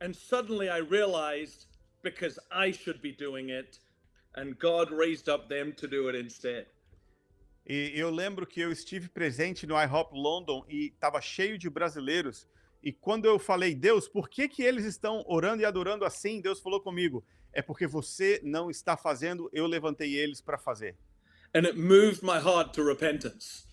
And 0.00 0.14
suddenly 0.14 0.68
I 0.68 0.78
realized 0.78 1.66
because 2.02 2.38
I 2.52 2.70
should 2.70 3.02
be 3.02 3.10
doing 3.10 3.48
it, 3.48 3.80
and 4.38 4.54
God 4.58 4.90
raised 4.90 5.28
up 5.28 5.48
them 5.48 5.72
to 5.72 5.86
do 5.86 6.08
it 6.08 6.18
instead. 6.18 6.66
E 7.66 7.92
eu 7.94 8.10
lembro 8.10 8.46
que 8.46 8.60
eu 8.60 8.72
estive 8.72 9.08
presente 9.08 9.66
no 9.66 9.74
IHOP 9.74 10.14
London 10.14 10.64
e 10.68 10.86
estava 10.86 11.20
cheio 11.20 11.58
de 11.58 11.68
brasileiros. 11.68 12.46
E 12.82 12.92
quando 12.92 13.26
eu 13.26 13.38
falei, 13.38 13.74
Deus, 13.74 14.08
por 14.08 14.28
que, 14.28 14.48
que 14.48 14.62
eles 14.62 14.84
estão 14.84 15.22
orando 15.26 15.62
e 15.62 15.66
adorando 15.66 16.04
assim? 16.04 16.40
Deus 16.40 16.60
falou 16.60 16.80
comigo, 16.80 17.22
é 17.52 17.60
porque 17.60 17.86
você 17.86 18.40
não 18.42 18.70
está 18.70 18.96
fazendo, 18.96 19.50
eu 19.52 19.66
levantei 19.66 20.14
eles 20.14 20.40
para 20.40 20.56
fazer. 20.56 20.96
And 21.54 21.66
it 21.66 21.76
moved 21.76 22.22
my 22.22 22.38
heart 22.38 22.72
to 22.74 22.84
repentance. 22.84 23.66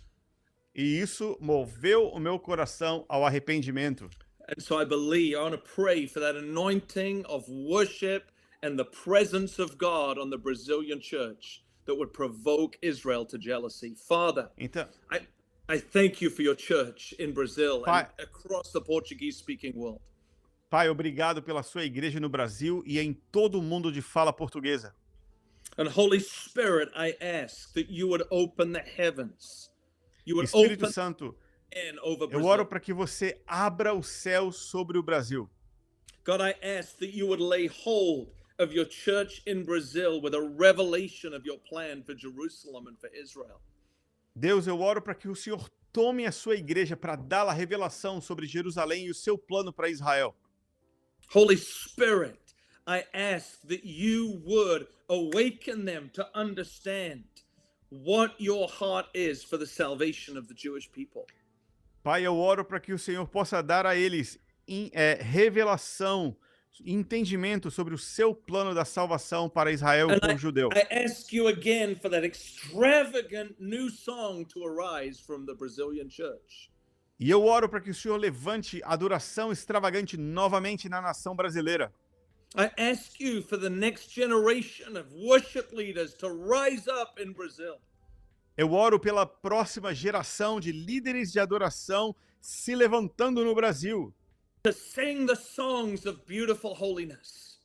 E 0.73 0.99
isso 0.99 1.37
moveu 1.39 2.07
o 2.09 2.19
meu 2.19 2.37
coração 2.37 3.05
ao 3.07 3.25
arrependimento. 3.25 4.09
And 4.49 4.59
so 4.59 4.79
I 4.79 4.85
believe, 4.85 5.35
I 5.35 5.41
want 5.41 5.55
to 5.55 5.73
pray 5.73 6.05
for 6.05 6.19
that 6.19 6.37
anointing 6.37 7.23
of 7.27 7.49
worship 7.49 8.25
and 8.65 8.79
the 8.79 8.85
presence 8.85 9.59
of 9.59 9.77
God 9.77 10.17
on 10.17 10.31
the 10.31 10.37
Brazilian 10.39 10.99
church 10.99 11.63
that 11.85 11.93
would 11.95 12.11
provoke 12.11 12.75
Israel 12.81 13.23
to 13.27 13.37
jealousy. 13.37 13.93
Father, 13.95 14.49
Então, 14.57 14.87
I, 15.11 15.19
I 15.69 15.77
thank 15.77 16.19
you 16.19 16.31
for 16.31 16.41
your 16.41 16.55
church 16.55 17.13
in 17.19 17.31
Brazil 17.31 17.75
and 17.75 17.85
Pai- 17.85 18.07
across 18.17 18.71
the 18.71 18.81
Portuguese 18.81 19.37
speaking 19.37 19.73
world. 19.75 20.01
Pai, 20.71 20.89
obrigado 20.89 21.43
pela 21.43 21.61
sua 21.61 21.83
igreja 21.83 22.19
no 22.19 22.27
Brasil 22.27 22.81
e 22.87 22.99
em 22.99 23.13
todo 23.31 23.59
o 23.59 23.61
mundo 23.61 23.91
de 23.91 24.01
fala 24.01 24.33
portuguesa. 24.33 24.95
And 25.77 25.87
Holy 25.87 26.19
Spirit, 26.19 26.89
I 26.95 27.13
ask 27.21 27.71
that 27.73 27.87
you 27.89 28.07
would 28.07 28.23
open 28.31 28.71
the 28.71 28.81
heavens. 28.81 29.69
You 30.25 30.37
would 30.37 30.45
Espírito 30.47 30.85
open 30.85 30.91
Santo, 30.91 31.35
eu 31.71 32.17
Brazil. 32.17 32.45
oro 32.45 32.65
para 32.65 32.79
que 32.79 32.93
você 32.93 33.39
abra 33.45 33.93
os 33.93 34.07
céus 34.07 34.55
sobre 34.71 34.97
o 34.97 35.03
Brasil. 35.03 35.47
God, 36.23 36.41
I 36.41 36.55
ask 36.63 36.97
that 36.97 37.13
you 37.15 37.27
would 37.27 37.41
lay 37.41 37.67
hold 37.67 38.29
of 38.59 38.73
your 38.73 38.85
church 38.85 39.41
in 39.45 39.63
Brazil 39.65 40.21
with 40.21 40.33
a 40.33 40.41
revelation 40.41 41.33
of 41.33 41.45
your 41.45 41.57
plan 41.59 42.03
for 42.03 42.13
Jerusalem 42.15 42.87
and 42.87 42.97
for 42.99 43.09
Israel. 43.13 43.59
Deus, 44.35 44.67
eu 44.67 44.79
oro 44.81 45.01
para 45.01 45.15
que 45.15 45.27
o 45.29 45.35
Senhor 45.35 45.69
tome 45.93 46.25
a 46.25 46.31
sua 46.31 46.55
igreja 46.55 46.95
para 46.97 47.15
dar 47.15 47.47
a 47.47 47.53
revelação 47.53 48.19
sobre 48.21 48.45
Jerusalém 48.47 49.05
e 49.05 49.09
o 49.09 49.13
seu 49.15 49.37
plano 49.37 49.71
para 49.71 49.89
Israel. 49.89 50.35
Holy 51.33 51.57
Spirit, 51.57 52.39
I 52.87 53.03
ask 53.13 53.61
that 53.67 53.83
you 53.85 54.41
would 54.45 54.87
awaken 55.09 55.85
them 55.85 56.09
to 56.13 56.27
understand 56.35 57.23
what 57.89 58.35
your 58.39 58.67
heart 58.67 59.07
is 59.13 59.43
for 59.43 59.57
the 59.57 59.65
salvation 59.65 60.37
of 60.37 60.47
the 60.47 60.53
Jewish 60.53 60.89
people. 60.91 61.25
Pai, 62.03 62.23
eu 62.23 62.35
oro 62.37 62.63
para 62.63 62.79
que 62.79 62.93
o 62.93 62.99
Senhor 62.99 63.27
possa 63.27 63.63
dar 63.63 63.85
a 63.85 63.95
eles 63.95 64.37
em- 64.67 64.91
é, 64.93 65.15
revelação, 65.21 66.35
entendimento 66.83 67.69
sobre 67.69 67.93
o 67.93 67.97
seu 67.97 68.33
plano 68.33 68.73
da 68.73 68.83
salvação 68.83 69.49
para 69.49 69.71
Israel 69.71 70.07
e 70.11 70.33
o 70.33 70.37
judeu. 70.37 70.69
I 70.73 71.05
ask 71.05 71.31
you 71.31 71.47
again 71.47 71.95
for 71.95 72.09
that 72.09 72.25
extravagant 72.25 73.55
new 73.59 73.89
song 73.89 74.45
to 74.45 74.65
arise 74.65 75.21
from 75.21 75.45
the 75.45 75.53
Brazilian 75.53 76.09
church. 76.09 76.69
E 77.19 77.29
eu 77.29 77.45
oro 77.45 77.69
para 77.69 77.79
que 77.79 77.89
o 77.89 77.93
Senhor 77.93 78.17
levante 78.17 78.81
adoração 78.83 79.51
extravagante 79.51 80.17
novamente 80.17 80.89
na 80.89 81.01
nação 81.01 81.35
brasileira. 81.35 81.93
I 82.57 82.69
ask 82.77 83.19
you 83.19 83.41
for 83.41 83.57
the 83.57 83.69
next 83.69 84.13
generation 84.13 84.97
of 84.97 85.13
worship 85.13 85.73
leaders 85.73 86.13
to 86.15 86.27
rise 86.27 86.89
up 86.89 87.21
in 87.21 87.33
Brazil. 87.33 87.75
Eu 88.57 88.71
oro 88.71 88.99
pela 88.99 89.25
próxima 89.25 89.93
geração 89.93 90.59
de 90.59 90.71
líderes 90.71 91.31
de 91.31 91.39
adoração 91.39 92.15
se 92.39 92.73
levantando 92.75 93.43
no 93.43 93.53
Brasil 93.53 94.13
to 94.65 94.73
sing 94.73 95.27
the 95.27 95.35
songs 95.35 96.07
of 96.07 96.25
beautiful 96.25 96.73
holiness, 96.73 97.59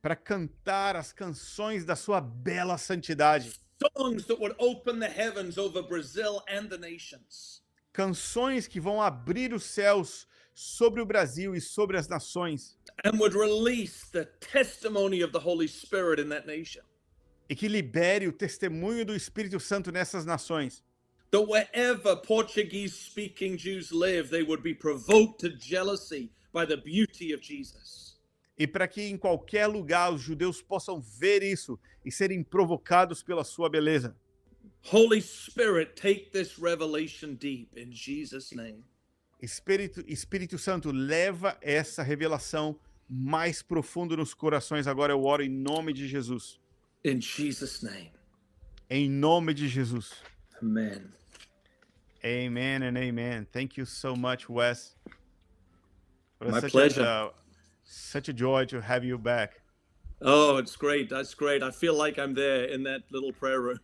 para 0.00 0.14
cantar 0.14 0.94
as 0.94 1.12
canções 1.12 1.84
da 1.84 1.96
sua 1.96 2.20
bela 2.20 2.78
santidade. 2.78 3.58
songs 3.96 4.24
that 4.26 4.38
would 4.40 4.54
open 4.60 5.00
the 5.00 5.08
heavens 5.08 5.58
over 5.58 5.82
Brazil 5.82 6.44
and 6.48 6.68
the 6.68 6.78
nations. 6.78 7.60
Canções 7.92 8.68
que 8.68 8.78
vão 8.80 9.02
abrir 9.02 9.52
os 9.52 9.64
céus 9.64 10.28
sobre 10.54 11.00
o 11.00 11.04
Brasil 11.04 11.56
e 11.56 11.60
sobre 11.60 11.96
as 11.98 12.06
nações 12.06 12.78
And 13.04 13.18
would 13.18 13.36
release 13.36 14.08
the 14.12 14.24
testimony 14.38 15.22
of 15.24 15.32
the 15.32 15.40
Holy 15.40 15.66
Spirit 15.66 16.20
in 16.20 16.28
that 16.28 16.46
nation. 16.46 16.82
e 17.50 17.56
que 17.56 17.66
libere 17.66 18.28
o 18.28 18.32
testemunho 18.32 19.04
do 19.04 19.14
Espírito 19.16 19.58
Santo 19.58 19.90
nessas 19.90 20.24
nações. 20.24 20.84
That 21.32 21.48
wherever 21.48 22.14
Portuguese 22.14 22.94
speaking 22.94 23.56
Jews 23.56 23.90
live, 23.90 24.30
they 24.30 24.44
would 24.44 24.62
be 24.62 24.72
provoked 24.72 25.40
to 25.40 25.50
jealousy 25.58 26.30
by 26.54 26.64
the 26.64 26.76
beauty 26.76 27.34
of 27.34 27.42
Jesus. 27.42 28.14
E 28.56 28.66
para 28.66 28.86
que 28.86 29.02
em 29.02 29.18
qualquer 29.18 29.66
lugar 29.66 30.12
os 30.12 30.22
judeus 30.22 30.62
possam 30.62 31.00
ver 31.00 31.42
isso 31.42 31.78
e 32.04 32.12
serem 32.12 32.42
provocados 32.44 33.22
pela 33.22 33.42
sua 33.42 33.68
beleza. 33.68 34.16
Holy 34.92 35.20
Spirit, 35.20 35.94
take 36.00 36.30
this 36.30 36.56
revelation 36.56 37.34
deep 37.34 37.68
in 37.76 37.90
Jesus' 37.90 38.52
name. 38.52 38.84
Espírito, 39.42 40.04
Espírito 40.06 40.56
Santo, 40.56 40.92
leva 40.92 41.58
essa 41.60 42.02
revelação 42.02 42.78
mais 43.08 43.62
profundo 43.62 44.16
nos 44.16 44.32
corações. 44.32 44.86
Agora 44.86 45.12
eu 45.12 45.22
oro 45.24 45.42
em 45.42 45.50
nome 45.50 45.92
de 45.92 46.06
Jesus. 46.06 46.60
In 47.04 47.20
Jesus' 47.20 47.82
name. 47.82 48.12
Em 48.88 49.10
nome 49.10 49.52
de 49.52 49.68
Jesus. 49.68 50.12
Amen. 50.62 51.12
Amen 52.24 52.82
and 52.82 52.96
amen. 52.96 53.46
Thank 53.52 53.78
you 53.78 53.84
so 53.84 54.14
much, 54.16 54.48
Wes. 54.48 54.96
My 56.40 56.60
such 56.60 56.72
pleasure. 56.72 57.02
A, 57.02 57.04
uh, 57.04 57.30
such 57.84 58.28
a 58.28 58.32
joy 58.32 58.64
to 58.66 58.80
have 58.80 59.04
you 59.04 59.18
back. 59.18 59.60
Oh, 60.22 60.56
it's 60.56 60.76
great. 60.76 61.10
That's 61.10 61.34
great. 61.34 61.62
I 61.62 61.70
feel 61.70 61.94
like 61.94 62.18
I'm 62.18 62.34
there 62.34 62.64
in 62.64 62.82
that 62.84 63.02
little 63.10 63.32
prayer 63.32 63.60
room. 63.60 63.80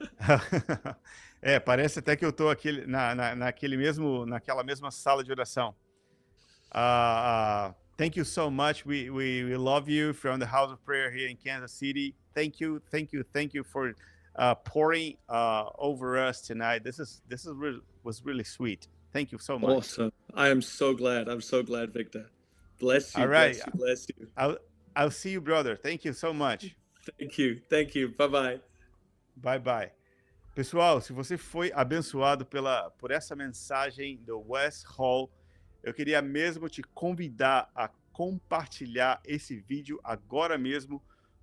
é, 1.42 1.60
parece 1.60 1.98
até 2.00 2.16
que 2.16 2.24
eu 2.24 2.30
estou 2.30 2.50
aqui 2.50 2.86
na, 2.86 3.14
na, 3.14 3.34
naquele 3.34 3.76
mesmo, 3.76 4.26
naquela 4.26 4.62
mesma 4.64 4.90
sala 4.90 5.22
de 5.22 5.30
oração. 5.30 5.74
Uh, 6.74 6.78
uh, 6.78 7.72
thank 7.96 8.16
you 8.16 8.24
so 8.24 8.50
much. 8.50 8.84
We, 8.84 9.10
we, 9.10 9.44
we 9.44 9.56
love 9.56 9.88
you 9.88 10.12
from 10.12 10.40
the 10.40 10.46
House 10.46 10.72
of 10.72 10.84
Prayer 10.84 11.10
here 11.10 11.28
in 11.28 11.36
Kansas 11.36 11.72
City. 11.72 12.14
Thank 12.34 12.60
you, 12.60 12.80
thank 12.90 13.12
you, 13.12 13.24
thank 13.32 13.54
you 13.54 13.62
for 13.62 13.94
uh, 14.36 14.54
pouring 14.56 15.16
uh, 15.28 15.66
over 15.78 16.18
us 16.18 16.40
tonight. 16.40 16.82
This 16.82 16.98
is 16.98 17.22
this 17.28 17.46
is 17.46 17.52
re- 17.54 17.80
was 18.02 18.24
really 18.24 18.44
sweet. 18.44 18.88
Thank 19.14 19.30
you 19.30 19.38
so 19.38 19.60
much. 19.60 19.70
Awesome. 19.70 20.12
I 20.34 20.48
am 20.48 20.60
so 20.60 20.92
glad. 20.92 21.28
I'm 21.28 21.40
so 21.40 21.62
glad, 21.62 21.92
Victor. 21.92 22.26
Bless 22.80 23.14
you. 23.14 23.22
All 23.22 23.28
right. 23.28 23.54
Bless 23.54 23.66
you. 23.66 23.72
Bless 23.78 24.06
you. 24.08 24.28
I'll 24.36 24.58
I'll 24.96 25.12
see 25.12 25.30
you, 25.30 25.40
brother. 25.40 25.76
Thank 25.76 26.04
you 26.04 26.12
so 26.12 26.34
much. 26.34 26.74
Thank 27.18 27.38
you. 27.38 27.60
Thank 27.70 27.94
you. 27.94 28.08
Bye 28.08 28.26
bye. 28.26 28.60
Bye 29.36 29.60
bye. 29.60 29.92
Pessoal, 30.52 31.00
se 31.00 31.12
você 31.12 31.38
foi 31.38 31.70
abençoado 31.72 32.44
pela 32.44 32.90
por 32.98 33.12
essa 33.12 33.36
mensagem 33.36 34.16
do 34.16 34.40
West 34.50 34.84
Hall, 34.84 35.30
eu 35.84 35.94
queria 35.94 36.20
mesmo 36.20 36.68
te 36.68 36.82
convidar 36.82 37.70
a 37.72 37.88
compartilhar 38.12 39.20
esse 39.24 39.56
vídeo 39.60 40.00
agora 40.02 40.58
mesmo 40.58 41.00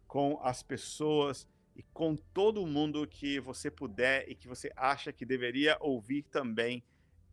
com 0.08 0.38
as 0.44 0.62
pessoas 0.62 1.48
e 1.74 1.84
com 1.94 2.18
todo 2.34 2.68
mundo 2.68 3.08
que 3.08 3.40
você 3.40 3.72
puder 3.72 4.26
e 4.28 4.36
que 4.36 4.50
você 4.50 4.70
acha 4.76 5.14
que 5.14 5.26
deveria 5.26 5.78
ouvir 5.80 6.24
também 6.24 6.84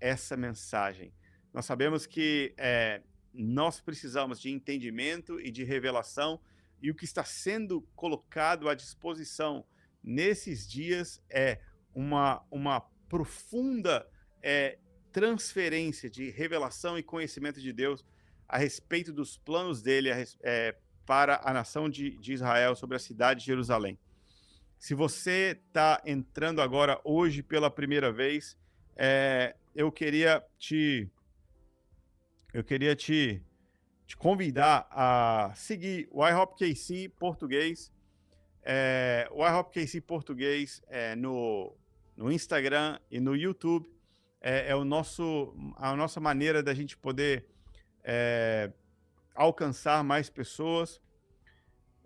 essa 0.00 0.36
mensagem. 0.36 1.12
Nós 1.52 1.66
sabemos 1.66 2.06
que 2.06 2.54
é, 2.56 3.02
nós 3.32 3.80
precisamos 3.80 4.40
de 4.40 4.50
entendimento 4.50 5.40
e 5.40 5.50
de 5.50 5.64
revelação 5.64 6.40
e 6.80 6.90
o 6.90 6.94
que 6.94 7.04
está 7.04 7.24
sendo 7.24 7.82
colocado 7.96 8.68
à 8.68 8.74
disposição 8.74 9.64
nesses 10.02 10.68
dias 10.68 11.20
é 11.28 11.60
uma, 11.94 12.44
uma 12.50 12.80
profunda 13.08 14.08
é, 14.42 14.78
transferência 15.12 16.08
de 16.08 16.30
revelação 16.30 16.98
e 16.98 17.02
conhecimento 17.02 17.60
de 17.60 17.72
Deus 17.72 18.04
a 18.46 18.56
respeito 18.56 19.12
dos 19.12 19.36
planos 19.36 19.82
dele 19.82 20.08
é, 20.42 20.76
para 21.04 21.40
a 21.42 21.52
nação 21.52 21.88
de, 21.88 22.10
de 22.18 22.32
Israel, 22.32 22.76
sobre 22.76 22.96
a 22.96 23.00
cidade 23.00 23.40
de 23.40 23.46
Jerusalém. 23.46 23.98
Se 24.78 24.94
você 24.94 25.60
está 25.66 26.00
entrando 26.06 26.62
agora 26.62 27.00
hoje 27.02 27.42
pela 27.42 27.70
primeira 27.70 28.12
vez, 28.12 28.56
é, 28.96 29.56
eu 29.78 29.92
queria 29.92 30.44
te 30.58 31.08
eu 32.52 32.64
queria 32.64 32.96
te, 32.96 33.40
te 34.04 34.16
convidar 34.16 34.88
a 34.90 35.52
seguir 35.54 36.08
o 36.10 36.26
iHopKC 36.26 37.10
português 37.10 37.92
é, 38.64 39.28
o 39.30 39.46
iHopKC 39.46 40.00
português 40.00 40.82
é, 40.88 41.14
no, 41.14 41.76
no 42.16 42.32
Instagram 42.32 42.98
e 43.08 43.20
no 43.20 43.36
YouTube 43.36 43.88
é, 44.40 44.70
é 44.70 44.74
o 44.74 44.84
nosso, 44.84 45.54
a 45.76 45.94
nossa 45.94 46.18
maneira 46.18 46.60
da 46.60 46.74
gente 46.74 46.96
poder 46.96 47.46
é, 48.02 48.72
alcançar 49.34 50.02
mais 50.02 50.28
pessoas. 50.28 51.00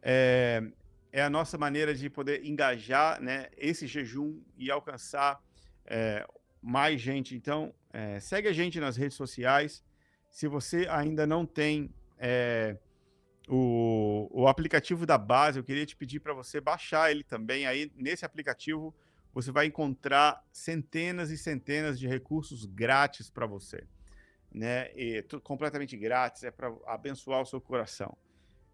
É, 0.02 0.62
é 1.10 1.22
a 1.22 1.30
nossa 1.30 1.56
maneira 1.58 1.94
de 1.94 2.08
poder 2.08 2.44
engajar 2.44 3.20
né, 3.20 3.48
esse 3.56 3.86
jejum 3.86 4.40
e 4.56 4.70
alcançar 4.70 5.42
é, 5.84 6.26
mais 6.62 7.00
gente. 7.00 7.34
Então, 7.34 7.74
é, 7.92 8.20
segue 8.20 8.48
a 8.48 8.52
gente 8.52 8.78
nas 8.78 8.96
redes 8.96 9.16
sociais. 9.16 9.82
Se 10.30 10.46
você 10.46 10.86
ainda 10.88 11.26
não 11.26 11.44
tem 11.44 11.92
é, 12.18 12.76
o, 13.48 14.28
o 14.30 14.46
aplicativo 14.46 15.04
da 15.04 15.18
base, 15.18 15.58
eu 15.58 15.64
queria 15.64 15.84
te 15.84 15.96
pedir 15.96 16.20
para 16.20 16.32
você 16.32 16.60
baixar 16.60 17.10
ele 17.10 17.24
também. 17.24 17.66
Aí, 17.66 17.90
nesse 17.96 18.24
aplicativo, 18.24 18.94
você 19.34 19.50
vai 19.50 19.66
encontrar 19.66 20.44
centenas 20.52 21.30
e 21.30 21.36
centenas 21.36 21.98
de 21.98 22.06
recursos 22.06 22.64
grátis 22.64 23.28
para 23.28 23.46
você. 23.46 23.84
Né? 24.50 24.90
E, 24.94 25.22
completamente 25.42 25.96
grátis, 25.96 26.44
é 26.44 26.50
para 26.50 26.72
abençoar 26.86 27.42
o 27.42 27.46
seu 27.46 27.60
coração. 27.60 28.16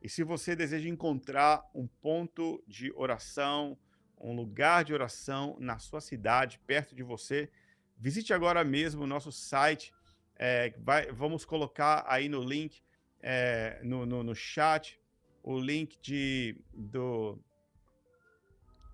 E 0.01 0.09
se 0.09 0.23
você 0.23 0.55
deseja 0.55 0.89
encontrar 0.89 1.69
um 1.75 1.87
ponto 1.87 2.63
de 2.67 2.93
oração, 2.95 3.77
um 4.21 4.35
lugar 4.35 4.85
de 4.85 4.93
oração 4.93 5.57
na 5.59 5.79
sua 5.79 6.01
cidade, 6.01 6.61
perto 6.67 6.95
de 6.95 7.03
você, 7.03 7.51
visite 7.99 8.33
agora 8.33 8.65
mesmo 8.65 9.05
o 9.05 9.07
nosso 9.07 9.31
site. 9.33 9.93
É, 10.37 10.73
vai, 10.79 11.11
vamos 11.11 11.45
colocar 11.45 12.05
aí 12.07 12.29
no 12.29 12.43
link, 12.43 12.81
é, 13.21 13.81
no, 13.83 14.07
no, 14.07 14.23
no, 14.23 14.35
chat, 14.35 14.99
o 15.43 15.59
link 15.59 15.99
de, 16.01 16.57
do, 16.73 17.39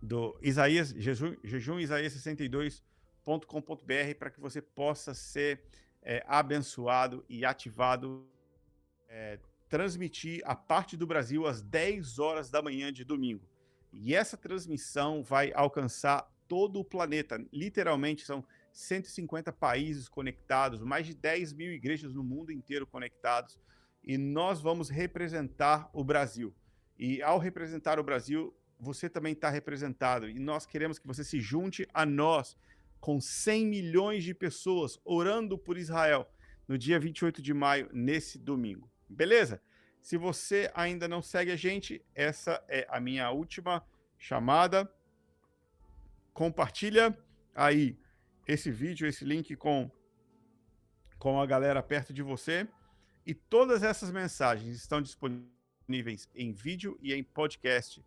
do 0.01 0.39
Isaías, 0.43 0.89
jejum, 0.91 1.37
jejum 1.45 1.79
Isaías 1.79 2.15
62.com.br 2.15 4.15
para 4.19 4.31
que 4.31 4.41
você 4.41 4.63
possa 4.63 5.13
ser 5.13 5.63
é, 6.03 6.25
abençoado 6.27 7.25
e 7.29 7.45
ativado. 7.45 8.27
É, 9.09 9.39
transmitir 9.69 10.41
a 10.45 10.55
parte 10.55 10.97
do 10.97 11.05
Brasil 11.05 11.49
às 11.49 11.61
10 11.61 12.21
horas 12.21 12.49
da 12.49 12.63
manhã 12.63 12.93
de 12.93 13.03
domingo. 13.03 13.43
E 13.93 14.15
essa 14.15 14.37
transmissão 14.37 15.21
vai 15.21 15.53
alcançar 15.53 16.33
todo 16.47 16.79
o 16.79 16.85
planeta. 16.85 17.45
Literalmente, 17.53 18.25
são 18.25 18.45
150 18.75 19.53
países 19.53 20.09
conectados, 20.09 20.81
mais 20.81 21.07
de 21.07 21.15
10 21.15 21.53
mil 21.53 21.73
igrejas 21.73 22.13
no 22.13 22.25
mundo 22.25 22.51
inteiro 22.51 22.87
conectados. 22.87 23.59
E 24.03 24.19
nós 24.19 24.61
vamos 24.61 24.91
representar 24.91 25.89
o 25.93 26.03
Brasil. 26.03 26.53
E 26.99 27.23
ao 27.23 27.39
representar 27.39 28.01
o 28.01 28.03
Brasil, 28.03 28.53
você 28.79 29.09
também 29.09 29.33
está 29.33 29.49
representado. 29.49 30.29
E 30.29 30.39
nós 30.41 30.67
queremos 30.67 30.99
que 30.99 31.07
você 31.07 31.23
se 31.23 31.41
junte 31.41 31.89
a 31.95 32.05
nós 32.05 32.57
com 33.01 33.21
100 33.21 33.67
milhões 33.67 34.25
de 34.25 34.35
pessoas 34.35 34.99
orando 35.05 35.57
por 35.57 35.79
Israel 35.79 36.29
no 36.67 36.77
dia 36.77 36.99
28 36.99 37.41
de 37.41 37.55
maio, 37.55 37.89
nesse 37.93 38.39
domingo. 38.39 38.91
Beleza? 39.09 39.63
Se 40.01 40.17
você 40.17 40.71
ainda 40.75 41.07
não 41.07 41.23
segue 41.23 41.53
a 41.53 41.57
gente, 41.57 42.05
essa 42.13 42.63
é 42.69 42.87
a 42.91 42.99
minha 42.99 43.31
última 43.31 43.87
chamada. 44.19 44.93
Compartilha 46.33 47.17
aí 47.55 47.97
esse 48.47 48.71
vídeo, 48.71 49.07
esse 49.07 49.25
link 49.25 49.55
com, 49.57 49.91
com 51.19 51.41
a 51.41 51.47
galera 51.47 51.83
perto 51.83 52.13
de 52.13 52.23
você. 52.23 52.67
E 53.27 53.35
todas 53.35 53.83
essas 53.83 54.11
mensagens 54.11 54.77
estão 54.77 55.01
disponíveis 55.01 56.29
em 56.35 56.53
vídeo 56.53 56.99
e 57.01 57.15
em 57.15 57.23
podcast 57.23 58.05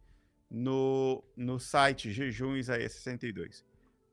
no, 0.49 1.23
no 1.35 1.59
site 1.59 2.11
Jejum 2.11 2.55
Isaías 2.55 2.93
62. 2.93 3.65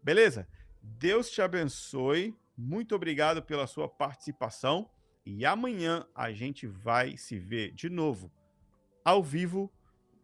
Beleza? 0.02 0.48
Deus 0.82 1.30
te 1.30 1.42
abençoe. 1.42 2.34
Muito 2.56 2.94
obrigado 2.94 3.42
pela 3.42 3.66
sua 3.66 3.88
participação. 3.88 4.88
E 5.26 5.44
amanhã 5.44 6.06
a 6.14 6.32
gente 6.32 6.66
vai 6.66 7.16
se 7.16 7.38
ver 7.38 7.72
de 7.72 7.88
novo 7.88 8.30
ao 9.04 9.22
vivo 9.22 9.72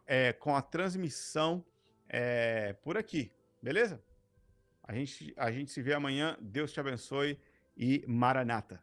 é, 0.06 0.32
com 0.32 0.54
a 0.54 0.62
transmissão 0.62 1.64
é, 2.08 2.72
por 2.82 2.96
aqui, 2.96 3.30
beleza? 3.62 4.02
A 4.90 4.92
gente, 4.92 5.32
a 5.36 5.52
gente 5.52 5.70
se 5.70 5.80
vê 5.80 5.94
amanhã. 5.94 6.36
Deus 6.40 6.72
te 6.72 6.80
abençoe 6.80 7.38
e 7.76 8.04
Maranata. 8.08 8.82